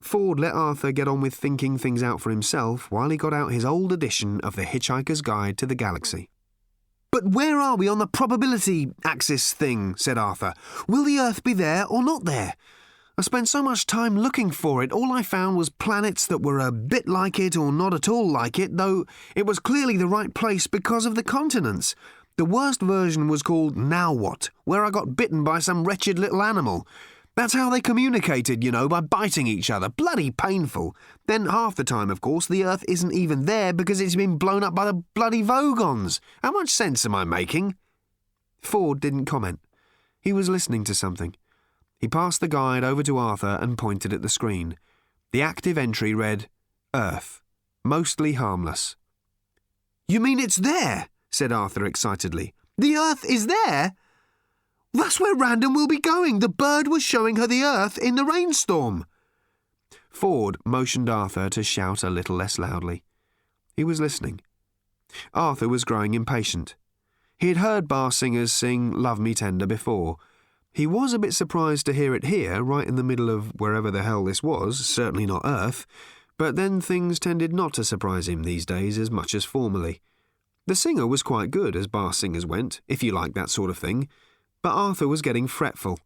Ford 0.00 0.40
let 0.40 0.54
Arthur 0.54 0.92
get 0.92 1.08
on 1.08 1.20
with 1.20 1.34
thinking 1.34 1.76
things 1.76 2.02
out 2.02 2.20
for 2.20 2.30
himself 2.30 2.90
while 2.90 3.10
he 3.10 3.16
got 3.16 3.34
out 3.34 3.52
his 3.52 3.64
old 3.64 3.92
edition 3.92 4.40
of 4.40 4.56
The 4.56 4.64
Hitchhiker's 4.64 5.22
Guide 5.22 5.58
to 5.58 5.66
the 5.66 5.74
Galaxy. 5.74 6.28
But 7.12 7.28
where 7.28 7.58
are 7.58 7.76
we 7.76 7.88
on 7.88 7.98
the 7.98 8.06
probability 8.06 8.88
axis 9.04 9.52
thing? 9.52 9.96
said 9.96 10.16
Arthur. 10.16 10.54
Will 10.88 11.04
the 11.04 11.18
Earth 11.18 11.42
be 11.42 11.52
there 11.52 11.86
or 11.86 12.02
not 12.02 12.24
there? 12.24 12.54
I 13.18 13.22
spent 13.22 13.48
so 13.48 13.62
much 13.62 13.84
time 13.84 14.16
looking 14.16 14.50
for 14.50 14.82
it, 14.82 14.92
all 14.92 15.12
I 15.12 15.22
found 15.22 15.58
was 15.58 15.68
planets 15.68 16.26
that 16.28 16.40
were 16.40 16.60
a 16.60 16.72
bit 16.72 17.06
like 17.06 17.38
it 17.38 17.54
or 17.54 17.70
not 17.70 17.92
at 17.92 18.08
all 18.08 18.26
like 18.26 18.58
it, 18.58 18.78
though 18.78 19.04
it 19.36 19.44
was 19.44 19.58
clearly 19.58 19.98
the 19.98 20.06
right 20.06 20.32
place 20.32 20.66
because 20.66 21.04
of 21.04 21.16
the 21.16 21.22
continents. 21.22 21.94
The 22.38 22.46
worst 22.46 22.80
version 22.80 23.28
was 23.28 23.42
called 23.42 23.76
Now 23.76 24.14
What, 24.14 24.48
where 24.64 24.86
I 24.86 24.90
got 24.90 25.16
bitten 25.16 25.44
by 25.44 25.58
some 25.58 25.84
wretched 25.84 26.18
little 26.18 26.42
animal. 26.42 26.86
That's 27.36 27.54
how 27.54 27.70
they 27.70 27.80
communicated, 27.80 28.64
you 28.64 28.70
know, 28.70 28.88
by 28.88 29.00
biting 29.00 29.46
each 29.46 29.70
other. 29.70 29.88
Bloody 29.88 30.30
painful. 30.30 30.96
Then 31.26 31.46
half 31.46 31.76
the 31.76 31.84
time, 31.84 32.10
of 32.10 32.20
course, 32.20 32.46
the 32.46 32.64
Earth 32.64 32.84
isn't 32.88 33.14
even 33.14 33.46
there 33.46 33.72
because 33.72 34.00
it's 34.00 34.16
been 34.16 34.36
blown 34.36 34.62
up 34.62 34.74
by 34.74 34.84
the 34.84 35.02
bloody 35.14 35.42
Vogons. 35.42 36.20
How 36.42 36.50
much 36.50 36.68
sense 36.70 37.06
am 37.06 37.14
I 37.14 37.24
making? 37.24 37.76
Ford 38.60 39.00
didn't 39.00 39.24
comment. 39.24 39.60
He 40.20 40.32
was 40.32 40.48
listening 40.48 40.84
to 40.84 40.94
something. 40.94 41.34
He 41.98 42.08
passed 42.08 42.40
the 42.40 42.48
guide 42.48 42.84
over 42.84 43.02
to 43.04 43.18
Arthur 43.18 43.58
and 43.60 43.78
pointed 43.78 44.12
at 44.12 44.22
the 44.22 44.28
screen. 44.28 44.76
The 45.32 45.42
active 45.42 45.78
entry 45.78 46.14
read, 46.14 46.48
Earth. 46.94 47.40
Mostly 47.84 48.34
harmless. 48.34 48.96
You 50.08 50.20
mean 50.20 50.40
it's 50.40 50.56
there? 50.56 51.08
said 51.30 51.52
Arthur 51.52 51.84
excitedly. 51.84 52.52
The 52.76 52.96
Earth 52.96 53.24
is 53.24 53.46
there? 53.46 53.94
That's 54.92 55.20
where 55.20 55.34
Random 55.34 55.74
will 55.74 55.86
be 55.86 56.00
going. 56.00 56.40
The 56.40 56.48
bird 56.48 56.88
was 56.88 57.02
showing 57.02 57.36
her 57.36 57.46
the 57.46 57.62
Earth 57.62 57.98
in 57.98 58.16
the 58.16 58.24
rainstorm. 58.24 59.06
Ford 60.10 60.56
motioned 60.64 61.08
Arthur 61.08 61.48
to 61.50 61.62
shout 61.62 62.02
a 62.02 62.10
little 62.10 62.36
less 62.36 62.58
loudly. 62.58 63.02
He 63.76 63.84
was 63.84 64.00
listening. 64.00 64.40
Arthur 65.32 65.68
was 65.68 65.84
growing 65.84 66.14
impatient. 66.14 66.74
He 67.38 67.48
had 67.48 67.58
heard 67.58 67.88
bar 67.88 68.12
singers 68.12 68.52
sing 68.52 68.92
Love 68.92 69.18
Me 69.18 69.34
Tender 69.34 69.66
before, 69.66 70.16
he 70.72 70.86
was 70.86 71.12
a 71.12 71.18
bit 71.18 71.34
surprised 71.34 71.86
to 71.86 71.92
hear 71.92 72.14
it 72.14 72.24
here, 72.24 72.62
right 72.62 72.86
in 72.86 72.94
the 72.94 73.02
middle 73.02 73.28
of 73.28 73.48
wherever 73.60 73.90
the 73.90 74.02
hell 74.02 74.24
this 74.24 74.42
was, 74.42 74.78
certainly 74.86 75.26
not 75.26 75.42
Earth, 75.44 75.84
but 76.38 76.54
then 76.54 76.80
things 76.80 77.18
tended 77.18 77.52
not 77.52 77.72
to 77.74 77.84
surprise 77.84 78.28
him 78.28 78.44
these 78.44 78.64
days 78.64 78.96
as 78.96 79.10
much 79.10 79.34
as 79.34 79.44
formerly. 79.44 80.00
The 80.66 80.76
singer 80.76 81.06
was 81.06 81.24
quite 81.24 81.50
good 81.50 81.74
as 81.74 81.88
bar 81.88 82.12
singers 82.12 82.46
went, 82.46 82.80
if 82.86 83.02
you 83.02 83.12
like 83.12 83.34
that 83.34 83.50
sort 83.50 83.70
of 83.70 83.78
thing, 83.78 84.08
but 84.62 84.74
Arthur 84.74 85.08
was 85.08 85.22
getting 85.22 85.46
fretful. 85.46 85.98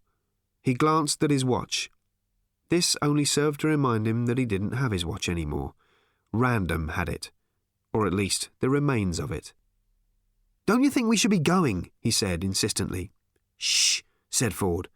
He 0.63 0.75
glanced 0.75 1.23
at 1.23 1.31
his 1.31 1.45
watch. 1.45 1.91
This 2.71 2.97
only 3.03 3.25
served 3.25 3.61
to 3.61 3.69
remind 3.69 4.07
him 4.07 4.27
that 4.27 4.39
he 4.39 4.47
didn't 4.47 4.73
have 4.73 4.93
his 4.93 5.05
watch 5.05 5.29
any 5.29 5.45
more. 5.45 5.75
Random 6.33 6.89
had 6.89 7.09
it, 7.09 7.31
or 7.93 8.07
at 8.07 8.13
least 8.13 8.51
the 8.61 8.71
remains 8.71 9.19
of 9.19 9.31
it. 9.31 9.53
Don't 10.67 10.83
you 10.83 10.91
think 10.91 11.09
we 11.09 11.17
should 11.17 11.31
be 11.31 11.39
going? 11.39 11.91
he 12.01 12.11
said 12.11 12.43
insistently. 12.43 13.11
Shh, 13.59 14.03
said 14.31 14.55
Ford. 14.55 14.89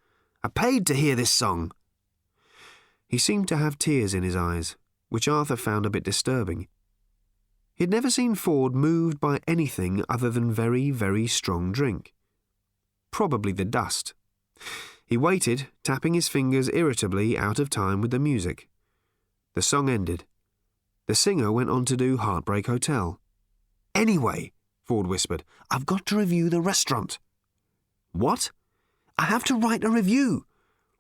I 0.42 0.48
paid 0.48 0.86
to 0.86 0.94
hear 0.94 1.14
this 1.14 1.30
song. 1.30 1.72
He 3.06 3.18
seemed 3.18 3.48
to 3.48 3.56
have 3.56 3.78
tears 3.78 4.14
in 4.14 4.22
his 4.22 4.36
eyes, 4.36 4.76
which 5.08 5.28
Arthur 5.28 5.56
found 5.56 5.84
a 5.84 5.90
bit 5.90 6.04
disturbing. 6.04 6.68
He 7.74 7.84
had 7.84 7.90
never 7.90 8.10
seen 8.10 8.34
Ford 8.34 8.74
moved 8.74 9.20
by 9.20 9.40
anything 9.46 10.04
other 10.08 10.30
than 10.30 10.52
very, 10.52 10.90
very 10.90 11.26
strong 11.26 11.70
drink. 11.70 12.12
Probably 13.10 13.52
the 13.52 13.64
dust. 13.64 14.14
He 15.04 15.16
waited, 15.16 15.68
tapping 15.82 16.14
his 16.14 16.28
fingers 16.28 16.70
irritably 16.72 17.38
out 17.38 17.58
of 17.58 17.70
time 17.70 18.00
with 18.00 18.10
the 18.10 18.18
music. 18.18 18.68
The 19.54 19.62
song 19.62 19.88
ended. 19.88 20.24
The 21.06 21.14
singer 21.14 21.50
went 21.50 21.70
on 21.70 21.84
to 21.86 21.96
do 21.96 22.18
Heartbreak 22.18 22.66
Hotel. 22.66 23.18
Anyway, 23.94 24.52
Ford 24.84 25.06
whispered, 25.06 25.44
I've 25.70 25.86
got 25.86 26.04
to 26.06 26.18
review 26.18 26.50
the 26.50 26.60
restaurant. 26.60 27.18
What? 28.12 28.50
I 29.18 29.24
have 29.24 29.44
to 29.44 29.58
write 29.58 29.84
a 29.84 29.90
review. 29.90 30.44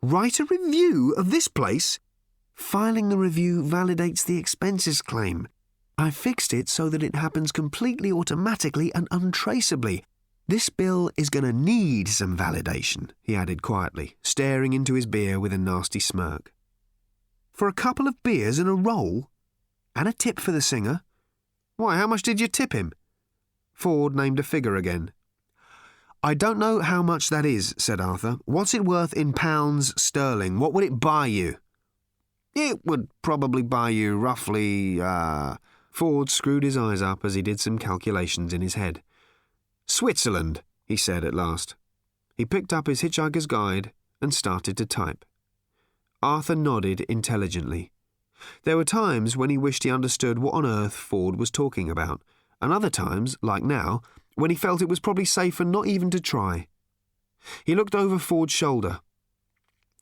Write 0.02 0.40
a 0.40 0.44
review 0.44 1.14
of 1.16 1.30
this 1.30 1.48
place? 1.48 1.98
Filing 2.54 3.08
the 3.08 3.18
review 3.18 3.62
validates 3.62 4.24
the 4.24 4.38
expenses 4.38 5.02
claim. 5.02 5.48
I 5.96 6.10
fixed 6.10 6.54
it 6.54 6.68
so 6.68 6.88
that 6.88 7.02
it 7.02 7.14
happens 7.14 7.52
completely 7.52 8.10
automatically 8.10 8.94
and 8.94 9.06
untraceably. 9.10 10.04
This 10.48 10.70
bill 10.70 11.10
is 11.18 11.28
going 11.28 11.44
to 11.44 11.52
need 11.52 12.08
some 12.08 12.34
validation, 12.34 13.10
he 13.20 13.36
added 13.36 13.60
quietly, 13.60 14.16
staring 14.22 14.72
into 14.72 14.94
his 14.94 15.04
beer 15.04 15.38
with 15.38 15.52
a 15.52 15.58
nasty 15.58 16.00
smirk. 16.00 16.54
For 17.52 17.68
a 17.68 17.72
couple 17.74 18.08
of 18.08 18.22
beers 18.22 18.58
and 18.58 18.66
a 18.66 18.72
roll? 18.72 19.28
And 19.94 20.08
a 20.08 20.12
tip 20.12 20.40
for 20.40 20.50
the 20.50 20.62
singer? 20.62 21.02
Why, 21.76 21.98
how 21.98 22.06
much 22.06 22.22
did 22.22 22.40
you 22.40 22.48
tip 22.48 22.72
him? 22.72 22.92
Ford 23.74 24.16
named 24.16 24.40
a 24.40 24.42
figure 24.42 24.74
again. 24.74 25.12
I 26.22 26.32
don't 26.32 26.58
know 26.58 26.80
how 26.80 27.02
much 27.02 27.28
that 27.28 27.44
is, 27.44 27.74
said 27.76 28.00
Arthur. 28.00 28.38
What's 28.46 28.72
it 28.72 28.86
worth 28.86 29.12
in 29.12 29.34
pounds 29.34 29.92
sterling? 30.00 30.58
What 30.58 30.72
would 30.72 30.84
it 30.84 30.98
buy 30.98 31.26
you? 31.26 31.58
It 32.54 32.86
would 32.86 33.08
probably 33.20 33.62
buy 33.62 33.90
you 33.90 34.16
roughly, 34.16 34.98
uh. 34.98 35.56
Ford 35.90 36.30
screwed 36.30 36.62
his 36.62 36.78
eyes 36.78 37.02
up 37.02 37.22
as 37.22 37.34
he 37.34 37.42
did 37.42 37.60
some 37.60 37.78
calculations 37.78 38.54
in 38.54 38.62
his 38.62 38.74
head. 38.74 39.02
Switzerland, 39.88 40.62
he 40.84 40.96
said 40.96 41.24
at 41.24 41.34
last. 41.34 41.74
He 42.36 42.44
picked 42.44 42.72
up 42.72 42.86
his 42.86 43.02
hitchhiker's 43.02 43.46
guide 43.46 43.92
and 44.20 44.32
started 44.32 44.76
to 44.76 44.86
type. 44.86 45.24
Arthur 46.22 46.54
nodded 46.54 47.00
intelligently. 47.02 47.90
There 48.64 48.76
were 48.76 48.84
times 48.84 49.36
when 49.36 49.50
he 49.50 49.58
wished 49.58 49.84
he 49.84 49.90
understood 49.90 50.38
what 50.38 50.54
on 50.54 50.66
earth 50.66 50.94
Ford 50.94 51.36
was 51.36 51.50
talking 51.50 51.90
about, 51.90 52.22
and 52.60 52.72
other 52.72 52.90
times, 52.90 53.36
like 53.42 53.62
now, 53.62 54.02
when 54.34 54.50
he 54.50 54.56
felt 54.56 54.82
it 54.82 54.88
was 54.88 55.00
probably 55.00 55.24
safer 55.24 55.64
not 55.64 55.86
even 55.86 56.10
to 56.10 56.20
try. 56.20 56.68
He 57.64 57.74
looked 57.74 57.94
over 57.94 58.18
Ford's 58.18 58.52
shoulder. 58.52 59.00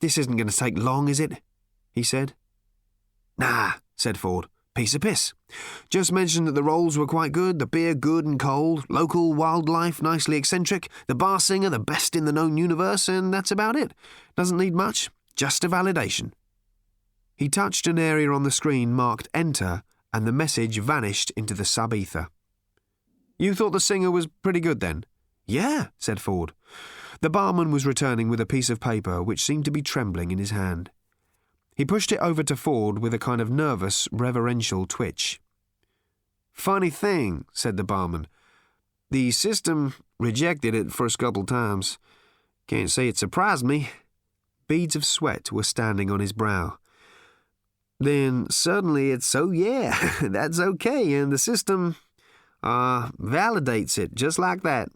This 0.01 0.17
isn't 0.17 0.37
going 0.37 0.49
to 0.49 0.55
take 0.55 0.77
long, 0.77 1.07
is 1.07 1.19
it? 1.19 1.41
he 1.91 2.03
said. 2.03 2.33
Nah, 3.37 3.73
said 3.95 4.17
Ford. 4.17 4.47
Piece 4.77 4.93
of 4.93 5.01
piss. 5.01 5.33
Just 5.89 6.11
mentioned 6.11 6.45
that 6.47 6.51
the 6.53 6.61
rolls 6.61 6.99
were 6.99 7.07
quite 7.07 7.31
good, 7.31 7.57
the 7.57 7.65
beer 7.65 7.95
good 7.95 8.27
and 8.27 8.39
cold, 8.39 8.85
local 8.89 9.33
wildlife 9.33 10.03
nicely 10.03 10.37
eccentric, 10.37 10.87
the 11.07 11.15
bar 11.15 11.39
singer 11.39 11.71
the 11.71 11.79
best 11.79 12.15
in 12.15 12.25
the 12.25 12.31
known 12.31 12.57
universe, 12.57 13.09
and 13.09 13.33
that's 13.33 13.49
about 13.49 13.75
it. 13.75 13.95
Doesn't 14.35 14.59
need 14.59 14.75
much, 14.75 15.09
just 15.35 15.63
a 15.63 15.67
validation. 15.67 16.31
He 17.35 17.49
touched 17.49 17.87
an 17.87 17.97
area 17.97 18.31
on 18.31 18.43
the 18.43 18.51
screen 18.51 18.93
marked 18.93 19.27
Enter, 19.33 19.81
and 20.13 20.27
the 20.27 20.31
message 20.31 20.77
vanished 20.77 21.31
into 21.31 21.55
the 21.55 21.65
sub 21.65 21.91
ether. 21.91 22.27
You 23.39 23.55
thought 23.55 23.71
the 23.71 23.79
singer 23.79 24.11
was 24.11 24.27
pretty 24.43 24.59
good 24.59 24.79
then? 24.79 25.05
Yeah, 25.47 25.87
said 25.97 26.21
Ford. 26.21 26.53
The 27.21 27.31
barman 27.31 27.71
was 27.71 27.87
returning 27.87 28.29
with 28.29 28.39
a 28.39 28.45
piece 28.45 28.69
of 28.69 28.79
paper 28.79 29.23
which 29.23 29.43
seemed 29.43 29.65
to 29.65 29.71
be 29.71 29.81
trembling 29.81 30.29
in 30.29 30.37
his 30.37 30.51
hand. 30.51 30.91
He 31.77 31.85
pushed 31.85 32.11
it 32.11 32.17
over 32.17 32.41
to 32.41 32.55
Ford 32.55 32.97
with 32.97 33.13
a 33.13 33.19
kind 33.19 33.39
of 33.39 33.51
nervous, 33.51 34.07
reverential 34.11 34.87
twitch. 34.87 35.39
Funny 36.51 36.89
thing, 36.89 37.45
said 37.53 37.77
the 37.77 37.83
barman. 37.83 38.25
The 39.11 39.29
system 39.29 39.93
rejected 40.19 40.73
it 40.73 40.91
first 40.91 41.19
couple 41.19 41.45
times. 41.45 41.99
Can't 42.65 42.89
say 42.89 43.07
it 43.07 43.15
surprised 43.15 43.63
me. 43.63 43.89
Beads 44.67 44.95
of 44.95 45.05
sweat 45.05 45.51
were 45.51 45.61
standing 45.61 46.09
on 46.09 46.19
his 46.19 46.33
brow. 46.33 46.79
Then 47.99 48.49
suddenly 48.49 49.11
it's, 49.11 49.35
oh 49.35 49.51
yeah, 49.51 50.15
that's 50.23 50.59
okay, 50.59 51.13
and 51.13 51.31
the 51.31 51.37
system 51.37 51.95
uh, 52.63 53.09
validates 53.19 53.99
it 53.99 54.15
just 54.15 54.39
like 54.39 54.63
that. 54.63 54.89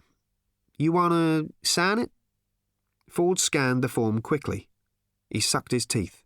You 0.80 0.94
want 0.94 1.14
to 1.14 1.54
sign 1.62 2.00
it? 2.00 2.10
Ford 3.08 3.38
scanned 3.38 3.84
the 3.84 3.88
form 3.88 4.20
quickly. 4.20 4.68
He 5.30 5.42
sucked 5.42 5.74
his 5.74 5.86
teeth. 5.86 6.21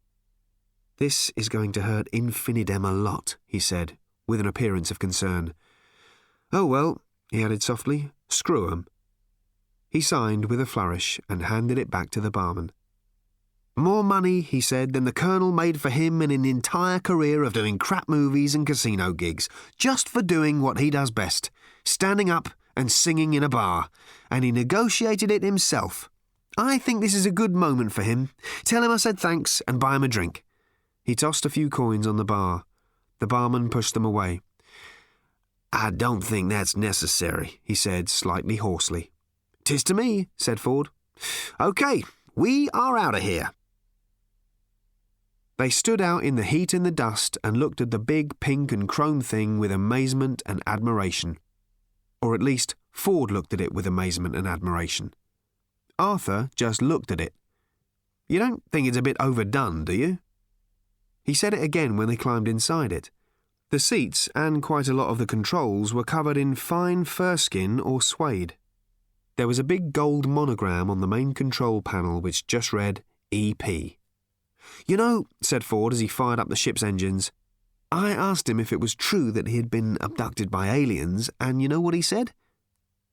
This 0.97 1.31
is 1.35 1.49
going 1.49 1.71
to 1.73 1.81
hurt 1.81 2.11
InfiniDim 2.11 2.87
a 2.87 2.93
lot, 2.93 3.35
he 3.45 3.59
said, 3.59 3.97
with 4.27 4.39
an 4.39 4.47
appearance 4.47 4.91
of 4.91 4.99
concern. 4.99 5.53
Oh 6.53 6.65
well, 6.65 7.01
he 7.31 7.43
added 7.43 7.61
softly, 7.61 8.11
screw 8.29 8.71
'em. 8.71 8.87
He 9.89 10.01
signed 10.01 10.45
with 10.45 10.61
a 10.61 10.65
flourish 10.65 11.19
and 11.29 11.43
handed 11.43 11.77
it 11.77 11.91
back 11.91 12.09
to 12.11 12.21
the 12.21 12.31
barman. 12.31 12.71
More 13.75 14.05
money, 14.05 14.39
he 14.39 14.61
said, 14.61 14.93
than 14.93 15.03
the 15.03 15.11
Colonel 15.11 15.51
made 15.51 15.81
for 15.81 15.89
him 15.89 16.21
in 16.21 16.31
an 16.31 16.45
entire 16.45 16.99
career 16.99 17.43
of 17.43 17.51
doing 17.51 17.77
crap 17.77 18.07
movies 18.07 18.55
and 18.55 18.65
casino 18.65 19.11
gigs, 19.11 19.49
just 19.77 20.07
for 20.07 20.21
doing 20.21 20.61
what 20.61 20.79
he 20.79 20.89
does 20.89 21.11
best 21.11 21.51
standing 21.85 22.29
up 22.29 22.49
and 22.75 22.91
singing 22.91 23.33
in 23.33 23.43
a 23.43 23.49
bar. 23.49 23.89
And 24.29 24.43
he 24.43 24.51
negotiated 24.51 25.31
it 25.31 25.43
himself. 25.43 26.09
I 26.57 26.77
think 26.77 27.01
this 27.01 27.13
is 27.13 27.25
a 27.25 27.31
good 27.31 27.53
moment 27.53 27.91
for 27.91 28.01
him. 28.01 28.29
Tell 28.63 28.83
him 28.83 28.91
I 28.91 28.97
said 28.97 29.19
thanks 29.19 29.61
and 29.67 29.79
buy 29.79 29.95
him 29.95 30.03
a 30.03 30.07
drink. 30.07 30.43
He 31.05 31.15
tossed 31.15 31.45
a 31.45 31.51
few 31.51 31.69
coins 31.69 32.07
on 32.07 32.17
the 32.17 32.25
bar. 32.25 32.63
The 33.19 33.27
barman 33.27 33.69
pushed 33.69 33.93
them 33.93 34.03
away. 34.03 34.41
I 35.71 35.91
don't 35.91 36.21
think 36.21 36.49
that's 36.49 36.75
necessary, 36.75 37.61
he 37.63 37.75
said, 37.75 38.09
slightly 38.09 38.55
hoarsely. 38.55 39.11
Tis 39.63 39.83
to 39.85 39.93
me, 39.93 40.29
said 40.35 40.59
Ford. 40.59 40.89
OK, 41.59 42.03
we 42.35 42.69
are 42.71 42.97
out 42.97 43.13
of 43.13 43.21
here. 43.21 43.51
They 45.57 45.69
stood 45.69 46.01
out 46.01 46.23
in 46.23 46.37
the 46.37 46.43
heat 46.43 46.73
and 46.73 46.85
the 46.85 46.91
dust 46.91 47.37
and 47.43 47.55
looked 47.55 47.81
at 47.81 47.91
the 47.91 47.99
big 47.99 48.39
pink 48.39 48.71
and 48.71 48.89
chrome 48.89 49.21
thing 49.21 49.59
with 49.59 49.71
amazement 49.71 50.41
and 50.45 50.61
admiration. 50.65 51.37
Or 52.19 52.33
at 52.33 52.41
least, 52.41 52.73
Ford 52.91 53.29
looked 53.29 53.53
at 53.53 53.61
it 53.61 53.73
with 53.73 53.85
amazement 53.85 54.35
and 54.35 54.47
admiration. 54.47 55.13
Arthur 55.99 56.49
just 56.55 56.81
looked 56.81 57.11
at 57.11 57.21
it. 57.21 57.33
You 58.27 58.39
don't 58.39 58.63
think 58.71 58.87
it's 58.87 58.97
a 58.97 59.03
bit 59.03 59.17
overdone, 59.19 59.85
do 59.85 59.93
you? 59.93 60.17
He 61.25 61.33
said 61.33 61.55
it 61.55 61.63
again 61.63 61.97
when 61.97 62.07
they 62.07 62.15
climbed 62.15 62.47
inside 62.47 62.93
it. 62.93 63.09
The 63.71 63.79
seats 63.79 64.29
and 64.35 64.61
quite 64.61 64.87
a 64.87 64.93
lot 64.93 65.09
of 65.09 65.17
the 65.17 65.25
controls 65.25 65.91
were 65.91 66.03
covered 66.03 66.37
in 66.37 66.53
fine 66.53 67.03
fur 67.03 67.35
skin 67.35 67.79
or 67.79 67.99
suede. 67.99 68.55
There 69.35 69.47
was 69.47 69.59
a 69.59 69.63
big 69.63 69.91
gold 69.91 70.27
monogram 70.27 70.89
on 70.89 71.01
the 71.01 71.07
main 71.07 71.33
control 71.33 71.81
panel 71.81 72.21
which 72.21 72.45
just 72.45 72.71
read 72.71 73.03
EP. 73.33 73.67
You 74.85 74.97
know, 74.97 75.25
said 75.41 75.63
Ford 75.63 75.93
as 75.93 75.99
he 75.99 76.07
fired 76.07 76.39
up 76.39 76.47
the 76.47 76.55
ship's 76.55 76.83
engines, 76.83 77.31
I 77.91 78.11
asked 78.11 78.47
him 78.47 78.59
if 78.59 78.71
it 78.71 78.79
was 78.79 78.95
true 78.95 79.31
that 79.31 79.47
he 79.47 79.57
had 79.57 79.71
been 79.71 79.97
abducted 80.01 80.51
by 80.51 80.69
aliens, 80.75 81.29
and 81.39 81.61
you 81.61 81.67
know 81.67 81.81
what 81.81 81.93
he 81.93 82.01
said? 82.01 82.33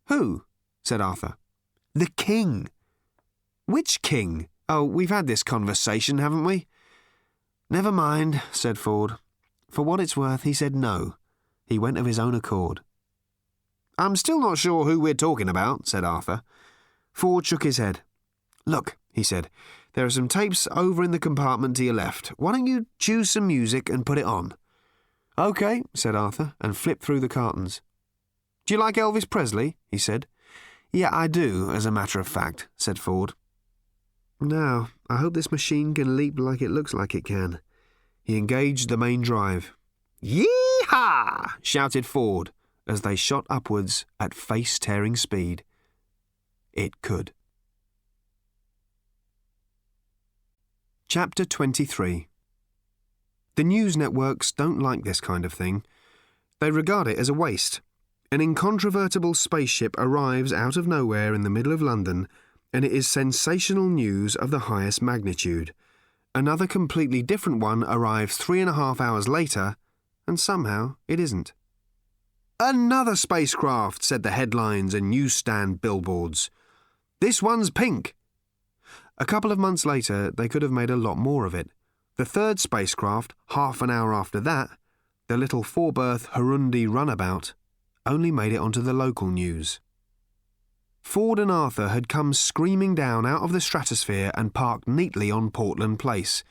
Who? 0.09 0.45
said 0.85 1.01
Arthur. 1.01 1.37
The 1.95 2.09
king. 2.17 2.69
Which 3.67 4.03
king? 4.03 4.49
Oh, 4.69 4.85
we've 4.85 5.11
had 5.11 5.27
this 5.27 5.43
conversation, 5.43 6.19
haven't 6.19 6.45
we? 6.45 6.67
Never 7.73 7.91
mind, 7.91 8.43
said 8.53 8.77
Ford. 8.77 9.13
For 9.71 9.81
what 9.81 9.99
it's 9.99 10.15
worth, 10.15 10.43
he 10.43 10.53
said 10.53 10.77
no. 10.77 11.15
He 11.65 11.79
went 11.79 11.97
of 11.97 12.05
his 12.05 12.19
own 12.19 12.35
accord. 12.35 12.83
I'm 13.97 14.15
still 14.15 14.39
not 14.39 14.59
sure 14.59 14.85
who 14.85 15.01
we're 15.01 15.15
talking 15.15 15.49
about, 15.49 15.89
said 15.89 16.05
Arthur. 16.05 16.43
Ford 17.15 17.47
shook 17.47 17.63
his 17.63 17.79
head. 17.79 18.01
Look, 18.67 18.99
he 19.15 19.23
said, 19.23 19.49
there 19.95 20.05
are 20.05 20.11
some 20.11 20.29
tapes 20.29 20.69
over 20.71 21.03
in 21.03 21.13
the 21.13 21.19
compartment 21.19 21.75
to 21.79 21.85
your 21.85 21.95
left. 21.95 22.29
Why 22.37 22.53
don't 22.53 22.67
you 22.67 22.89
choose 22.99 23.31
some 23.31 23.47
music 23.47 23.89
and 23.89 24.05
put 24.05 24.19
it 24.19 24.27
on? 24.27 24.53
OK, 25.39 25.83
said 25.95 26.15
Arthur, 26.15 26.53
and 26.61 26.77
flipped 26.77 27.03
through 27.03 27.21
the 27.21 27.27
cartons. 27.27 27.81
Do 28.67 28.75
you 28.75 28.81
like 28.81 28.97
Elvis 28.97 29.29
Presley? 29.29 29.79
he 29.91 29.97
said. 29.97 30.27
Yeah, 30.93 31.09
I 31.11 31.27
do, 31.27 31.71
as 31.71 31.87
a 31.87 31.91
matter 31.91 32.21
of 32.21 32.29
fact, 32.29 32.69
said 32.77 32.99
Ford. 32.99 33.33
Now, 34.43 34.89
I 35.09 35.19
hope 35.19 35.35
this 35.35 35.53
machine 35.53 35.95
can 35.95 36.17
leap 36.17 36.37
like 36.37 36.61
it 36.61 36.71
looks 36.71 36.93
like 36.93 37.15
it 37.15 37.25
can. 37.25 37.61
He 38.25 38.37
engaged 38.37 38.89
the 38.89 38.97
main 38.97 39.21
drive. 39.21 39.73
Yee-haw! 40.21 41.55
shouted 41.63 42.05
Ford 42.05 42.51
as 42.87 43.03
they 43.03 43.15
shot 43.15 43.47
upwards 43.49 44.05
at 44.19 44.35
face 44.35 44.81
tearing 44.81 45.15
speed. 45.15 45.63
It 46.73 47.03
could. 47.03 47.33
Chapter 51.07 51.45
23 51.45 52.27
The 53.55 53.65
news 53.65 53.97
networks 53.97 54.51
don't 54.51 54.81
like 54.81 55.05
this 55.05 55.21
kind 55.21 55.45
of 55.45 55.53
thing. 55.53 55.85
They 56.59 56.73
regard 56.73 57.07
it 57.07 57.19
as 57.19 57.29
a 57.29 57.35
waste. 57.35 57.81
An 58.33 58.41
incontrovertible 58.41 59.35
spaceship 59.35 59.95
arrives 59.99 60.53
out 60.53 60.77
of 60.77 60.89
nowhere 60.89 61.33
in 61.33 61.43
the 61.43 61.51
middle 61.51 61.73
of 61.73 61.83
London, 61.83 62.27
and 62.73 62.85
it 62.85 62.93
is 62.93 63.07
sensational 63.07 63.89
news 63.89 64.35
of 64.37 64.51
the 64.51 64.61
highest 64.71 65.03
magnitude. 65.03 65.75
Another 66.35 66.67
completely 66.67 67.23
different 67.23 67.61
one 67.61 67.85
arrives 67.85 68.37
three 68.37 68.61
and 68.61 68.71
a 68.71 68.75
half 68.75 69.01
hours 69.01 69.29
later, 69.29 69.77
and 70.27 70.41
somehow 70.41 70.97
it 71.07 71.21
isn't. 71.21 71.53
Another 72.59 73.17
spacecraft, 73.17 74.03
said 74.03 74.23
the 74.23 74.31
headlines 74.31 74.95
and 74.95 75.11
newsstand 75.11 75.81
billboards. 75.81 76.49
This 77.21 77.43
one's 77.43 77.71
pink. 77.71 78.15
A 79.19 79.27
couple 79.27 79.53
of 79.53 79.59
months 79.59 79.85
later, 79.85 80.31
they 80.31 80.49
could 80.49 80.63
have 80.63 80.71
made 80.71 80.91
a 80.91 80.97
lot 80.97 81.19
more 81.19 81.45
of 81.45 81.55
it. 81.55 81.71
The 82.17 82.25
third 82.25 82.61
spacecraft, 82.61 83.35
half 83.49 83.83
an 83.83 83.91
hour 83.91 84.15
after 84.15 84.41
that, 84.41 84.71
the 85.29 85.37
little 85.37 85.63
four 85.63 85.93
berth 85.93 86.29
Hrundi 86.31 86.87
runabout, 86.87 87.55
only 88.07 88.31
made 88.31 88.53
it 88.53 88.59
onto 88.59 88.81
the 88.81 88.93
local 88.93 89.29
news. 89.29 89.81
Ford 91.03 91.39
and 91.39 91.51
Arthur 91.51 91.89
had 91.89 92.09
come 92.09 92.33
screaming 92.33 92.95
down 92.95 93.27
out 93.27 93.43
of 93.43 93.53
the 93.53 93.61
stratosphere 93.61 94.31
and 94.35 94.55
parked 94.55 94.89
neatly 94.89 95.31
on 95.31 95.51
Portland 95.51 95.99
Place. 95.99 96.43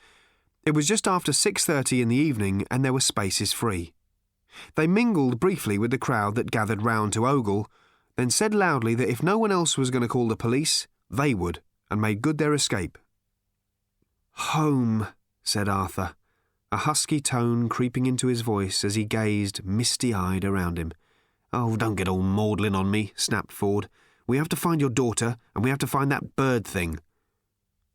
It 0.64 0.74
was 0.74 0.86
just 0.86 1.08
after 1.08 1.32
6:30 1.32 2.00
in 2.00 2.08
the 2.08 2.16
evening 2.16 2.64
and 2.70 2.84
there 2.84 2.92
were 2.92 3.00
spaces 3.00 3.52
free. 3.52 3.92
They 4.76 4.86
mingled 4.86 5.40
briefly 5.40 5.78
with 5.78 5.90
the 5.90 5.98
crowd 5.98 6.34
that 6.36 6.50
gathered 6.50 6.82
round 6.82 7.12
to 7.14 7.26
ogle, 7.26 7.68
then 8.16 8.30
said 8.30 8.54
loudly 8.54 8.94
that 8.94 9.08
if 9.08 9.22
no 9.22 9.38
one 9.38 9.50
else 9.50 9.76
was 9.76 9.90
going 9.90 10.02
to 10.02 10.08
call 10.08 10.28
the 10.28 10.36
police, 10.36 10.86
they 11.10 11.34
would 11.34 11.60
and 11.90 12.00
made 12.00 12.22
good 12.22 12.38
their 12.38 12.54
escape. 12.54 12.98
Home, 14.32 15.08
said 15.42 15.68
Arthur, 15.68 16.14
a 16.70 16.76
husky 16.78 17.20
tone 17.20 17.68
creeping 17.68 18.06
into 18.06 18.28
his 18.28 18.42
voice 18.42 18.84
as 18.84 18.94
he 18.94 19.04
gazed 19.04 19.64
misty 19.64 20.14
eyed 20.14 20.44
around 20.44 20.78
him. 20.78 20.92
Oh, 21.52 21.76
don't 21.76 21.96
get 21.96 22.08
all 22.08 22.22
maudlin 22.22 22.74
on 22.74 22.90
me, 22.90 23.12
snapped 23.16 23.52
Ford. 23.52 23.88
We 24.26 24.36
have 24.36 24.48
to 24.50 24.56
find 24.56 24.80
your 24.80 24.90
daughter, 24.90 25.36
and 25.54 25.64
we 25.64 25.70
have 25.70 25.78
to 25.80 25.86
find 25.86 26.10
that 26.10 26.36
bird 26.36 26.64
thing. 26.64 26.98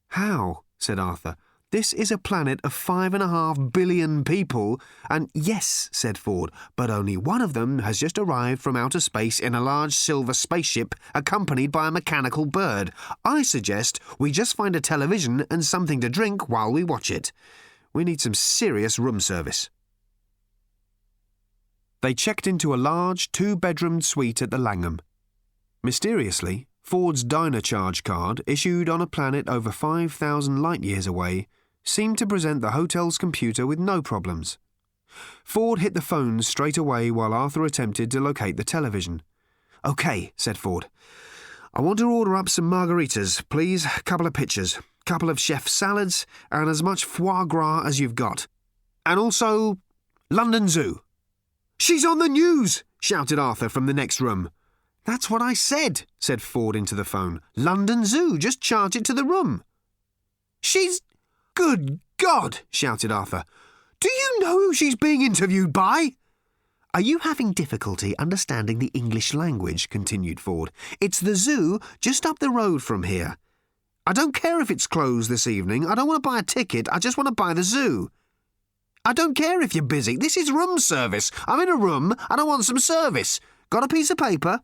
How? 0.10 0.64
said 0.78 1.00
Arthur. 1.00 1.36
This 1.72 1.92
is 1.92 2.12
a 2.12 2.18
planet 2.18 2.62
of 2.64 2.72
five 2.72 3.14
and 3.14 3.22
a 3.22 3.28
half 3.28 3.58
billion 3.74 4.24
people, 4.24 4.80
and 5.10 5.30
yes, 5.34 5.90
said 5.92 6.18
Ford, 6.18 6.50
but 6.78 6.90
only 6.90 7.18
one 7.18 7.42
of 7.42 7.52
them 7.52 7.80
has 7.80 8.00
just 8.00 8.18
arrived 8.18 8.62
from 8.62 8.78
outer 8.78 9.02
space 9.02 9.38
in 9.38 9.54
a 9.54 9.60
large 9.60 9.94
silver 9.94 10.34
spaceship 10.34 10.96
accompanied 11.14 11.74
by 11.74 11.90
a 11.90 11.92
mechanical 11.92 12.46
bird. 12.46 12.94
I 13.26 13.42
suggest 13.42 14.00
we 14.18 14.32
just 14.32 14.56
find 14.56 14.78
a 14.78 14.82
television 14.82 15.46
and 15.52 15.66
something 15.66 16.00
to 16.00 16.10
drink 16.10 16.48
while 16.48 16.72
we 16.72 16.86
watch 16.86 17.12
it. 17.12 17.34
We 17.92 18.06
need 18.06 18.22
some 18.22 18.34
serious 18.34 18.98
room 18.98 19.20
service. 19.20 19.70
They 22.02 22.14
checked 22.14 22.48
into 22.48 22.74
a 22.74 22.78
large 22.78 23.30
two 23.34 23.58
bedroomed 23.58 24.06
suite 24.06 24.42
at 24.42 24.52
the 24.52 24.58
Langham. 24.58 25.02
Mysteriously, 25.84 26.68
Ford's 26.82 27.24
Dine-O-Charge 27.24 28.04
card, 28.04 28.42
issued 28.48 28.90
on 28.90 29.02
a 29.02 29.08
planet 29.08 29.48
over 29.48 29.72
5,000 29.72 30.62
light 30.62 30.84
years 30.84 31.06
away, 31.06 31.48
seemed 31.84 32.18
to 32.18 32.28
present 32.28 32.62
the 32.62 32.72
hotel's 32.72 33.18
computer 33.18 33.68
with 33.68 33.80
no 33.80 34.02
problems. 34.02 34.58
Ford 35.44 35.80
hit 35.80 35.94
the 35.94 36.02
phone 36.02 36.42
straight 36.42 36.78
away 36.78 37.12
while 37.12 37.34
Arthur 37.34 37.64
attempted 37.64 38.12
to 38.12 38.20
locate 38.20 38.58
the 38.58 38.64
television. 38.64 39.22
OK, 39.84 40.34
said 40.36 40.58
Ford. 40.58 40.88
I 41.74 41.82
want 41.82 42.00
to 42.00 42.10
order 42.10 42.36
up 42.36 42.50
some 42.50 42.70
margaritas, 42.70 43.44
please, 43.50 43.86
a 43.86 44.04
couple 44.04 44.26
of 44.26 44.34
pitchers, 44.34 44.78
a 44.78 44.82
couple 45.06 45.30
of 45.30 45.40
chef 45.40 45.68
salads, 45.68 46.26
and 46.52 46.70
as 46.70 46.82
much 46.82 47.06
foie 47.06 47.46
gras 47.46 47.84
as 47.86 48.00
you've 48.00 48.16
got. 48.16 48.48
And 49.06 49.20
also 49.20 49.78
London 50.30 50.68
Zoo. 50.68 51.02
She's 51.80 52.04
on 52.04 52.20
the 52.20 52.28
news, 52.28 52.84
shouted 53.00 53.40
Arthur 53.40 53.70
from 53.70 53.86
the 53.86 53.94
next 53.94 54.20
room. 54.20 54.50
That's 55.08 55.30
what 55.30 55.42
I 55.42 55.54
said, 55.54 56.04
said 56.20 56.42
Ford 56.42 56.76
into 56.76 56.94
the 56.94 57.06
phone. 57.06 57.40
London 57.56 58.06
Zoo, 58.06 58.38
just 58.38 58.60
charge 58.60 58.94
it 58.94 59.06
to 59.06 59.14
the 59.14 59.24
room. 59.24 59.64
She's 60.62 61.00
Good 61.56 62.02
God! 62.18 62.60
shouted 62.70 63.12
Arthur. 63.12 63.46
Do 64.02 64.10
you 64.10 64.40
know 64.42 64.60
who 64.60 64.74
she's 64.74 64.98
being 64.98 65.22
interviewed 65.22 65.72
by? 65.72 66.12
Are 66.94 67.02
you 67.02 67.20
having 67.20 67.54
difficulty 67.54 68.18
understanding 68.18 68.80
the 68.80 68.92
English 68.94 69.34
language? 69.34 69.90
continued 69.90 70.42
Ford. 70.42 70.72
It's 71.00 71.22
the 71.22 71.36
zoo 71.36 71.80
just 72.02 72.26
up 72.26 72.40
the 72.40 72.50
road 72.50 72.84
from 72.84 73.04
here. 73.04 73.38
I 74.06 74.12
don't 74.12 74.36
care 74.36 74.60
if 74.60 74.70
it's 74.70 74.88
closed 74.88 75.30
this 75.30 75.48
evening. 75.48 75.88
I 75.88 75.96
don't 75.96 76.08
want 76.08 76.22
to 76.22 76.30
buy 76.30 76.40
a 76.40 76.44
ticket. 76.44 76.90
I 76.92 77.00
just 77.00 77.18
want 77.18 77.28
to 77.28 77.34
buy 77.34 77.54
the 77.54 77.64
zoo. 77.64 78.12
I 79.06 79.14
don't 79.14 79.36
care 79.36 79.62
if 79.62 79.74
you're 79.74 79.86
busy. 79.86 80.18
This 80.18 80.36
is 80.36 80.52
room 80.52 80.80
service. 80.80 81.32
I'm 81.48 81.62
in 81.62 81.70
a 81.70 81.78
room 81.78 82.14
and 82.30 82.42
I 82.42 82.44
want 82.44 82.66
some 82.66 82.80
service. 82.80 83.40
Got 83.70 83.86
a 83.86 83.88
piece 83.88 84.10
of 84.10 84.18
paper? 84.18 84.60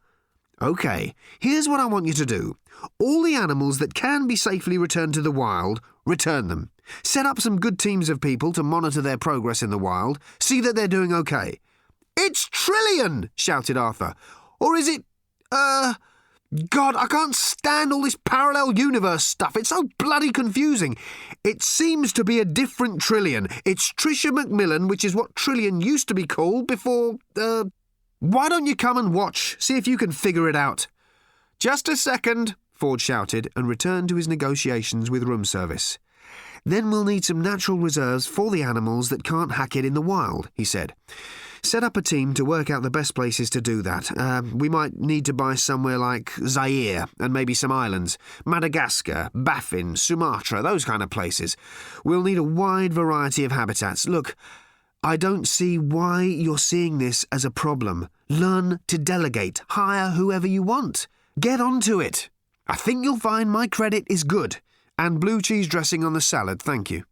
OK, 0.61 1.13
here's 1.39 1.67
what 1.67 1.79
I 1.79 1.85
want 1.85 2.05
you 2.05 2.13
to 2.13 2.25
do. 2.25 2.57
All 2.99 3.23
the 3.23 3.35
animals 3.35 3.79
that 3.79 3.93
can 3.93 4.27
be 4.27 4.35
safely 4.35 4.77
returned 4.77 5.13
to 5.15 5.21
the 5.21 5.31
wild, 5.31 5.81
return 6.05 6.47
them. 6.47 6.69
Set 7.03 7.25
up 7.25 7.39
some 7.39 7.59
good 7.59 7.79
teams 7.79 8.09
of 8.09 8.21
people 8.21 8.51
to 8.53 8.63
monitor 8.63 9.01
their 9.01 9.17
progress 9.17 9.61
in 9.61 9.69
the 9.69 9.77
wild, 9.77 10.19
see 10.39 10.61
that 10.61 10.75
they're 10.75 10.87
doing 10.87 11.13
okay. 11.13 11.59
It's 12.17 12.47
Trillian! 12.49 13.29
shouted 13.35 13.77
Arthur. 13.77 14.13
Or 14.59 14.75
is 14.75 14.87
it. 14.87 15.03
Uh. 15.51 15.95
God, 16.69 16.95
I 16.95 17.07
can't 17.07 17.35
stand 17.35 17.91
all 17.91 18.03
this 18.03 18.17
parallel 18.25 18.77
universe 18.77 19.25
stuff. 19.25 19.57
It's 19.57 19.69
so 19.69 19.89
bloody 19.97 20.31
confusing. 20.31 20.95
It 21.43 21.63
seems 21.63 22.13
to 22.13 22.23
be 22.23 22.39
a 22.39 22.45
different 22.45 23.01
Trillian. 23.01 23.51
It's 23.65 23.91
Tricia 23.93 24.29
McMillan, 24.29 24.87
which 24.87 25.03
is 25.03 25.15
what 25.15 25.33
Trillian 25.33 25.83
used 25.83 26.07
to 26.09 26.13
be 26.13 26.27
called 26.27 26.67
before. 26.67 27.15
Uh. 27.35 27.65
Why 28.23 28.47
don't 28.47 28.67
you 28.67 28.77
come 28.77 28.95
and 28.95 29.13
watch? 29.13 29.57
See 29.59 29.75
if 29.75 29.85
you 29.85 29.97
can 29.97 30.13
figure 30.13 30.47
it 30.47 30.55
out. 30.55 30.87
Just 31.59 31.89
a 31.89 31.97
second, 31.97 32.55
Ford 32.71 33.01
shouted 33.01 33.49
and 33.53 33.67
returned 33.67 34.07
to 34.07 34.15
his 34.15 34.29
negotiations 34.29 35.11
with 35.11 35.23
room 35.23 35.43
service. 35.43 35.99
Then 36.63 36.89
we'll 36.89 37.03
need 37.03 37.25
some 37.25 37.41
natural 37.41 37.77
reserves 37.77 38.25
for 38.25 38.49
the 38.49 38.63
animals 38.63 39.09
that 39.09 39.25
can't 39.25 39.51
hack 39.51 39.75
it 39.75 39.83
in 39.83 39.93
the 39.93 40.01
wild, 40.01 40.49
he 40.53 40.63
said. 40.63 40.93
Set 41.63 41.83
up 41.83 41.97
a 41.97 42.01
team 42.01 42.33
to 42.35 42.45
work 42.45 42.69
out 42.69 42.81
the 42.81 42.89
best 42.89 43.13
places 43.13 43.49
to 43.49 43.59
do 43.59 43.81
that. 43.81 44.17
Uh, 44.17 44.41
we 44.53 44.69
might 44.69 44.97
need 44.97 45.25
to 45.25 45.33
buy 45.33 45.55
somewhere 45.55 45.97
like 45.97 46.31
Zaire 46.47 47.07
and 47.19 47.33
maybe 47.33 47.53
some 47.53 47.73
islands. 47.73 48.17
Madagascar, 48.45 49.31
Baffin, 49.33 49.97
Sumatra, 49.97 50.61
those 50.61 50.85
kind 50.85 51.03
of 51.03 51.09
places. 51.09 51.57
We'll 52.05 52.23
need 52.23 52.37
a 52.37 52.43
wide 52.43 52.93
variety 52.93 53.43
of 53.43 53.51
habitats. 53.51 54.07
Look, 54.07 54.37
I 55.05 55.17
don't 55.17 55.45
see 55.45 55.77
why 55.77 56.23
you're 56.23 56.57
seeing 56.57 56.97
this 56.97 57.25
as 57.29 57.43
a 57.43 57.51
problem. 57.51 58.07
Learn 58.29 58.79
to 58.87 58.97
delegate. 58.97 59.61
Hire 59.71 60.11
whoever 60.11 60.47
you 60.47 60.63
want. 60.63 61.07
Get 61.37 61.59
on 61.59 61.81
to 61.81 61.99
it. 61.99 62.29
I 62.67 62.77
think 62.77 63.03
you'll 63.03 63.17
find 63.17 63.51
my 63.51 63.67
credit 63.67 64.05
is 64.09 64.23
good. 64.23 64.61
And 64.97 65.19
blue 65.19 65.41
cheese 65.41 65.67
dressing 65.67 66.05
on 66.05 66.13
the 66.13 66.21
salad, 66.21 66.61
thank 66.61 66.89
you. 66.89 67.03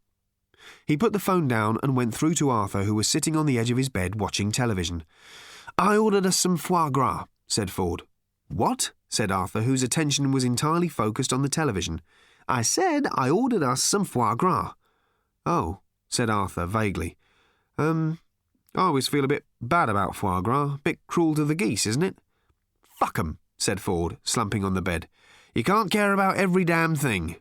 He 0.86 0.96
put 0.96 1.12
the 1.12 1.20
phone 1.20 1.50
down 1.50 1.80
and 1.84 1.96
went 1.96 2.16
through 2.16 2.36
to 2.36 2.50
Arthur, 2.50 2.84
who 2.84 2.96
was 2.96 3.10
sitting 3.10 3.36
on 3.36 3.46
the 3.46 3.60
edge 3.60 3.72
of 3.72 3.78
his 3.78 3.90
bed 3.90 4.20
watching 4.20 4.54
television. 4.54 5.04
I 5.78 5.98
ordered 5.98 6.26
us 6.26 6.38
some 6.38 6.56
foie 6.56 6.90
gras, 6.90 7.26
said 7.48 7.70
Ford. 7.70 8.04
What? 8.48 8.92
said 9.10 9.32
Arthur, 9.32 9.64
whose 9.64 9.84
attention 9.84 10.32
was 10.32 10.46
entirely 10.46 10.88
focused 10.88 11.34
on 11.34 11.42
the 11.42 11.50
television. 11.50 12.00
I 12.48 12.62
said 12.62 13.08
I 13.16 13.30
ordered 13.30 13.64
us 13.64 13.84
some 13.84 14.06
foie 14.06 14.36
gras. 14.36 14.76
Oh, 15.46 15.80
said 16.08 16.30
Arthur 16.30 16.66
vaguely. 16.66 17.18
Um, 17.82 18.20
I 18.76 18.82
always 18.84 19.08
feel 19.08 19.24
a 19.24 19.28
bit 19.30 19.44
bad 19.62 19.90
about 19.90 20.16
foie 20.16 20.42
gras. 20.42 20.76
A 20.76 20.80
Bit 20.84 21.00
cruel 21.08 21.36
to 21.36 21.46
the 21.46 21.56
geese, 21.56 21.86
isn't 21.86 22.04
it? 22.04 22.18
Fuck 22.96 23.18
'em, 23.18 23.40
said 23.58 23.82
Ford, 23.82 24.18
slumping 24.24 24.64
on 24.64 24.76
the 24.76 24.82
bed. 24.82 25.08
You 25.56 25.64
can't 25.64 25.92
care 25.92 26.14
about 26.14 26.38
every 26.38 26.64
damn 26.64 26.96
thing. 26.96 27.38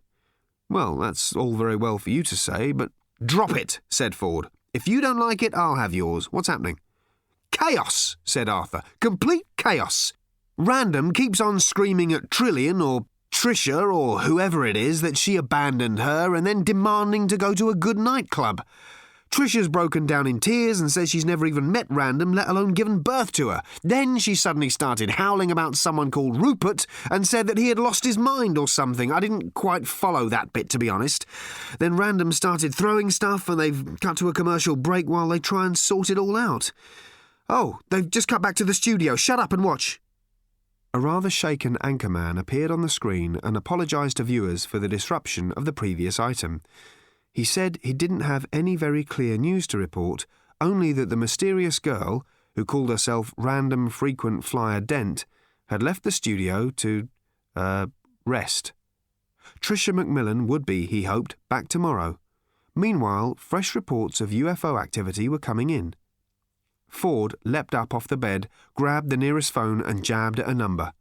Well, 0.69 0.97
that's 0.97 1.35
all 1.37 1.55
very 1.57 1.77
well 1.77 1.99
for 1.99 2.11
you 2.11 2.23
to 2.23 2.37
say, 2.37 2.73
but. 2.73 2.91
Drop 3.25 3.55
it, 3.55 3.81
said 3.91 4.15
Ford. 4.15 4.49
If 4.73 4.89
you 4.89 5.01
don't 5.01 5.19
like 5.19 5.43
it, 5.43 5.55
I'll 5.55 5.77
have 5.77 5.93
yours. 5.93 6.33
What's 6.33 6.49
happening? 6.49 6.79
Chaos, 7.51 8.17
said 8.25 8.49
Arthur. 8.49 8.83
Complete 9.01 9.47
chaos. 9.57 10.13
Random 10.57 11.13
keeps 11.13 11.41
on 11.41 11.61
screaming 11.61 12.13
at 12.13 12.31
Trillian 12.31 12.81
or 12.81 13.07
Tricia 13.33 13.93
or 13.93 14.21
whoever 14.21 14.65
it 14.65 14.77
is 14.77 15.01
that 15.03 15.19
she 15.19 15.37
abandoned 15.37 15.99
her 15.99 16.35
and 16.35 16.47
then 16.47 16.65
demanding 16.65 17.29
to 17.29 17.37
go 17.37 17.55
to 17.55 17.69
a 17.69 17.75
good 17.75 17.99
nightclub. 17.99 18.63
Tricia's 19.31 19.69
broken 19.69 20.07
down 20.07 20.27
in 20.27 20.41
tears 20.41 20.81
and 20.81 20.91
says 20.91 21.09
she's 21.09 21.25
never 21.25 21.47
even 21.47 21.71
met 21.71 21.87
Random, 21.89 22.33
let 22.33 22.49
alone 22.49 22.75
given 22.75 22.99
birth 22.99 23.31
to 23.33 23.51
her. 23.51 23.63
Then 23.83 24.19
she 24.19 24.35
suddenly 24.35 24.69
started 24.69 25.11
howling 25.11 25.53
about 25.53 25.77
someone 25.77 26.11
called 26.11 26.43
Rupert 26.43 26.85
and 27.11 27.27
said 27.27 27.47
that 27.47 27.59
he 27.59 27.69
had 27.69 27.79
lost 27.79 28.05
his 28.05 28.19
mind 28.19 28.59
or 28.59 28.67
something. 28.67 29.13
I 29.13 29.21
didn't 29.21 29.55
quite 29.55 29.87
follow 29.87 30.29
that 30.29 30.53
bit, 30.53 30.69
to 30.71 30.79
be 30.79 30.91
honest. 30.91 31.27
Then 31.79 31.97
Random 31.97 32.33
started 32.33 32.75
throwing 32.75 33.11
stuff 33.11 33.49
and 33.49 33.61
they've 33.61 34.01
cut 34.01 34.17
to 34.19 34.29
a 34.29 34.35
commercial 34.35 34.75
break 34.75 35.09
while 35.09 35.29
they 35.29 35.39
try 35.39 35.65
and 35.65 35.79
sort 35.79 36.11
it 36.11 36.19
all 36.19 36.37
out. 36.37 36.73
Oh, 37.49 37.79
they've 37.91 38.11
just 38.11 38.29
cut 38.29 38.43
back 38.43 38.57
to 38.57 38.65
the 38.65 38.75
studio. 38.75 39.15
Shut 39.15 39.39
up 39.39 39.53
and 39.53 39.63
watch. 39.65 40.01
A 40.93 40.99
rather 40.99 41.31
shaken 41.31 41.77
anchorman 41.85 42.37
appeared 42.37 42.73
on 42.73 42.83
the 42.83 42.89
screen 42.89 43.39
and 43.45 43.57
apologised 43.57 44.17
to 44.17 44.25
viewers 44.25 44.65
for 44.65 44.81
the 44.81 44.89
disruption 44.89 45.53
of 45.53 45.65
the 45.65 45.73
previous 45.73 46.19
item. 46.19 46.63
He 47.33 47.45
said 47.45 47.79
he 47.83 47.93
didn't 47.93 48.21
have 48.21 48.47
any 48.53 48.77
very 48.77 49.05
clear 49.05 49.37
news 49.37 49.67
to 49.69 49.79
report, 49.79 50.27
only 50.61 50.93
that 50.93 51.09
the 51.09 51.17
mysterious 51.17 51.79
girl, 51.79 52.27
who 52.57 52.65
called 52.65 52.91
herself 52.91 53.33
Random 53.37 53.89
Frequent 53.89 54.45
Flyer 54.45 54.81
Dent, 54.81 55.25
had 55.67 55.83
left 55.83 56.03
the 56.03 56.11
studio 56.11 56.71
to, 56.71 57.09
uh, 57.55 57.87
rest. 58.27 58.73
Tricia 59.61 59.93
McMillan 59.93 60.47
would 60.47 60.67
be, 60.67 60.87
he 60.87 61.05
hoped, 61.05 61.37
back 61.49 61.69
tomorrow. 61.69 62.19
Meanwhile, 62.75 63.37
fresh 63.39 63.75
reports 63.75 64.21
of 64.21 64.31
UFO 64.31 64.81
activity 64.81 65.29
were 65.29 65.39
coming 65.39 65.71
in. 65.71 65.95
Ford 66.89 67.35
leapt 67.45 67.75
up 67.75 67.95
off 67.95 68.09
the 68.09 68.17
bed, 68.17 68.49
grabbed 68.75 69.11
the 69.11 69.17
nearest 69.17 69.53
phone, 69.53 69.81
and 69.81 70.05
jabbed 70.05 70.41
at 70.41 70.49
a 70.49 70.55
number. 70.55 70.93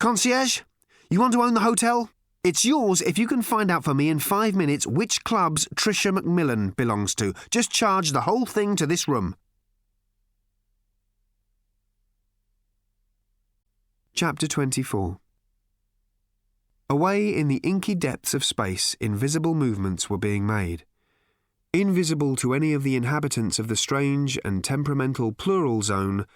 Concierge? 0.00 0.62
You 1.08 1.20
want 1.20 1.32
to 1.34 1.42
own 1.42 1.54
the 1.54 1.60
hotel? 1.60 2.10
It's 2.46 2.64
yours 2.64 3.02
if 3.02 3.18
you 3.18 3.26
can 3.26 3.42
find 3.42 3.72
out 3.72 3.82
for 3.82 3.92
me 3.92 4.08
in 4.08 4.20
five 4.20 4.54
minutes 4.54 4.86
which 4.86 5.24
clubs 5.24 5.66
Tricia 5.74 6.16
McMillan 6.16 6.76
belongs 6.76 7.12
to. 7.16 7.34
Just 7.50 7.72
charge 7.72 8.12
the 8.12 8.20
whole 8.20 8.46
thing 8.46 8.76
to 8.76 8.86
this 8.86 9.08
room. 9.08 9.34
Chapter 14.14 14.46
24 14.46 15.18
Away 16.88 17.34
in 17.34 17.48
the 17.48 17.60
inky 17.64 17.96
depths 17.96 18.32
of 18.32 18.44
space, 18.44 18.94
invisible 19.00 19.56
movements 19.56 20.08
were 20.08 20.16
being 20.16 20.46
made. 20.46 20.84
Invisible 21.72 22.36
to 22.36 22.54
any 22.54 22.72
of 22.72 22.84
the 22.84 22.94
inhabitants 22.94 23.58
of 23.58 23.66
the 23.66 23.74
strange 23.74 24.38
and 24.44 24.62
temperamental 24.62 25.32
plural 25.32 25.82
zone, 25.82 26.26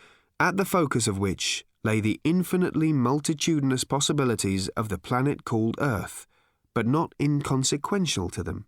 at 0.41 0.57
the 0.57 0.65
focus 0.65 1.07
of 1.07 1.19
which 1.21 1.65
lay 1.83 2.01
the 2.01 2.21
infinitely 2.25 2.93
multitudinous 2.93 3.85
possibilities 3.85 4.69
of 4.71 4.89
the 4.89 4.99
planet 4.99 5.45
called 5.45 5.77
Earth, 5.79 6.27
but 6.75 6.87
not 6.87 7.15
inconsequential 7.21 8.29
to 8.31 8.43
them. 8.43 8.67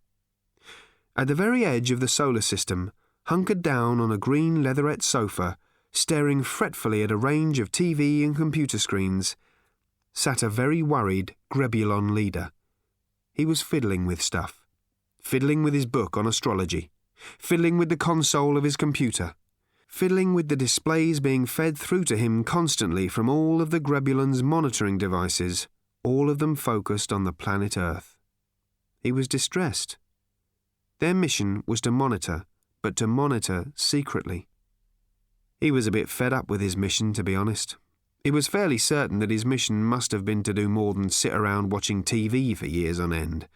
At 1.15 1.29
the 1.29 1.35
very 1.35 1.65
edge 1.65 1.91
of 1.91 2.01
the 2.01 2.09
solar 2.09 2.41
system, 2.41 2.93
hunkered 3.25 3.63
down 3.63 4.01
on 4.01 4.11
a 4.11 4.19
green 4.19 4.63
leatherette 4.63 5.03
sofa, 5.03 5.59
staring 5.93 6.43
fretfully 6.43 7.03
at 7.03 7.11
a 7.11 7.17
range 7.17 7.59
of 7.59 7.71
TV 7.71 8.25
and 8.25 8.35
computer 8.35 8.79
screens, 8.79 9.37
sat 10.15 10.43
a 10.43 10.49
very 10.49 10.83
worried 10.83 11.35
Grebulon 11.53 12.15
leader. 12.15 12.51
He 13.33 13.45
was 13.45 13.63
fiddling 13.63 14.07
with 14.07 14.23
stuff, 14.23 14.65
fiddling 15.21 15.63
with 15.63 15.75
his 15.75 15.87
book 15.87 16.17
on 16.17 16.27
astrology, 16.27 16.91
fiddling 17.15 17.77
with 17.77 17.91
the 17.91 17.97
console 17.97 18.57
of 18.57 18.65
his 18.65 18.77
computer 18.77 19.35
fiddling 19.93 20.33
with 20.33 20.49
the 20.49 20.57
displays 20.57 21.21
being 21.21 21.45
fed 21.45 21.77
through 21.77 22.03
to 22.03 22.17
him 22.17 22.43
constantly 22.43 23.09
from 23.09 23.29
all 23.29 23.61
of 23.61 23.71
the 23.71 23.79
Grebulon's 23.79 24.43
monitoring 24.43 24.97
devices, 24.97 25.69
all 26.03 26.31
of 26.31 26.39
them 26.39 26.57
focused 26.57 27.13
on 27.13 27.25
the 27.25 27.33
planet 27.33 27.77
Earth. 27.77 28.17
He 29.01 29.13
was 29.13 29.29
distressed. 29.29 29.99
Their 30.99 31.13
mission 31.13 31.63
was 31.67 31.83
to 31.83 31.91
monitor, 31.91 32.47
but 32.81 32.97
to 32.97 33.07
monitor 33.07 33.67
secretly. 33.75 34.49
He 35.61 35.71
was 35.71 35.87
a 35.87 35.93
bit 35.93 36.09
fed 36.09 36.33
up 36.33 36.49
with 36.49 36.63
his 36.63 36.77
mission, 36.77 37.13
to 37.13 37.23
be 37.23 37.37
honest. 37.37 37.77
He 38.25 38.31
was 38.31 38.49
fairly 38.49 38.79
certain 38.79 39.19
that 39.19 39.31
his 39.31 39.45
mission 39.45 39.85
must 39.85 40.11
have 40.13 40.25
been 40.25 40.43
to 40.45 40.55
do 40.55 40.71
more 40.71 40.95
than 40.95 41.11
sit 41.11 41.35
around 41.35 41.71
watching 41.71 42.03
TV 42.03 42.57
for 42.57 42.67
years 42.67 42.99
on 42.99 43.13
end. 43.13 43.47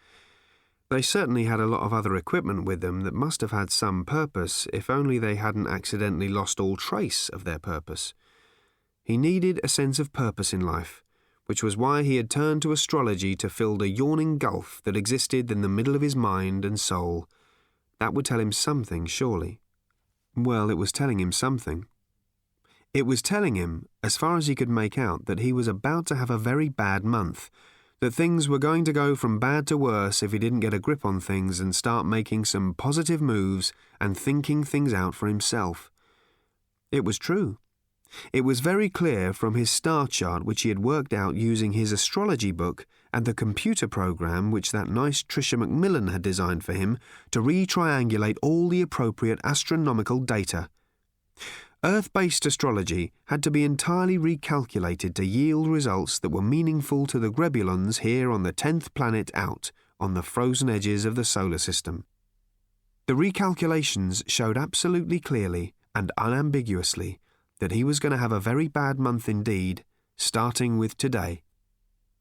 They 0.89 1.01
certainly 1.01 1.45
had 1.45 1.59
a 1.59 1.65
lot 1.65 1.81
of 1.81 1.91
other 1.91 2.15
equipment 2.15 2.63
with 2.63 2.79
them 2.79 3.01
that 3.01 3.13
must 3.13 3.41
have 3.41 3.51
had 3.51 3.69
some 3.69 4.05
purpose, 4.05 4.67
if 4.71 4.89
only 4.89 5.19
they 5.19 5.35
hadn't 5.35 5.67
accidentally 5.67 6.29
lost 6.29 6.61
all 6.61 6.77
trace 6.77 7.27
of 7.27 7.43
their 7.43 7.59
purpose. 7.59 8.13
He 9.03 9.17
needed 9.17 9.59
a 9.63 9.67
sense 9.67 9.99
of 9.99 10.13
purpose 10.13 10.53
in 10.53 10.61
life, 10.61 11.03
which 11.45 11.61
was 11.61 11.75
why 11.75 12.03
he 12.03 12.15
had 12.15 12.29
turned 12.29 12.61
to 12.61 12.71
astrology 12.71 13.35
to 13.35 13.49
fill 13.49 13.75
the 13.75 13.89
yawning 13.89 14.37
gulf 14.37 14.81
that 14.85 14.95
existed 14.95 15.51
in 15.51 15.61
the 15.61 15.69
middle 15.69 15.95
of 15.95 16.01
his 16.01 16.15
mind 16.15 16.63
and 16.63 16.79
soul. 16.79 17.27
That 17.99 18.13
would 18.13 18.25
tell 18.25 18.39
him 18.39 18.53
something, 18.53 19.05
surely. 19.07 19.59
Well, 20.37 20.69
it 20.69 20.77
was 20.77 20.93
telling 20.93 21.19
him 21.19 21.33
something. 21.33 21.85
It 22.93 23.05
was 23.05 23.21
telling 23.21 23.55
him, 23.55 23.89
as 24.01 24.15
far 24.15 24.37
as 24.37 24.47
he 24.47 24.55
could 24.55 24.69
make 24.69 24.97
out, 24.97 25.25
that 25.25 25.39
he 25.39 25.51
was 25.51 25.67
about 25.67 26.05
to 26.07 26.15
have 26.15 26.29
a 26.29 26.37
very 26.37 26.69
bad 26.69 27.03
month 27.03 27.49
that 27.99 28.13
things 28.13 28.47
were 28.47 28.59
going 28.59 28.85
to 28.85 28.93
go 28.93 29.15
from 29.15 29.39
bad 29.39 29.65
to 29.67 29.77
worse 29.77 30.21
if 30.21 30.31
he 30.31 30.39
didn't 30.39 30.59
get 30.59 30.73
a 30.73 30.79
grip 30.79 31.03
on 31.03 31.19
things 31.19 31.59
and 31.59 31.75
start 31.75 32.05
making 32.05 32.45
some 32.45 32.73
positive 32.73 33.21
moves 33.21 33.73
and 33.99 34.15
thinking 34.15 34.63
things 34.63 34.93
out 34.93 35.15
for 35.15 35.27
himself. 35.27 35.91
It 36.91 37.03
was 37.03 37.17
true. 37.17 37.57
It 38.31 38.41
was 38.41 38.59
very 38.59 38.89
clear 38.89 39.33
from 39.33 39.55
his 39.55 39.69
star 39.69 40.07
chart, 40.07 40.45
which 40.45 40.61
he 40.61 40.69
had 40.69 40.79
worked 40.79 41.13
out 41.13 41.35
using 41.35 41.73
his 41.73 41.91
astrology 41.91 42.51
book 42.51 42.85
and 43.11 43.25
the 43.25 43.33
computer 43.33 43.87
program 43.87 44.51
which 44.51 44.71
that 44.71 44.87
nice 44.87 45.23
Tricia 45.23 45.57
McMillan 45.57 46.11
had 46.11 46.21
designed 46.21 46.63
for 46.63 46.73
him 46.73 46.99
to 47.31 47.41
re-triangulate 47.41 48.37
all 48.41 48.69
the 48.69 48.81
appropriate 48.81 49.39
astronomical 49.43 50.19
data. 50.19 50.69
Earth 51.83 52.11
based 52.11 52.45
astrology 52.47 53.11
had 53.25 53.43
to 53.43 53.51
be 53.51 53.63
entirely 53.63 54.17
recalculated 54.17 55.13
to 55.13 55.25
yield 55.25 55.67
results 55.67 56.17
that 56.19 56.29
were 56.29 56.41
meaningful 56.41 57.05
to 57.05 57.19
the 57.19 57.29
Grebulons 57.29 57.99
here 57.99 58.31
on 58.31 58.41
the 58.41 58.51
tenth 58.51 58.91
planet 58.95 59.29
out, 59.35 59.71
on 59.99 60.15
the 60.15 60.23
frozen 60.23 60.69
edges 60.69 61.05
of 61.05 61.15
the 61.15 61.23
solar 61.23 61.59
system. 61.59 62.05
The 63.05 63.13
recalculations 63.13 64.23
showed 64.27 64.57
absolutely 64.57 65.19
clearly 65.19 65.75
and 65.93 66.11
unambiguously 66.17 67.19
that 67.59 67.71
he 67.71 67.83
was 67.83 67.99
going 67.99 68.11
to 68.11 68.17
have 68.17 68.31
a 68.31 68.39
very 68.39 68.67
bad 68.67 68.99
month 68.99 69.29
indeed, 69.29 69.83
starting 70.15 70.79
with 70.79 70.97
today. 70.97 71.43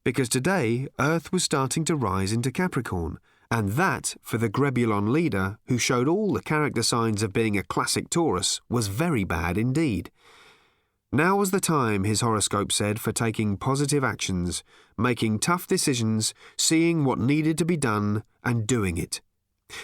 Because 0.04 0.28
today, 0.28 0.86
Earth 0.98 1.32
was 1.32 1.42
starting 1.42 1.84
to 1.86 1.96
rise 1.96 2.32
into 2.32 2.52
Capricorn, 2.52 3.18
and 3.50 3.70
that, 3.70 4.16
for 4.22 4.38
the 4.38 4.50
Grebulon 4.50 5.10
leader, 5.10 5.58
who 5.66 5.78
showed 5.78 6.08
all 6.08 6.32
the 6.32 6.42
character 6.42 6.82
signs 6.82 7.22
of 7.22 7.32
being 7.32 7.56
a 7.56 7.62
classic 7.62 8.10
Taurus, 8.10 8.60
was 8.68 8.88
very 8.88 9.24
bad 9.24 9.56
indeed. 9.56 10.10
Now 11.12 11.36
was 11.36 11.52
the 11.52 11.60
time, 11.60 12.04
his 12.04 12.20
horoscope 12.20 12.72
said, 12.72 13.00
for 13.00 13.12
taking 13.12 13.56
positive 13.56 14.02
actions, 14.02 14.64
making 14.98 15.38
tough 15.38 15.66
decisions, 15.66 16.34
seeing 16.58 17.04
what 17.04 17.18
needed 17.18 17.56
to 17.58 17.64
be 17.64 17.76
done, 17.76 18.24
and 18.44 18.66
doing 18.66 18.98
it. 18.98 19.20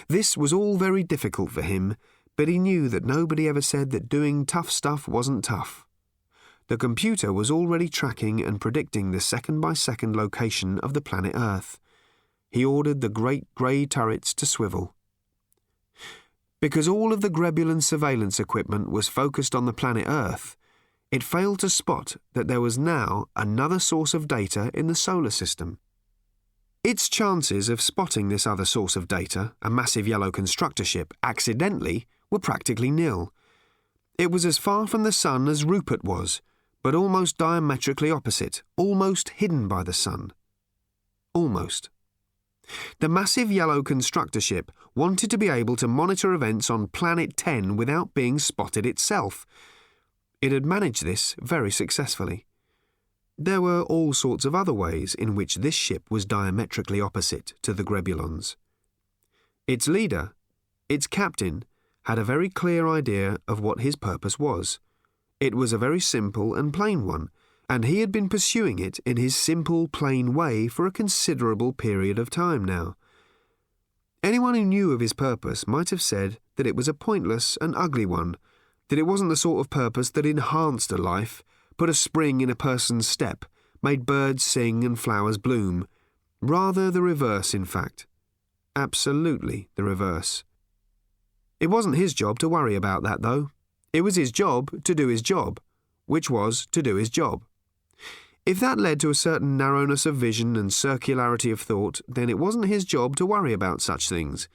This 0.08 0.36
was 0.36 0.52
all 0.52 0.76
very 0.76 1.02
difficult 1.02 1.50
for 1.50 1.62
him, 1.62 1.96
but 2.36 2.48
he 2.48 2.58
knew 2.58 2.88
that 2.88 3.04
nobody 3.04 3.48
ever 3.48 3.60
said 3.60 3.90
that 3.90 4.08
doing 4.08 4.44
tough 4.44 4.70
stuff 4.70 5.06
wasn't 5.06 5.44
tough. 5.44 5.86
The 6.68 6.76
computer 6.76 7.32
was 7.32 7.50
already 7.50 7.88
tracking 7.88 8.40
and 8.42 8.60
predicting 8.60 9.10
the 9.10 9.20
second 9.20 9.60
by 9.60 9.74
second 9.74 10.16
location 10.16 10.78
of 10.80 10.94
the 10.94 11.00
planet 11.00 11.32
Earth. 11.34 11.78
He 12.52 12.64
ordered 12.64 13.00
the 13.00 13.08
great 13.08 13.52
grey 13.54 13.86
turrets 13.86 14.34
to 14.34 14.46
swivel. 14.46 14.94
Because 16.60 16.86
all 16.86 17.12
of 17.12 17.22
the 17.22 17.30
Grebulon 17.30 17.82
surveillance 17.82 18.38
equipment 18.38 18.90
was 18.90 19.08
focused 19.08 19.54
on 19.54 19.64
the 19.64 19.72
planet 19.72 20.04
Earth, 20.06 20.56
it 21.10 21.22
failed 21.22 21.58
to 21.60 21.70
spot 21.70 22.16
that 22.34 22.48
there 22.48 22.60
was 22.60 22.78
now 22.78 23.26
another 23.34 23.78
source 23.78 24.14
of 24.14 24.28
data 24.28 24.70
in 24.72 24.86
the 24.86 24.94
solar 24.94 25.30
system. 25.30 25.78
Its 26.84 27.08
chances 27.08 27.68
of 27.68 27.80
spotting 27.80 28.28
this 28.28 28.46
other 28.46 28.64
source 28.64 28.96
of 28.96 29.08
data, 29.08 29.52
a 29.62 29.70
massive 29.70 30.06
yellow 30.06 30.30
constructor 30.30 30.84
ship, 30.84 31.14
accidentally 31.22 32.06
were 32.30 32.38
practically 32.38 32.90
nil. 32.90 33.32
It 34.18 34.30
was 34.30 34.44
as 34.44 34.58
far 34.58 34.86
from 34.86 35.04
the 35.04 35.12
sun 35.12 35.48
as 35.48 35.64
Rupert 35.64 36.04
was, 36.04 36.42
but 36.82 36.94
almost 36.94 37.38
diametrically 37.38 38.10
opposite, 38.10 38.62
almost 38.76 39.30
hidden 39.30 39.68
by 39.68 39.82
the 39.82 39.92
sun. 39.92 40.32
Almost. 41.34 41.88
The 43.00 43.08
massive 43.08 43.50
yellow 43.50 43.82
constructor 43.82 44.40
ship 44.40 44.72
wanted 44.94 45.30
to 45.30 45.38
be 45.38 45.48
able 45.48 45.76
to 45.76 45.88
monitor 45.88 46.32
events 46.32 46.70
on 46.70 46.88
Planet 46.88 47.36
10 47.36 47.76
without 47.76 48.14
being 48.14 48.38
spotted 48.38 48.86
itself. 48.86 49.46
It 50.40 50.52
had 50.52 50.66
managed 50.66 51.04
this 51.04 51.36
very 51.40 51.70
successfully. 51.70 52.46
There 53.38 53.60
were 53.60 53.82
all 53.82 54.12
sorts 54.12 54.44
of 54.44 54.54
other 54.54 54.72
ways 54.72 55.14
in 55.14 55.34
which 55.34 55.56
this 55.56 55.74
ship 55.74 56.04
was 56.10 56.24
diametrically 56.24 57.00
opposite 57.00 57.54
to 57.62 57.72
the 57.72 57.84
Grebulons. 57.84 58.56
Its 59.66 59.88
leader, 59.88 60.32
its 60.88 61.06
captain, 61.06 61.64
had 62.04 62.18
a 62.18 62.24
very 62.24 62.48
clear 62.48 62.88
idea 62.88 63.38
of 63.46 63.60
what 63.60 63.80
his 63.80 63.96
purpose 63.96 64.38
was. 64.38 64.80
It 65.40 65.54
was 65.54 65.72
a 65.72 65.78
very 65.78 66.00
simple 66.00 66.54
and 66.54 66.72
plain 66.72 67.06
one, 67.06 67.30
and 67.72 67.86
he 67.86 68.00
had 68.00 68.12
been 68.12 68.28
pursuing 68.28 68.78
it 68.78 68.98
in 69.06 69.16
his 69.16 69.34
simple, 69.34 69.88
plain 69.88 70.34
way 70.34 70.68
for 70.68 70.84
a 70.84 70.92
considerable 70.92 71.72
period 71.72 72.18
of 72.18 72.28
time 72.28 72.62
now. 72.62 72.94
Anyone 74.22 74.52
who 74.52 74.62
knew 74.62 74.92
of 74.92 75.00
his 75.00 75.14
purpose 75.14 75.66
might 75.66 75.88
have 75.88 76.02
said 76.02 76.38
that 76.56 76.66
it 76.66 76.76
was 76.76 76.86
a 76.86 76.92
pointless 76.92 77.56
and 77.62 77.74
ugly 77.74 78.04
one, 78.04 78.36
that 78.90 78.98
it 78.98 79.06
wasn't 79.06 79.30
the 79.30 79.38
sort 79.38 79.58
of 79.58 79.70
purpose 79.70 80.10
that 80.10 80.26
enhanced 80.26 80.92
a 80.92 80.98
life, 80.98 81.42
put 81.78 81.88
a 81.88 81.94
spring 81.94 82.42
in 82.42 82.50
a 82.50 82.54
person's 82.54 83.08
step, 83.08 83.46
made 83.82 84.04
birds 84.04 84.44
sing 84.44 84.84
and 84.84 84.98
flowers 84.98 85.38
bloom. 85.38 85.88
Rather 86.42 86.90
the 86.90 87.00
reverse, 87.00 87.54
in 87.54 87.64
fact. 87.64 88.06
Absolutely 88.76 89.70
the 89.76 89.82
reverse. 89.82 90.44
It 91.58 91.70
wasn't 91.70 91.96
his 91.96 92.12
job 92.12 92.38
to 92.40 92.50
worry 92.50 92.74
about 92.74 93.02
that, 93.04 93.22
though. 93.22 93.48
It 93.94 94.02
was 94.02 94.16
his 94.16 94.30
job 94.30 94.84
to 94.84 94.94
do 94.94 95.08
his 95.08 95.22
job, 95.22 95.58
which 96.04 96.28
was 96.28 96.66
to 96.72 96.82
do 96.82 96.96
his 96.96 97.08
job. 97.08 97.42
If 98.44 98.58
that 98.58 98.80
led 98.80 98.98
to 99.00 99.10
a 99.10 99.14
certain 99.14 99.56
narrowness 99.56 100.04
of 100.04 100.16
vision 100.16 100.56
and 100.56 100.70
circularity 100.70 101.52
of 101.52 101.60
thought, 101.60 102.00
then 102.08 102.28
it 102.28 102.38
wasn't 102.38 102.66
his 102.66 102.84
job 102.84 103.14
to 103.16 103.26
worry 103.26 103.52
about 103.52 103.80
such 103.80 104.08
things. 104.08 104.48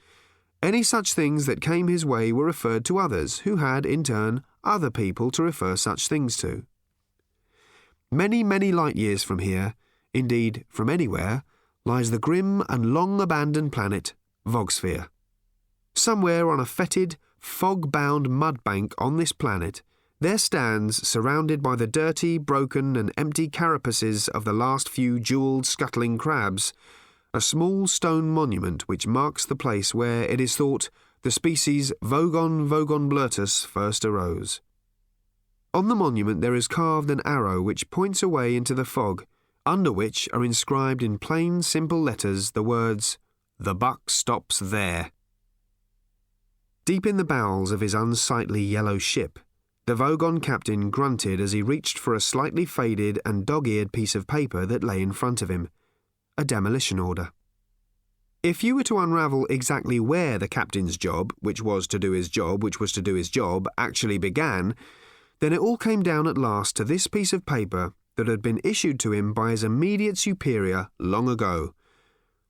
Any 0.62 0.82
such 0.82 1.14
things 1.14 1.46
that 1.46 1.62
came 1.62 1.88
his 1.88 2.04
way 2.04 2.30
were 2.30 2.44
referred 2.44 2.84
to 2.86 2.98
others, 2.98 3.40
who 3.40 3.56
had, 3.56 3.86
in 3.86 4.04
turn, 4.04 4.42
other 4.62 4.90
people 4.90 5.30
to 5.30 5.42
refer 5.42 5.74
such 5.76 6.06
things 6.06 6.36
to. 6.38 6.66
Many, 8.10 8.44
many 8.44 8.72
light 8.72 8.96
years 8.96 9.22
from 9.22 9.38
here, 9.38 9.74
indeed 10.12 10.64
from 10.68 10.90
anywhere, 10.90 11.44
lies 11.86 12.10
the 12.10 12.18
grim 12.18 12.62
and 12.68 12.92
long 12.92 13.20
abandoned 13.20 13.72
planet, 13.72 14.14
Vogsphere. 14.46 15.08
Somewhere 15.94 16.50
on 16.50 16.60
a 16.60 16.66
fetid, 16.66 17.16
fog 17.38 17.90
bound 17.90 18.28
mud 18.28 18.62
bank 18.64 18.94
on 18.98 19.16
this 19.16 19.32
planet, 19.32 19.82
there 20.20 20.38
stands, 20.38 21.06
surrounded 21.06 21.62
by 21.62 21.76
the 21.76 21.86
dirty, 21.86 22.38
broken, 22.38 22.96
and 22.96 23.12
empty 23.16 23.48
carapaces 23.48 24.28
of 24.30 24.44
the 24.44 24.52
last 24.52 24.88
few 24.88 25.20
jewelled 25.20 25.64
scuttling 25.64 26.18
crabs, 26.18 26.72
a 27.32 27.40
small 27.40 27.86
stone 27.86 28.28
monument 28.28 28.88
which 28.88 29.06
marks 29.06 29.46
the 29.46 29.54
place 29.54 29.94
where 29.94 30.24
it 30.24 30.40
is 30.40 30.56
thought 30.56 30.90
the 31.22 31.30
species 31.30 31.92
Vogon 32.02 32.66
vogonblurtus 32.68 33.64
first 33.64 34.04
arose. 34.04 34.60
On 35.74 35.88
the 35.88 35.94
monument 35.94 36.40
there 36.40 36.54
is 36.54 36.66
carved 36.66 37.10
an 37.10 37.20
arrow 37.24 37.60
which 37.60 37.90
points 37.90 38.22
away 38.22 38.56
into 38.56 38.74
the 38.74 38.84
fog, 38.84 39.24
under 39.66 39.92
which 39.92 40.28
are 40.32 40.44
inscribed 40.44 41.02
in 41.02 41.18
plain, 41.18 41.62
simple 41.62 42.02
letters 42.02 42.52
the 42.52 42.62
words, 42.62 43.18
The 43.58 43.74
buck 43.74 44.10
stops 44.10 44.58
there. 44.58 45.12
Deep 46.84 47.04
in 47.04 47.18
the 47.18 47.24
bowels 47.24 47.70
of 47.70 47.80
his 47.80 47.92
unsightly 47.92 48.62
yellow 48.62 48.96
ship, 48.96 49.38
the 49.88 49.94
Vogon 49.94 50.42
captain 50.42 50.90
grunted 50.90 51.40
as 51.40 51.52
he 51.52 51.62
reached 51.62 51.98
for 51.98 52.14
a 52.14 52.20
slightly 52.20 52.66
faded 52.66 53.18
and 53.24 53.46
dog 53.46 53.66
eared 53.66 53.90
piece 53.90 54.14
of 54.14 54.26
paper 54.26 54.66
that 54.66 54.84
lay 54.84 55.00
in 55.00 55.12
front 55.12 55.40
of 55.40 55.48
him 55.48 55.70
a 56.36 56.44
demolition 56.44 56.98
order. 56.98 57.30
If 58.42 58.62
you 58.62 58.76
were 58.76 58.82
to 58.82 58.98
unravel 58.98 59.46
exactly 59.48 59.98
where 59.98 60.38
the 60.38 60.46
captain's 60.46 60.98
job, 60.98 61.32
which 61.38 61.62
was 61.62 61.86
to 61.86 61.98
do 61.98 62.12
his 62.12 62.28
job, 62.28 62.62
which 62.62 62.78
was 62.78 62.92
to 62.92 63.00
do 63.00 63.14
his 63.14 63.30
job, 63.30 63.66
actually 63.78 64.18
began, 64.18 64.74
then 65.40 65.54
it 65.54 65.58
all 65.58 65.78
came 65.78 66.02
down 66.02 66.26
at 66.26 66.36
last 66.36 66.76
to 66.76 66.84
this 66.84 67.06
piece 67.06 67.32
of 67.32 67.46
paper 67.46 67.94
that 68.16 68.28
had 68.28 68.42
been 68.42 68.60
issued 68.62 69.00
to 69.00 69.14
him 69.14 69.32
by 69.32 69.52
his 69.52 69.64
immediate 69.64 70.18
superior 70.18 70.88
long 70.98 71.30
ago 71.30 71.72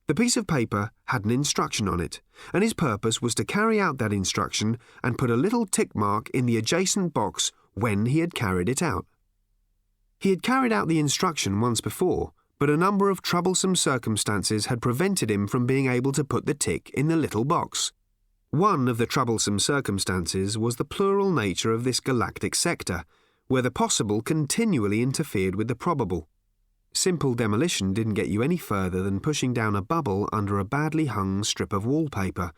the 0.09 0.15
piece 0.15 0.35
of 0.35 0.47
paper 0.47 0.89
had 1.05 1.23
an 1.23 1.29
instruction 1.29 1.87
on 1.87 1.99
it, 1.99 2.19
and 2.51 2.63
his 2.63 2.73
purpose 2.73 3.21
was 3.21 3.35
to 3.35 3.45
carry 3.45 3.79
out 3.79 3.99
that 3.99 4.11
instruction 4.11 4.79
and 5.03 5.19
put 5.19 5.29
a 5.29 5.35
little 5.35 5.67
tick 5.67 5.95
mark 5.95 6.31
in 6.31 6.47
the 6.47 6.57
adjacent 6.57 7.13
box 7.13 7.51
when 7.75 8.07
he 8.07 8.17
had 8.17 8.33
carried 8.33 8.67
it 8.67 8.81
out. 8.81 9.05
He 10.19 10.31
had 10.31 10.41
carried 10.41 10.73
out 10.73 10.87
the 10.87 10.97
instruction 10.97 11.61
once 11.61 11.79
before, 11.79 12.31
but 12.57 12.71
a 12.71 12.75
number 12.75 13.11
of 13.11 13.21
troublesome 13.21 13.75
circumstances 13.75 14.65
had 14.65 14.81
prevented 14.81 15.29
him 15.29 15.47
from 15.47 15.67
being 15.67 15.87
able 15.87 16.11
to 16.13 16.23
put 16.23 16.47
the 16.47 16.55
tick 16.55 16.89
in 16.95 17.07
the 17.07 17.15
little 17.15 17.45
box. 17.45 17.91
One 18.49 18.87
of 18.87 18.97
the 18.97 19.05
troublesome 19.05 19.59
circumstances 19.59 20.57
was 20.57 20.77
the 20.77 20.85
plural 20.85 21.31
nature 21.31 21.71
of 21.71 21.83
this 21.83 21.99
galactic 21.99 22.55
sector, 22.55 23.03
where 23.47 23.61
the 23.61 23.69
possible 23.69 24.23
continually 24.23 25.03
interfered 25.03 25.53
with 25.53 25.67
the 25.67 25.75
probable. 25.75 26.27
Simple 26.93 27.33
demolition 27.33 27.93
didn't 27.93 28.15
get 28.15 28.29
you 28.29 28.41
any 28.41 28.57
further 28.57 29.03
than 29.03 29.19
pushing 29.19 29.53
down 29.53 29.75
a 29.75 29.81
bubble 29.81 30.27
under 30.33 30.59
a 30.59 30.65
badly 30.65 31.05
hung 31.05 31.43
strip 31.43 31.71
of 31.71 31.85
wallpaper. 31.85 32.51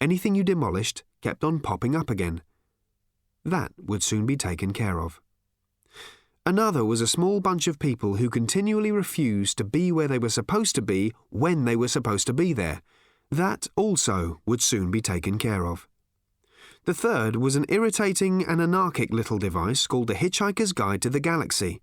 Anything 0.00 0.34
you 0.34 0.42
demolished 0.42 1.04
kept 1.20 1.44
on 1.44 1.60
popping 1.60 1.94
up 1.94 2.10
again. 2.10 2.42
That 3.44 3.72
would 3.78 4.02
soon 4.02 4.26
be 4.26 4.36
taken 4.36 4.72
care 4.72 5.00
of. 5.00 5.20
Another 6.44 6.84
was 6.84 7.00
a 7.00 7.06
small 7.06 7.40
bunch 7.40 7.68
of 7.68 7.78
people 7.78 8.16
who 8.16 8.28
continually 8.28 8.90
refused 8.90 9.58
to 9.58 9.64
be 9.64 9.92
where 9.92 10.08
they 10.08 10.18
were 10.18 10.28
supposed 10.28 10.74
to 10.74 10.82
be 10.82 11.12
when 11.30 11.64
they 11.64 11.76
were 11.76 11.88
supposed 11.88 12.26
to 12.26 12.32
be 12.32 12.52
there. 12.52 12.82
That 13.30 13.68
also 13.76 14.40
would 14.44 14.60
soon 14.60 14.90
be 14.90 15.00
taken 15.00 15.38
care 15.38 15.66
of. 15.66 15.88
The 16.84 16.94
third 16.94 17.36
was 17.36 17.54
an 17.54 17.66
irritating 17.68 18.44
and 18.44 18.60
anarchic 18.60 19.12
little 19.12 19.38
device 19.38 19.86
called 19.86 20.08
the 20.08 20.14
Hitchhiker's 20.14 20.72
Guide 20.72 21.00
to 21.02 21.10
the 21.10 21.20
Galaxy. 21.20 21.80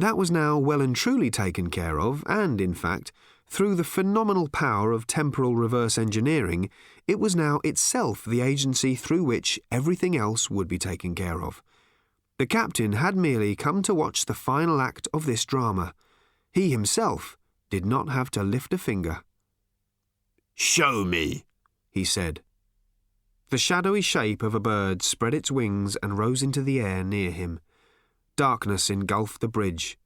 That 0.00 0.16
was 0.16 0.30
now 0.30 0.56
well 0.56 0.80
and 0.80 0.96
truly 0.96 1.30
taken 1.30 1.68
care 1.68 2.00
of, 2.00 2.24
and, 2.26 2.58
in 2.58 2.72
fact, 2.72 3.12
through 3.46 3.74
the 3.74 3.84
phenomenal 3.84 4.48
power 4.48 4.92
of 4.92 5.06
temporal 5.06 5.54
reverse 5.54 5.98
engineering, 5.98 6.70
it 7.06 7.20
was 7.20 7.36
now 7.36 7.60
itself 7.64 8.24
the 8.24 8.40
agency 8.40 8.94
through 8.94 9.24
which 9.24 9.60
everything 9.70 10.16
else 10.16 10.48
would 10.48 10.68
be 10.68 10.78
taken 10.78 11.14
care 11.14 11.42
of. 11.42 11.62
The 12.38 12.46
captain 12.46 12.92
had 12.92 13.14
merely 13.14 13.54
come 13.54 13.82
to 13.82 13.94
watch 13.94 14.24
the 14.24 14.32
final 14.32 14.80
act 14.80 15.06
of 15.12 15.26
this 15.26 15.44
drama. 15.44 15.92
He 16.50 16.70
himself 16.70 17.36
did 17.68 17.84
not 17.84 18.08
have 18.08 18.30
to 18.30 18.42
lift 18.42 18.72
a 18.72 18.78
finger. 18.78 19.18
Show 20.54 21.04
me, 21.04 21.44
he 21.90 22.04
said. 22.04 22.40
The 23.50 23.58
shadowy 23.58 24.00
shape 24.00 24.42
of 24.42 24.54
a 24.54 24.60
bird 24.60 25.02
spread 25.02 25.34
its 25.34 25.50
wings 25.50 25.96
and 25.96 26.16
rose 26.16 26.42
into 26.42 26.62
the 26.62 26.80
air 26.80 27.04
near 27.04 27.30
him. 27.30 27.60
Darkness 28.40 28.88
engulfed 28.88 29.42
the 29.42 29.48
bridge. 29.48 29.98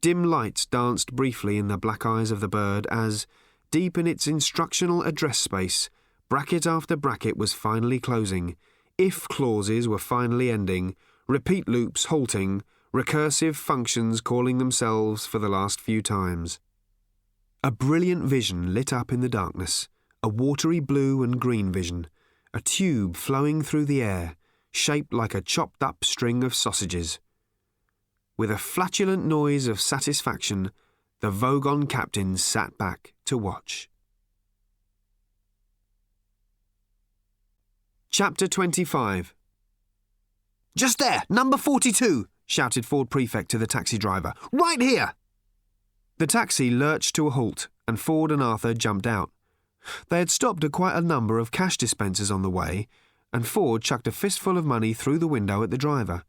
Dim 0.00 0.24
lights 0.24 0.66
danced 0.66 1.14
briefly 1.14 1.56
in 1.56 1.68
the 1.68 1.78
black 1.78 2.04
eyes 2.04 2.32
of 2.32 2.40
the 2.40 2.48
bird 2.48 2.84
as, 2.90 3.28
deep 3.70 3.96
in 3.96 4.08
its 4.08 4.26
instructional 4.26 5.02
address 5.02 5.38
space, 5.38 5.88
bracket 6.28 6.66
after 6.66 6.96
bracket 6.96 7.36
was 7.36 7.52
finally 7.52 8.00
closing, 8.00 8.56
if 8.98 9.28
clauses 9.28 9.86
were 9.86 10.00
finally 10.00 10.50
ending, 10.50 10.96
repeat 11.28 11.68
loops 11.68 12.06
halting, 12.06 12.64
recursive 12.92 13.54
functions 13.54 14.20
calling 14.20 14.58
themselves 14.58 15.24
for 15.24 15.38
the 15.38 15.48
last 15.48 15.80
few 15.80 16.02
times. 16.02 16.58
A 17.62 17.70
brilliant 17.70 18.24
vision 18.24 18.74
lit 18.74 18.92
up 18.92 19.12
in 19.12 19.20
the 19.20 19.28
darkness, 19.28 19.88
a 20.24 20.28
watery 20.28 20.80
blue 20.80 21.22
and 21.22 21.40
green 21.40 21.70
vision, 21.70 22.08
a 22.52 22.60
tube 22.60 23.14
flowing 23.14 23.62
through 23.62 23.84
the 23.84 24.02
air, 24.02 24.34
shaped 24.72 25.12
like 25.12 25.36
a 25.36 25.40
chopped 25.40 25.84
up 25.84 26.04
string 26.04 26.42
of 26.42 26.52
sausages. 26.52 27.20
With 28.38 28.50
a 28.50 28.58
flatulent 28.58 29.24
noise 29.24 29.66
of 29.66 29.80
satisfaction, 29.80 30.70
the 31.20 31.30
Vogon 31.30 31.88
captain 31.88 32.36
sat 32.36 32.76
back 32.76 33.14
to 33.24 33.38
watch. 33.38 33.88
Chapter 38.10 38.46
25 38.46 39.34
Just 40.76 40.98
there, 40.98 41.22
number 41.30 41.56
42, 41.56 42.28
shouted 42.44 42.84
Ford 42.84 43.08
Prefect 43.08 43.50
to 43.52 43.58
the 43.58 43.66
taxi 43.66 43.96
driver. 43.96 44.34
Right 44.52 44.82
here! 44.82 45.14
The 46.18 46.26
taxi 46.26 46.70
lurched 46.70 47.14
to 47.14 47.28
a 47.28 47.30
halt, 47.30 47.68
and 47.88 47.98
Ford 47.98 48.30
and 48.30 48.42
Arthur 48.42 48.74
jumped 48.74 49.06
out. 49.06 49.30
They 50.10 50.18
had 50.18 50.30
stopped 50.30 50.62
at 50.62 50.72
quite 50.72 50.96
a 50.96 51.00
number 51.00 51.38
of 51.38 51.50
cash 51.50 51.78
dispensers 51.78 52.30
on 52.30 52.42
the 52.42 52.50
way, 52.50 52.86
and 53.32 53.46
Ford 53.46 53.80
chucked 53.80 54.06
a 54.06 54.12
fistful 54.12 54.58
of 54.58 54.66
money 54.66 54.92
through 54.92 55.18
the 55.18 55.26
window 55.26 55.62
at 55.62 55.70
the 55.70 55.78
driver. 55.78 56.24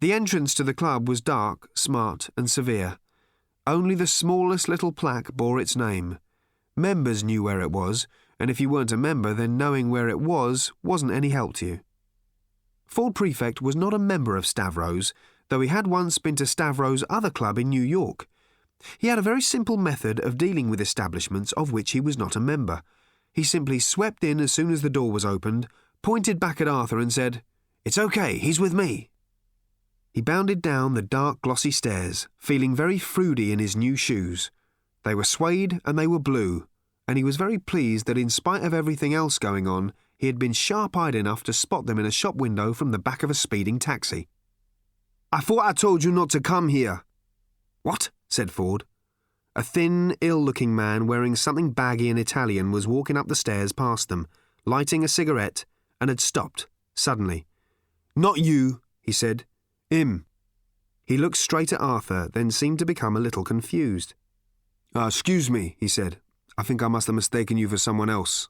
The 0.00 0.12
entrance 0.12 0.54
to 0.54 0.62
the 0.62 0.74
club 0.74 1.08
was 1.08 1.20
dark, 1.20 1.68
smart, 1.74 2.30
and 2.36 2.48
severe. 2.48 2.98
Only 3.66 3.96
the 3.96 4.06
smallest 4.06 4.68
little 4.68 4.92
plaque 4.92 5.32
bore 5.32 5.58
its 5.58 5.74
name. 5.74 6.18
Members 6.76 7.24
knew 7.24 7.42
where 7.42 7.60
it 7.60 7.72
was, 7.72 8.06
and 8.38 8.48
if 8.48 8.60
you 8.60 8.68
weren't 8.68 8.92
a 8.92 8.96
member, 8.96 9.34
then 9.34 9.56
knowing 9.56 9.90
where 9.90 10.08
it 10.08 10.20
was 10.20 10.72
wasn't 10.84 11.10
any 11.10 11.30
help 11.30 11.54
to 11.54 11.66
you. 11.66 11.80
Ford 12.86 13.16
Prefect 13.16 13.60
was 13.60 13.74
not 13.74 13.92
a 13.92 13.98
member 13.98 14.36
of 14.36 14.46
Stavros, 14.46 15.12
though 15.48 15.60
he 15.60 15.68
had 15.68 15.88
once 15.88 16.18
been 16.18 16.36
to 16.36 16.46
Stavros' 16.46 17.04
other 17.10 17.30
club 17.30 17.58
in 17.58 17.68
New 17.68 17.82
York. 17.82 18.28
He 18.98 19.08
had 19.08 19.18
a 19.18 19.22
very 19.22 19.42
simple 19.42 19.76
method 19.76 20.20
of 20.20 20.38
dealing 20.38 20.70
with 20.70 20.80
establishments 20.80 21.50
of 21.52 21.72
which 21.72 21.90
he 21.90 22.00
was 22.00 22.16
not 22.16 22.36
a 22.36 22.40
member. 22.40 22.82
He 23.32 23.42
simply 23.42 23.80
swept 23.80 24.22
in 24.22 24.38
as 24.38 24.52
soon 24.52 24.72
as 24.72 24.82
the 24.82 24.90
door 24.90 25.10
was 25.10 25.24
opened, 25.24 25.66
pointed 26.02 26.38
back 26.38 26.60
at 26.60 26.68
Arthur, 26.68 27.00
and 27.00 27.12
said, 27.12 27.42
It's 27.84 27.98
okay, 27.98 28.38
he's 28.38 28.60
with 28.60 28.72
me. 28.72 29.10
He 30.12 30.20
bounded 30.20 30.62
down 30.62 30.94
the 30.94 31.02
dark, 31.02 31.40
glossy 31.42 31.70
stairs, 31.70 32.28
feeling 32.38 32.74
very 32.74 32.98
fruity 32.98 33.52
in 33.52 33.58
his 33.58 33.76
new 33.76 33.96
shoes. 33.96 34.50
They 35.04 35.14
were 35.14 35.24
suede 35.24 35.80
and 35.84 35.98
they 35.98 36.06
were 36.06 36.18
blue, 36.18 36.66
and 37.06 37.16
he 37.16 37.24
was 37.24 37.36
very 37.36 37.58
pleased 37.58 38.06
that 38.06 38.18
in 38.18 38.30
spite 38.30 38.62
of 38.62 38.74
everything 38.74 39.14
else 39.14 39.38
going 39.38 39.66
on, 39.66 39.92
he 40.16 40.26
had 40.26 40.38
been 40.38 40.52
sharp 40.52 40.96
eyed 40.96 41.14
enough 41.14 41.44
to 41.44 41.52
spot 41.52 41.86
them 41.86 41.98
in 41.98 42.06
a 42.06 42.10
shop 42.10 42.34
window 42.34 42.72
from 42.72 42.90
the 42.90 42.98
back 42.98 43.22
of 43.22 43.30
a 43.30 43.34
speeding 43.34 43.78
taxi. 43.78 44.28
I 45.32 45.40
thought 45.40 45.64
I 45.64 45.72
told 45.72 46.04
you 46.04 46.10
not 46.10 46.30
to 46.30 46.40
come 46.40 46.68
here. 46.68 47.04
What? 47.82 48.10
said 48.28 48.50
Ford. 48.50 48.84
A 49.54 49.62
thin, 49.62 50.16
ill 50.20 50.42
looking 50.42 50.74
man 50.74 51.06
wearing 51.06 51.36
something 51.36 51.70
baggy 51.70 52.10
and 52.10 52.18
Italian 52.18 52.70
was 52.70 52.86
walking 52.86 53.16
up 53.16 53.28
the 53.28 53.34
stairs 53.34 53.72
past 53.72 54.08
them, 54.08 54.26
lighting 54.64 55.02
a 55.02 55.08
cigarette, 55.08 55.64
and 56.00 56.08
had 56.10 56.20
stopped, 56.20 56.66
suddenly. 56.94 57.46
Not 58.14 58.38
you, 58.38 58.80
he 59.00 59.12
said. 59.12 59.44
Him. 59.90 60.26
He 61.06 61.16
looked 61.16 61.38
straight 61.38 61.72
at 61.72 61.80
Arthur, 61.80 62.28
then 62.32 62.50
seemed 62.50 62.78
to 62.80 62.86
become 62.86 63.16
a 63.16 63.20
little 63.20 63.44
confused. 63.44 64.14
Uh, 64.94 65.06
excuse 65.06 65.50
me, 65.50 65.76
he 65.78 65.88
said. 65.88 66.18
I 66.58 66.62
think 66.62 66.82
I 66.82 66.88
must 66.88 67.06
have 67.06 67.16
mistaken 67.16 67.56
you 67.56 67.68
for 67.68 67.78
someone 67.78 68.10
else. 68.10 68.48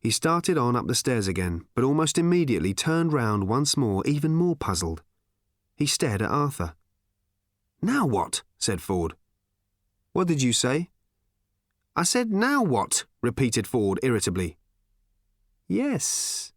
He 0.00 0.10
started 0.10 0.56
on 0.56 0.76
up 0.76 0.86
the 0.86 0.94
stairs 0.94 1.26
again, 1.26 1.64
but 1.74 1.84
almost 1.84 2.18
immediately 2.18 2.72
turned 2.72 3.12
round 3.12 3.48
once 3.48 3.76
more, 3.76 4.02
even 4.06 4.34
more 4.34 4.56
puzzled. 4.56 5.02
He 5.76 5.86
stared 5.86 6.22
at 6.22 6.30
Arthur. 6.30 6.74
Now 7.82 8.06
what? 8.06 8.42
said 8.58 8.80
Ford. 8.80 9.14
What 10.12 10.28
did 10.28 10.42
you 10.42 10.52
say? 10.52 10.90
I 11.96 12.04
said, 12.04 12.30
now 12.30 12.62
what? 12.62 13.04
repeated 13.22 13.66
Ford 13.66 13.98
irritably. 14.02 14.56
Yes, 15.66 16.52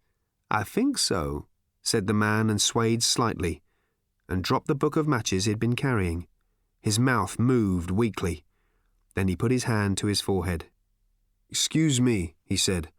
I 0.52 0.64
think 0.64 0.98
so, 0.98 1.48
said 1.84 2.08
the 2.08 2.14
man 2.14 2.50
and 2.50 2.62
swayed 2.62 3.04
slightly, 3.04 3.62
and 4.28 4.44
dropped 4.44 4.68
the 4.68 4.76
book 4.76 4.96
of 4.96 5.08
matches 5.08 5.46
he'd 5.46 5.60
been 5.60 5.76
carrying. 5.76 6.28
His 6.82 6.98
mouth 6.98 7.38
moved 7.38 7.92
weakly. 7.92 8.44
Then 9.16 9.28
he 9.28 9.36
put 9.36 9.52
his 9.52 9.66
hand 9.66 9.98
to 10.00 10.08
his 10.08 10.22
forehead. 10.22 10.66
Excuse 11.50 12.02
me, 12.02 12.36
he 12.44 12.58
said. 12.58 12.90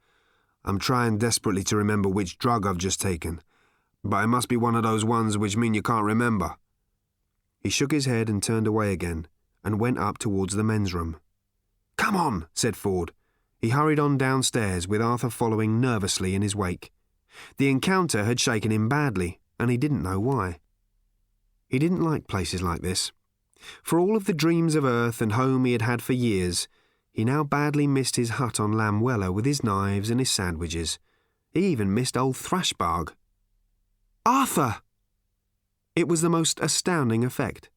I'm 0.64 0.78
trying 0.78 1.18
desperately 1.18 1.64
to 1.64 1.76
remember 1.76 2.08
which 2.08 2.38
drug 2.38 2.66
I've 2.66 2.78
just 2.78 3.00
taken, 3.00 3.40
but 4.04 4.22
it 4.22 4.28
must 4.28 4.48
be 4.48 4.56
one 4.56 4.74
of 4.76 4.82
those 4.82 5.04
ones 5.04 5.36
which 5.36 5.56
mean 5.56 5.74
you 5.74 5.82
can't 5.82 6.04
remember. 6.04 6.56
He 7.60 7.70
shook 7.70 7.92
his 7.92 8.06
head 8.06 8.28
and 8.28 8.42
turned 8.42 8.66
away 8.66 8.92
again, 8.92 9.26
and 9.64 9.80
went 9.80 9.98
up 9.98 10.18
towards 10.18 10.54
the 10.54 10.62
men's 10.62 10.94
room. 10.94 11.16
Come 11.96 12.16
on, 12.16 12.46
said 12.54 12.76
Ford. 12.76 13.12
He 13.58 13.70
hurried 13.70 13.98
on 13.98 14.18
downstairs, 14.18 14.86
with 14.86 15.00
Arthur 15.00 15.30
following 15.30 15.80
nervously 15.80 16.34
in 16.34 16.42
his 16.42 16.54
wake. 16.54 16.92
The 17.56 17.70
encounter 17.70 18.24
had 18.24 18.40
shaken 18.40 18.70
him 18.70 18.88
badly, 18.88 19.40
and 19.58 19.70
he 19.70 19.76
didn't 19.76 20.02
know 20.02 20.20
why. 20.20 20.58
He 21.68 21.78
didn't 21.78 22.02
like 22.02 22.28
places 22.28 22.62
like 22.62 22.82
this. 22.82 23.12
For 23.82 23.98
all 23.98 24.16
of 24.16 24.26
the 24.26 24.34
dreams 24.34 24.74
of 24.74 24.84
earth 24.84 25.20
and 25.20 25.32
home 25.32 25.64
he 25.64 25.72
had 25.72 25.82
had 25.82 26.02
for 26.02 26.12
years, 26.12 26.68
he 27.12 27.24
now 27.24 27.44
badly 27.44 27.86
missed 27.86 28.16
his 28.16 28.30
hut 28.30 28.58
on 28.58 28.72
Lamuella 28.72 29.32
with 29.32 29.44
his 29.44 29.62
knives 29.62 30.10
and 30.10 30.20
his 30.20 30.30
sandwiches. 30.30 30.98
He 31.52 31.66
even 31.66 31.94
missed 31.94 32.16
old 32.16 32.36
Thrashbarg. 32.36 33.12
Arthur! 34.26 34.82
It 35.94 36.08
was 36.08 36.22
the 36.22 36.30
most 36.30 36.58
astounding 36.60 37.24
effect. 37.24 37.70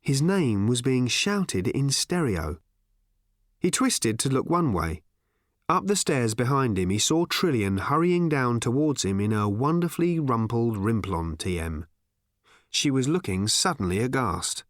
His 0.00 0.22
name 0.22 0.68
was 0.68 0.82
being 0.82 1.08
shouted 1.08 1.66
in 1.66 1.90
stereo. 1.90 2.58
He 3.58 3.72
twisted 3.72 4.20
to 4.20 4.28
look 4.28 4.48
one 4.48 4.72
way. 4.72 5.02
Up 5.68 5.88
the 5.88 5.96
stairs 5.96 6.34
behind 6.34 6.78
him, 6.78 6.90
he 6.90 6.98
saw 6.98 7.26
Trillian 7.26 7.78
hurrying 7.78 8.28
down 8.28 8.60
towards 8.60 9.04
him 9.04 9.18
in 9.20 9.32
her 9.32 9.48
wonderfully 9.48 10.20
rumpled 10.20 10.76
Rymplon 10.76 11.36
TM. 11.36 11.86
She 12.70 12.88
was 12.88 13.08
looking 13.08 13.48
suddenly 13.48 13.98
aghast. 13.98 14.62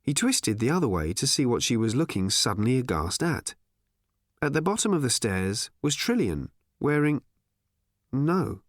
He 0.00 0.14
twisted 0.14 0.60
the 0.60 0.70
other 0.70 0.86
way 0.86 1.12
to 1.14 1.26
see 1.26 1.44
what 1.44 1.62
she 1.62 1.76
was 1.76 1.96
looking 1.96 2.30
suddenly 2.30 2.78
aghast 2.78 3.20
at. 3.20 3.56
At 4.40 4.52
the 4.52 4.62
bottom 4.62 4.92
of 4.92 5.02
the 5.02 5.10
stairs 5.10 5.70
was 5.82 5.96
Trillian, 5.96 6.50
wearing. 6.78 7.22
No, 8.12 8.60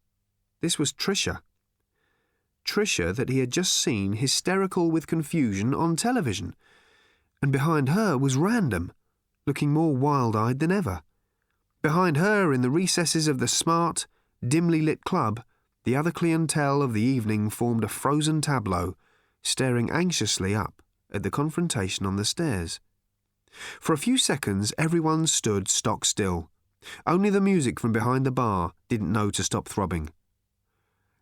this 0.61 0.79
was 0.79 0.91
Tricia. 0.91 1.41
Tricia 2.65 3.13
that 3.13 3.29
he 3.29 3.39
had 3.39 3.51
just 3.51 3.73
seen 3.73 4.13
hysterical 4.13 4.89
with 4.89 5.05
confusion 5.05 5.71
on 5.75 5.95
television. 5.95 6.55
And 7.43 7.51
behind 7.51 7.89
her 7.89 8.17
was 8.17 8.37
Random, 8.37 8.91
looking 9.45 9.71
more 9.71 9.95
wild 9.95 10.35
eyed 10.35 10.59
than 10.59 10.71
ever. 10.71 11.01
Behind 11.81 12.17
her, 12.17 12.51
in 12.51 12.61
the 12.61 12.69
recesses 12.69 13.27
of 13.27 13.39
the 13.39 13.47
smart, 13.47 14.07
dimly 14.45 14.81
lit 14.81 15.03
club, 15.03 15.43
the 15.83 15.95
other 15.95 16.11
clientele 16.11 16.81
of 16.81 16.93
the 16.93 17.01
evening 17.01 17.49
formed 17.49 17.83
a 17.83 17.87
frozen 17.87 18.41
tableau, 18.41 18.95
staring 19.43 19.91
anxiously 19.91 20.55
up 20.55 20.81
at 21.11 21.21
the 21.21 21.29
confrontation 21.29 22.05
on 22.05 22.15
the 22.15 22.25
stairs. 22.25 22.79
For 23.79 23.93
a 23.93 23.97
few 23.97 24.17
seconds, 24.17 24.73
everyone 24.77 25.27
stood 25.27 25.67
stock 25.67 26.05
still. 26.05 26.49
Only 27.05 27.29
the 27.29 27.41
music 27.41 27.79
from 27.79 27.91
behind 27.91 28.25
the 28.25 28.31
bar 28.31 28.73
didn't 28.89 29.11
know 29.11 29.29
to 29.31 29.43
stop 29.43 29.67
throbbing. 29.67 30.09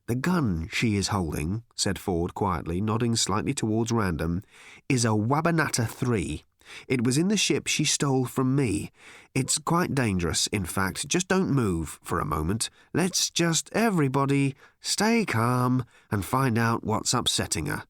The 0.07 0.15
gun 0.15 0.67
she 0.71 0.95
is 0.95 1.09
holding, 1.09 1.63
said 1.75 1.99
Ford 1.99 2.33
quietly, 2.33 2.81
nodding 2.81 3.15
slightly 3.15 3.53
towards 3.53 3.91
Random, 3.91 4.43
is 4.89 5.05
a 5.05 5.09
Wabanata 5.09 5.87
3. 5.87 6.43
It 6.87 7.03
was 7.03 7.17
in 7.17 7.27
the 7.27 7.37
ship 7.37 7.67
she 7.67 7.85
stole 7.85 8.25
from 8.25 8.55
me. 8.55 8.91
It's 9.35 9.57
quite 9.57 9.95
dangerous, 9.95 10.47
in 10.47 10.65
fact. 10.65 11.07
Just 11.07 11.27
don't 11.27 11.49
move 11.49 11.99
for 12.03 12.19
a 12.19 12.25
moment. 12.25 12.69
Let's 12.93 13.29
just, 13.29 13.69
everybody, 13.73 14.55
stay 14.81 15.25
calm 15.25 15.85
and 16.11 16.23
find 16.23 16.57
out 16.57 16.83
what's 16.83 17.13
upsetting 17.13 17.65
her. 17.67 17.83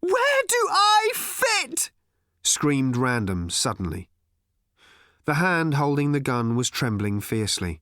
Where 0.00 0.42
do 0.48 0.68
I 0.70 1.12
fit? 1.14 1.90
screamed 2.42 2.96
Random 2.96 3.48
suddenly. 3.48 4.08
The 5.24 5.34
hand 5.34 5.74
holding 5.74 6.12
the 6.12 6.20
gun 6.20 6.54
was 6.56 6.68
trembling 6.68 7.20
fiercely. 7.20 7.80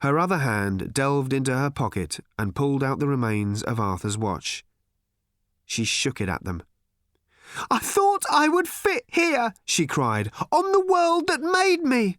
Her 0.00 0.18
other 0.18 0.38
hand 0.38 0.92
delved 0.92 1.32
into 1.32 1.56
her 1.56 1.70
pocket 1.70 2.18
and 2.36 2.56
pulled 2.56 2.82
out 2.82 2.98
the 2.98 3.06
remains 3.06 3.62
of 3.62 3.78
Arthur's 3.78 4.18
watch. 4.18 4.64
She 5.64 5.84
shook 5.84 6.20
it 6.20 6.28
at 6.28 6.42
them. 6.42 6.64
I 7.70 7.78
thought 7.78 8.24
I 8.30 8.48
would 8.48 8.68
fit 8.68 9.04
here, 9.06 9.54
she 9.64 9.86
cried, 9.86 10.30
on 10.50 10.72
the 10.72 10.84
world 10.84 11.26
that 11.28 11.40
made 11.40 11.82
me. 11.82 12.18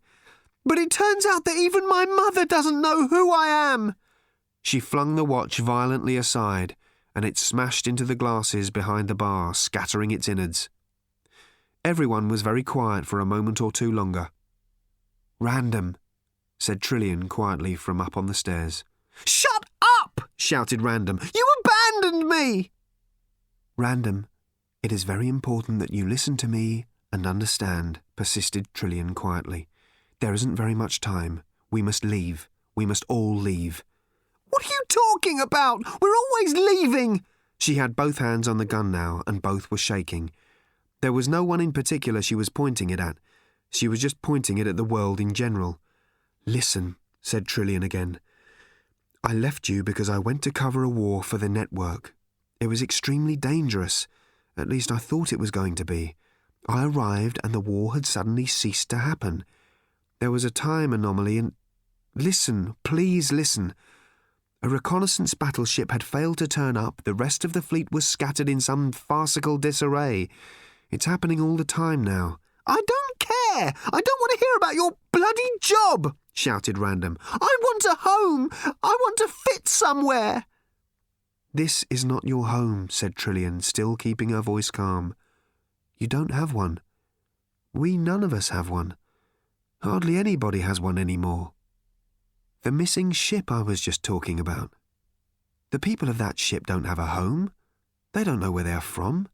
But 0.65 0.77
it 0.77 0.91
turns 0.91 1.25
out 1.25 1.45
that 1.45 1.57
even 1.57 1.87
my 1.87 2.05
mother 2.05 2.45
doesn't 2.45 2.81
know 2.81 3.07
who 3.07 3.31
I 3.31 3.47
am. 3.47 3.95
She 4.61 4.79
flung 4.79 5.15
the 5.15 5.25
watch 5.25 5.57
violently 5.57 6.15
aside, 6.15 6.75
and 7.15 7.25
it 7.25 7.37
smashed 7.37 7.85
into 7.85 8.05
the 8.05 8.15
glasses 8.15 8.71
behind 8.71 9.07
the 9.07 9.15
bar, 9.15 9.53
scattering 9.53 10.11
its 10.11 10.27
innards. 10.27 10.69
Everyone 11.83 12.29
was 12.29 12.41
very 12.41 12.63
quiet 12.63 13.05
for 13.05 13.19
a 13.19 13.25
moment 13.25 13.59
or 13.59 13.71
two 13.71 13.91
longer. 13.91 14.29
Random, 15.39 15.97
said 16.59 16.79
Trillian 16.79 17.27
quietly 17.27 17.75
from 17.75 17.99
up 17.99 18.15
on 18.15 18.27
the 18.27 18.33
stairs. 18.33 18.85
Shut 19.25 19.65
up! 19.99 20.29
shouted 20.37 20.81
Random. 20.81 21.19
You 21.35 21.47
abandoned 21.59 22.29
me! 22.29 22.71
Random, 23.75 24.27
it 24.83 24.91
is 24.91 25.05
very 25.05 25.29
important 25.29 25.79
that 25.79 25.93
you 25.93 26.07
listen 26.07 26.35
to 26.37 26.47
me 26.47 26.85
and 27.11 27.25
understand, 27.25 28.01
persisted 28.17 28.67
Trillian 28.73 29.15
quietly. 29.15 29.67
There 30.19 30.33
isn't 30.33 30.55
very 30.55 30.75
much 30.75 30.99
time. 30.99 31.41
We 31.71 31.81
must 31.81 32.03
leave. 32.03 32.49
We 32.75 32.85
must 32.85 33.05
all 33.07 33.35
leave. 33.35 33.83
What 34.49 34.65
are 34.65 34.69
you 34.69 34.81
talking 34.89 35.39
about? 35.39 35.81
We're 36.01 36.15
always 36.15 36.53
leaving! 36.53 37.23
She 37.57 37.75
had 37.75 37.95
both 37.95 38.17
hands 38.17 38.47
on 38.47 38.57
the 38.57 38.65
gun 38.65 38.91
now, 38.91 39.23
and 39.25 39.41
both 39.41 39.71
were 39.71 39.77
shaking. 39.77 40.31
There 41.01 41.13
was 41.13 41.29
no 41.29 41.43
one 41.43 41.61
in 41.61 41.71
particular 41.71 42.21
she 42.21 42.35
was 42.35 42.49
pointing 42.49 42.89
it 42.89 42.99
at. 42.99 43.17
She 43.69 43.87
was 43.87 44.01
just 44.01 44.21
pointing 44.21 44.57
it 44.57 44.67
at 44.67 44.75
the 44.75 44.83
world 44.83 45.19
in 45.19 45.33
general. 45.33 45.79
Listen, 46.45 46.97
said 47.21 47.45
Trillian 47.45 47.83
again. 47.83 48.19
I 49.23 49.33
left 49.33 49.69
you 49.69 49.81
because 49.81 50.09
I 50.09 50.19
went 50.19 50.41
to 50.43 50.51
cover 50.51 50.83
a 50.83 50.89
war 50.89 51.23
for 51.23 51.37
the 51.37 51.47
network. 51.47 52.13
It 52.59 52.67
was 52.67 52.81
extremely 52.81 53.37
dangerous. 53.37 54.07
At 54.57 54.69
least 54.69 54.91
I 54.91 54.97
thought 54.97 55.33
it 55.33 55.39
was 55.39 55.51
going 55.51 55.75
to 55.75 55.85
be. 55.85 56.15
I 56.67 56.85
arrived 56.85 57.39
and 57.43 57.53
the 57.53 57.59
war 57.59 57.93
had 57.93 58.05
suddenly 58.05 58.45
ceased 58.45 58.89
to 58.91 58.99
happen. 58.99 59.43
There 60.19 60.31
was 60.31 60.45
a 60.45 60.51
time 60.51 60.93
anomaly 60.93 61.37
and. 61.37 61.53
Listen, 62.15 62.75
please 62.83 63.31
listen. 63.31 63.73
A 64.61 64.69
reconnaissance 64.69 65.33
battleship 65.33 65.91
had 65.91 66.03
failed 66.03 66.37
to 66.37 66.47
turn 66.47 66.77
up, 66.77 67.01
the 67.03 67.13
rest 67.13 67.43
of 67.43 67.53
the 67.53 67.61
fleet 67.61 67.91
was 67.91 68.07
scattered 68.07 68.47
in 68.47 68.61
some 68.61 68.91
farcical 68.91 69.57
disarray. 69.57 70.29
It's 70.89 71.05
happening 71.05 71.41
all 71.41 71.57
the 71.57 71.65
time 71.65 72.03
now. 72.03 72.37
I 72.65 72.79
don't 72.87 73.19
care! 73.19 73.73
I 73.91 73.99
don't 73.99 74.21
want 74.21 74.31
to 74.31 74.45
hear 74.45 74.55
about 74.55 74.75
your 74.75 74.95
bloody 75.11 75.49
job! 75.59 76.15
shouted 76.33 76.77
Random. 76.77 77.17
I 77.29 77.57
want 77.61 77.83
a 77.85 77.97
home! 78.01 78.49
I 78.81 78.95
want 79.01 79.17
to 79.17 79.27
fit 79.27 79.67
somewhere! 79.67 80.45
This 81.53 81.85
is 81.89 82.03
not 82.03 82.23
your 82.27 82.47
home, 82.47 82.89
said 82.89 83.13
Trillian, 83.15 83.61
still 83.61 83.95
keeping 83.95 84.29
her 84.29 84.41
voice 84.41 84.71
calm. 84.71 85.13
You 85.99 86.07
don't 86.07 86.31
have 86.31 86.51
one. 86.51 86.79
We 87.73 87.95
none 87.95 88.23
of 88.23 88.33
us 88.33 88.49
have 88.49 88.71
one. 88.71 88.95
Hardly 89.83 90.17
anybody 90.17 90.61
has 90.61 90.81
one 90.81 90.97
any 90.97 91.15
more. 91.15 91.51
The 92.63 92.71
missing 92.71 93.11
ship 93.11 93.51
I 93.51 93.61
was 93.61 93.81
just 93.81 94.01
talking 94.01 94.39
about. 94.39 94.71
The 95.69 95.79
people 95.79 96.09
of 96.09 96.17
that 96.17 96.39
ship 96.39 96.65
don't 96.65 96.85
have 96.85 96.99
a 96.99 97.07
home. 97.07 97.51
They 98.13 98.23
don't 98.23 98.39
know 98.39 98.51
where 98.51 98.63
they 98.63 98.73
are 98.73 98.81
from. 98.81 99.27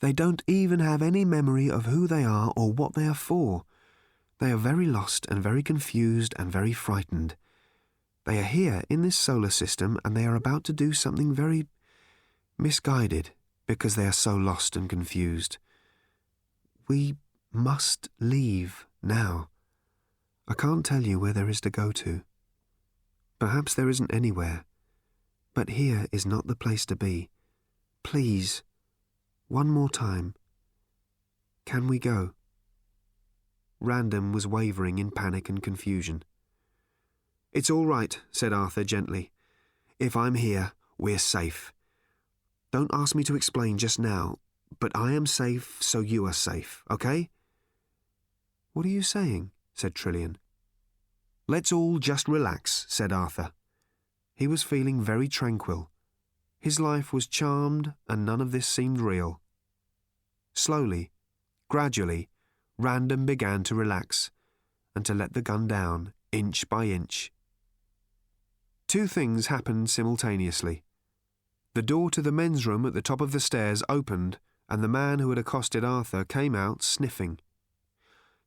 They 0.00 0.12
don't 0.12 0.42
even 0.46 0.80
have 0.80 1.02
any 1.02 1.24
memory 1.24 1.70
of 1.70 1.86
who 1.86 2.06
they 2.06 2.24
are 2.24 2.52
or 2.56 2.72
what 2.72 2.94
they 2.94 3.06
are 3.06 3.14
for. 3.14 3.64
They 4.40 4.50
are 4.50 4.56
very 4.56 4.86
lost 4.86 5.26
and 5.30 5.42
very 5.42 5.62
confused 5.62 6.34
and 6.38 6.50
very 6.50 6.72
frightened. 6.72 7.36
They 8.24 8.38
are 8.38 8.42
here 8.42 8.82
in 8.88 9.02
this 9.02 9.16
solar 9.16 9.50
system 9.50 9.98
and 10.04 10.16
they 10.16 10.24
are 10.24 10.34
about 10.34 10.64
to 10.64 10.72
do 10.72 10.92
something 10.92 11.34
very 11.34 11.66
misguided 12.58 13.30
because 13.66 13.96
they 13.96 14.06
are 14.06 14.12
so 14.12 14.34
lost 14.34 14.76
and 14.76 14.88
confused. 14.88 15.58
We 16.88 17.16
must 17.52 18.08
leave 18.18 18.86
now. 19.02 19.48
I 20.48 20.54
can't 20.54 20.84
tell 20.84 21.02
you 21.02 21.18
where 21.18 21.32
there 21.32 21.48
is 21.48 21.60
to 21.62 21.70
go 21.70 21.92
to. 21.92 22.22
Perhaps 23.38 23.74
there 23.74 23.88
isn't 23.88 24.12
anywhere. 24.12 24.64
But 25.54 25.70
here 25.70 26.06
is 26.10 26.26
not 26.26 26.46
the 26.46 26.56
place 26.56 26.84
to 26.86 26.96
be. 26.96 27.30
Please, 28.02 28.62
one 29.48 29.68
more 29.68 29.88
time. 29.88 30.34
Can 31.64 31.88
we 31.88 31.98
go? 31.98 32.32
Random 33.80 34.32
was 34.32 34.46
wavering 34.46 34.98
in 34.98 35.10
panic 35.10 35.48
and 35.48 35.62
confusion. 35.62 36.22
It's 37.54 37.70
all 37.70 37.86
right, 37.86 38.20
said 38.32 38.52
Arthur 38.52 38.82
gently. 38.82 39.30
If 40.00 40.16
I'm 40.16 40.34
here, 40.34 40.72
we're 40.98 41.18
safe. 41.18 41.72
Don't 42.72 42.90
ask 42.92 43.14
me 43.14 43.22
to 43.24 43.36
explain 43.36 43.78
just 43.78 43.96
now, 43.96 44.40
but 44.80 44.90
I 44.96 45.12
am 45.12 45.24
safe, 45.24 45.76
so 45.80 46.00
you 46.00 46.26
are 46.26 46.32
safe, 46.32 46.82
okay? 46.90 47.30
What 48.72 48.84
are 48.84 48.90
you 48.90 49.02
saying? 49.02 49.52
said 49.72 49.94
Trillian. 49.94 50.34
Let's 51.46 51.70
all 51.70 52.00
just 52.00 52.26
relax, 52.26 52.86
said 52.88 53.12
Arthur. 53.12 53.52
He 54.34 54.48
was 54.48 54.64
feeling 54.64 55.00
very 55.00 55.28
tranquil. 55.28 55.90
His 56.58 56.80
life 56.80 57.12
was 57.12 57.28
charmed, 57.28 57.92
and 58.08 58.24
none 58.24 58.40
of 58.40 58.50
this 58.50 58.66
seemed 58.66 59.00
real. 59.00 59.40
Slowly, 60.54 61.12
gradually, 61.68 62.28
Random 62.78 63.24
began 63.24 63.62
to 63.64 63.76
relax 63.76 64.32
and 64.96 65.06
to 65.06 65.14
let 65.14 65.34
the 65.34 65.42
gun 65.42 65.68
down, 65.68 66.12
inch 66.32 66.68
by 66.68 66.86
inch. 66.86 67.30
Two 68.88 69.06
things 69.06 69.48
happened 69.48 69.90
simultaneously. 69.90 70.82
The 71.74 71.82
door 71.82 72.10
to 72.10 72.22
the 72.22 72.32
men's 72.32 72.66
room 72.66 72.86
at 72.86 72.94
the 72.94 73.02
top 73.02 73.20
of 73.20 73.32
the 73.32 73.40
stairs 73.40 73.82
opened, 73.88 74.38
and 74.68 74.82
the 74.82 74.88
man 74.88 75.18
who 75.18 75.30
had 75.30 75.38
accosted 75.38 75.84
Arthur 75.84 76.24
came 76.24 76.54
out 76.54 76.82
sniffing. 76.82 77.38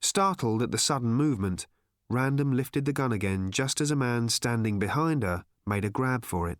Startled 0.00 0.62
at 0.62 0.70
the 0.70 0.78
sudden 0.78 1.12
movement, 1.12 1.66
Random 2.10 2.52
lifted 2.52 2.86
the 2.86 2.92
gun 2.94 3.12
again 3.12 3.50
just 3.50 3.82
as 3.82 3.90
a 3.90 3.96
man 3.96 4.30
standing 4.30 4.78
behind 4.78 5.22
her 5.22 5.44
made 5.66 5.84
a 5.84 5.90
grab 5.90 6.24
for 6.24 6.48
it. 6.48 6.58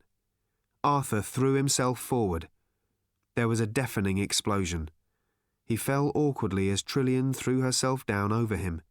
Arthur 0.84 1.22
threw 1.22 1.54
himself 1.54 1.98
forward. 1.98 2.48
There 3.34 3.48
was 3.48 3.60
a 3.60 3.66
deafening 3.66 4.18
explosion. 4.18 4.90
He 5.64 5.76
fell 5.76 6.12
awkwardly 6.14 6.68
as 6.68 6.82
Trillian 6.82 7.32
threw 7.34 7.62
herself 7.62 8.04
down 8.04 8.30
over 8.30 8.56
him. 8.56 8.82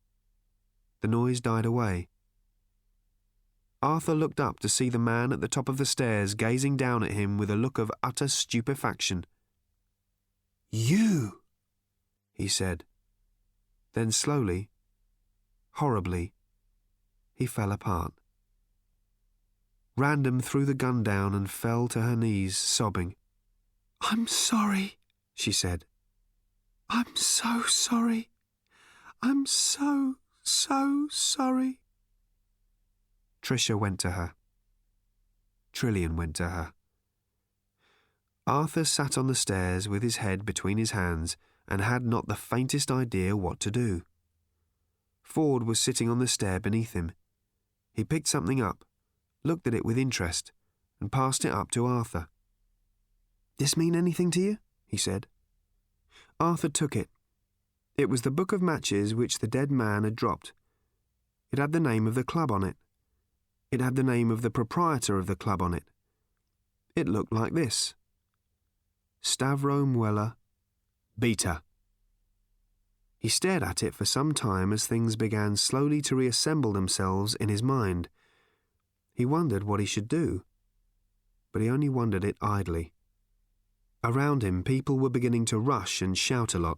The 1.02 1.08
noise 1.08 1.40
died 1.40 1.66
away. 1.66 2.08
Arthur 3.88 4.16
looked 4.16 4.42
up 4.42 4.60
to 4.60 4.68
see 4.68 4.90
the 4.90 5.00
man 5.00 5.32
at 5.32 5.40
the 5.40 5.48
top 5.48 5.70
of 5.70 5.78
the 5.78 5.86
stairs 5.86 6.34
gazing 6.34 6.76
down 6.76 7.04
at 7.04 7.12
him 7.12 7.38
with 7.38 7.50
a 7.50 7.56
look 7.56 7.78
of 7.78 7.90
utter 8.04 8.28
stupefaction. 8.28 9.26
You! 10.70 11.40
he 12.34 12.50
said. 12.50 12.84
Then 13.94 14.12
slowly, 14.12 14.70
horribly, 15.76 16.34
he 17.34 17.46
fell 17.46 17.72
apart. 17.72 18.12
Random 19.96 20.42
threw 20.42 20.66
the 20.66 20.74
gun 20.74 21.02
down 21.02 21.34
and 21.34 21.50
fell 21.50 21.88
to 21.88 22.02
her 22.02 22.18
knees, 22.18 22.58
sobbing. 22.58 23.16
I'm 24.02 24.28
sorry, 24.28 24.98
she 25.34 25.54
said. 25.54 25.86
I'm 26.90 27.16
so 27.16 27.62
sorry. 27.62 28.32
I'm 29.24 29.46
so, 29.46 30.16
so 30.44 31.08
sorry. 31.10 31.80
Tricia 33.48 33.80
went 33.80 33.98
to 34.02 34.12
her. 34.12 34.34
Trillian 35.72 36.18
went 36.18 36.36
to 36.36 36.50
her. 36.50 36.74
Arthur 38.46 38.84
sat 38.84 39.18
on 39.18 39.28
the 39.28 39.36
stairs 39.36 39.88
with 39.88 40.04
his 40.04 40.18
head 40.18 40.46
between 40.46 40.78
his 40.78 40.92
hands 40.92 41.38
and 41.66 41.80
had 41.80 42.06
not 42.06 42.28
the 42.28 42.36
faintest 42.36 42.92
idea 42.92 43.38
what 43.38 43.62
to 43.62 43.72
do. 43.72 44.02
Ford 45.22 45.64
was 45.64 45.80
sitting 45.80 46.10
on 46.10 46.20
the 46.20 46.28
stair 46.28 46.60
beneath 46.60 46.92
him. 46.92 47.14
He 47.94 48.04
picked 48.04 48.28
something 48.28 48.62
up, 48.62 48.84
looked 49.46 49.66
at 49.66 49.74
it 49.74 49.86
with 49.86 49.98
interest, 49.98 50.52
and 51.00 51.10
passed 51.10 51.46
it 51.46 51.54
up 51.54 51.72
to 51.72 51.86
Arthur. 51.86 52.28
This 53.60 53.78
mean 53.78 53.96
anything 53.96 54.30
to 54.32 54.42
you? 54.42 54.58
he 54.86 54.98
said. 54.98 55.26
Arthur 56.38 56.68
took 56.68 56.98
it. 56.98 57.08
It 57.96 58.10
was 58.10 58.24
the 58.24 58.30
book 58.30 58.52
of 58.52 58.62
matches 58.62 59.16
which 59.16 59.40
the 59.40 59.48
dead 59.48 59.72
man 59.72 60.04
had 60.04 60.18
dropped. 60.18 60.52
It 61.54 61.60
had 61.60 61.72
the 61.72 61.80
name 61.80 62.08
of 62.08 62.16
the 62.16 62.26
club 62.26 62.52
on 62.52 62.66
it. 62.66 62.76
It 63.70 63.82
had 63.82 63.96
the 63.96 64.04
name 64.04 64.32
of 64.32 64.42
the 64.42 64.50
proprietor 64.50 65.18
of 65.18 65.28
the 65.28 65.36
club 65.36 65.62
on 65.62 65.74
it. 65.74 65.84
It 66.96 67.08
looked 67.08 67.34
like 67.34 67.54
this 67.54 67.96
Stavro 69.22 69.86
Mueller, 69.86 70.36
Beta. 71.20 71.62
He 73.20 73.30
stared 73.30 73.64
at 73.64 73.84
it 73.84 73.94
for 73.94 74.06
some 74.06 74.34
time 74.34 74.72
as 74.72 74.88
things 74.88 75.16
began 75.16 75.58
slowly 75.58 76.02
to 76.04 76.16
reassemble 76.16 76.72
themselves 76.72 77.36
in 77.36 77.50
his 77.50 77.62
mind. 77.62 78.08
He 79.14 79.26
wondered 79.26 79.64
what 79.64 79.80
he 79.80 79.86
should 79.86 80.08
do, 80.08 80.44
but 81.52 81.62
he 81.62 81.70
only 81.70 81.90
wondered 81.90 82.24
it 82.24 82.38
idly. 82.42 82.94
Around 84.04 84.44
him, 84.44 84.64
people 84.64 84.98
were 84.98 85.10
beginning 85.10 85.46
to 85.46 85.60
rush 85.60 86.02
and 86.02 86.18
shout 86.18 86.54
a 86.54 86.60
lot, 86.60 86.78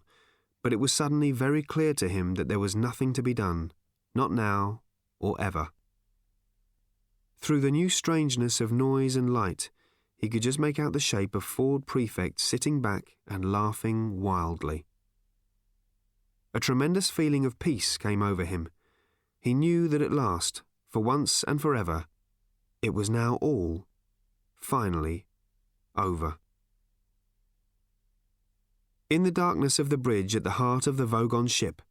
but 0.64 0.74
it 0.74 0.80
was 0.80 0.92
suddenly 0.92 1.32
very 1.32 1.62
clear 1.62 1.94
to 1.96 2.08
him 2.08 2.36
that 2.36 2.48
there 2.48 2.60
was 2.60 2.76
nothing 2.76 3.14
to 3.14 3.22
be 3.22 3.34
done, 3.34 3.72
not 4.16 4.32
now 4.32 4.82
or 5.20 5.40
ever. 5.40 5.70
Through 7.42 7.62
the 7.62 7.72
new 7.72 7.90
strangeness 7.90 8.62
of 8.62 8.72
noise 8.72 9.16
and 9.16 9.34
light, 9.34 9.70
he 10.18 10.28
could 10.28 10.42
just 10.42 10.60
make 10.60 10.78
out 10.78 10.94
the 10.94 11.00
shape 11.00 11.34
of 11.36 11.44
Ford 11.44 11.86
Prefect 11.86 12.40
sitting 12.40 12.82
back 12.82 13.16
and 13.28 13.52
laughing 13.52 14.20
wildly. 14.22 14.86
A 16.54 16.60
tremendous 16.60 17.10
feeling 17.10 17.46
of 17.46 17.60
peace 17.60 17.98
came 17.98 18.22
over 18.22 18.44
him. 18.44 18.70
He 19.40 19.54
knew 19.54 19.88
that 19.88 20.02
at 20.02 20.12
last, 20.12 20.64
for 20.90 21.02
once 21.02 21.44
and 21.48 21.62
forever, 21.62 22.06
it 22.82 22.94
was 22.94 23.10
now 23.10 23.36
all, 23.36 23.86
finally, 24.56 25.26
over. 25.96 26.38
In 29.10 29.24
the 29.24 29.32
darkness 29.32 29.80
of 29.80 29.90
the 29.90 29.98
bridge 29.98 30.36
at 30.36 30.44
the 30.44 30.52
heart 30.52 30.88
of 30.88 30.98
the 30.98 31.08
Vogon 31.08 31.50
ship, 31.50 31.82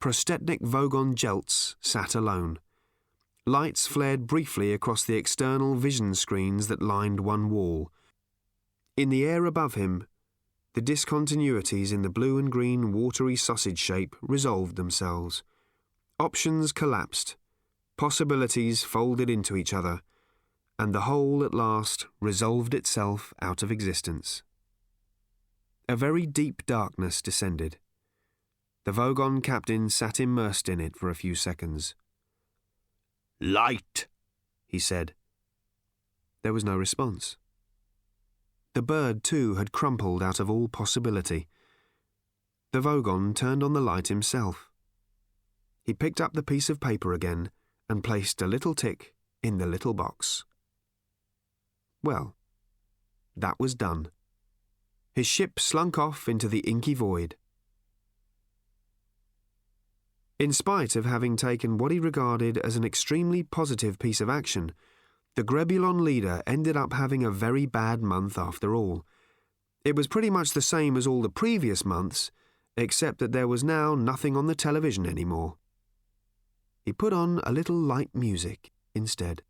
Prostetnic 0.00 0.60
Vogon 0.60 1.14
Jeltz 1.14 1.74
sat 1.80 2.14
alone. 2.14 2.58
Lights 3.46 3.86
flared 3.86 4.26
briefly 4.26 4.72
across 4.72 5.04
the 5.04 5.16
external 5.16 5.74
vision 5.74 6.14
screens 6.14 6.68
that 6.68 6.80
lined 6.80 7.20
one 7.20 7.50
wall. 7.50 7.90
In 8.96 9.10
the 9.10 9.26
air 9.26 9.44
above 9.44 9.74
him, 9.74 10.06
the 10.72 10.80
discontinuities 10.80 11.92
in 11.92 12.00
the 12.00 12.08
blue 12.08 12.38
and 12.38 12.50
green 12.50 12.90
watery 12.90 13.36
sausage 13.36 13.78
shape 13.78 14.16
resolved 14.22 14.76
themselves. 14.76 15.42
Options 16.18 16.72
collapsed, 16.72 17.36
possibilities 17.98 18.82
folded 18.82 19.28
into 19.28 19.56
each 19.56 19.74
other, 19.74 20.00
and 20.78 20.94
the 20.94 21.02
whole 21.02 21.44
at 21.44 21.52
last 21.52 22.06
resolved 22.20 22.72
itself 22.72 23.34
out 23.42 23.62
of 23.62 23.70
existence. 23.70 24.42
A 25.86 25.96
very 25.96 26.24
deep 26.24 26.64
darkness 26.64 27.20
descended. 27.20 27.76
The 28.84 28.92
Vogon 28.92 29.42
captain 29.42 29.90
sat 29.90 30.18
immersed 30.18 30.66
in 30.66 30.80
it 30.80 30.96
for 30.96 31.10
a 31.10 31.14
few 31.14 31.34
seconds. 31.34 31.94
Light, 33.44 34.06
he 34.66 34.78
said. 34.78 35.12
There 36.42 36.54
was 36.54 36.64
no 36.64 36.78
response. 36.78 37.36
The 38.72 38.80
bird, 38.80 39.22
too, 39.22 39.56
had 39.56 39.70
crumpled 39.70 40.22
out 40.22 40.40
of 40.40 40.48
all 40.48 40.66
possibility. 40.66 41.46
The 42.72 42.80
Vogon 42.80 43.34
turned 43.34 43.62
on 43.62 43.74
the 43.74 43.82
light 43.82 44.08
himself. 44.08 44.70
He 45.82 45.92
picked 45.92 46.22
up 46.22 46.32
the 46.32 46.42
piece 46.42 46.70
of 46.70 46.80
paper 46.80 47.12
again 47.12 47.50
and 47.86 48.02
placed 48.02 48.40
a 48.40 48.46
little 48.46 48.74
tick 48.74 49.12
in 49.42 49.58
the 49.58 49.66
little 49.66 49.92
box. 49.92 50.46
Well, 52.02 52.34
that 53.36 53.60
was 53.60 53.74
done. 53.74 54.08
His 55.14 55.26
ship 55.26 55.60
slunk 55.60 55.98
off 55.98 56.30
into 56.30 56.48
the 56.48 56.60
inky 56.60 56.94
void. 56.94 57.36
In 60.38 60.52
spite 60.52 60.96
of 60.96 61.04
having 61.04 61.36
taken 61.36 61.78
what 61.78 61.92
he 61.92 62.00
regarded 62.00 62.58
as 62.58 62.74
an 62.74 62.84
extremely 62.84 63.44
positive 63.44 64.00
piece 64.00 64.20
of 64.20 64.28
action, 64.28 64.72
the 65.36 65.44
Grebulon 65.44 66.00
leader 66.00 66.42
ended 66.44 66.76
up 66.76 66.92
having 66.92 67.24
a 67.24 67.30
very 67.30 67.66
bad 67.66 68.02
month 68.02 68.36
after 68.36 68.74
all. 68.74 69.04
It 69.84 69.94
was 69.94 70.08
pretty 70.08 70.30
much 70.30 70.50
the 70.50 70.62
same 70.62 70.96
as 70.96 71.06
all 71.06 71.22
the 71.22 71.28
previous 71.28 71.84
months, 71.84 72.32
except 72.76 73.18
that 73.20 73.30
there 73.30 73.46
was 73.46 73.62
now 73.62 73.94
nothing 73.94 74.36
on 74.36 74.48
the 74.48 74.56
television 74.56 75.06
anymore. 75.06 75.56
He 76.84 76.92
put 76.92 77.12
on 77.12 77.40
a 77.44 77.52
little 77.52 77.76
light 77.76 78.10
music 78.12 78.72
instead. 78.92 79.42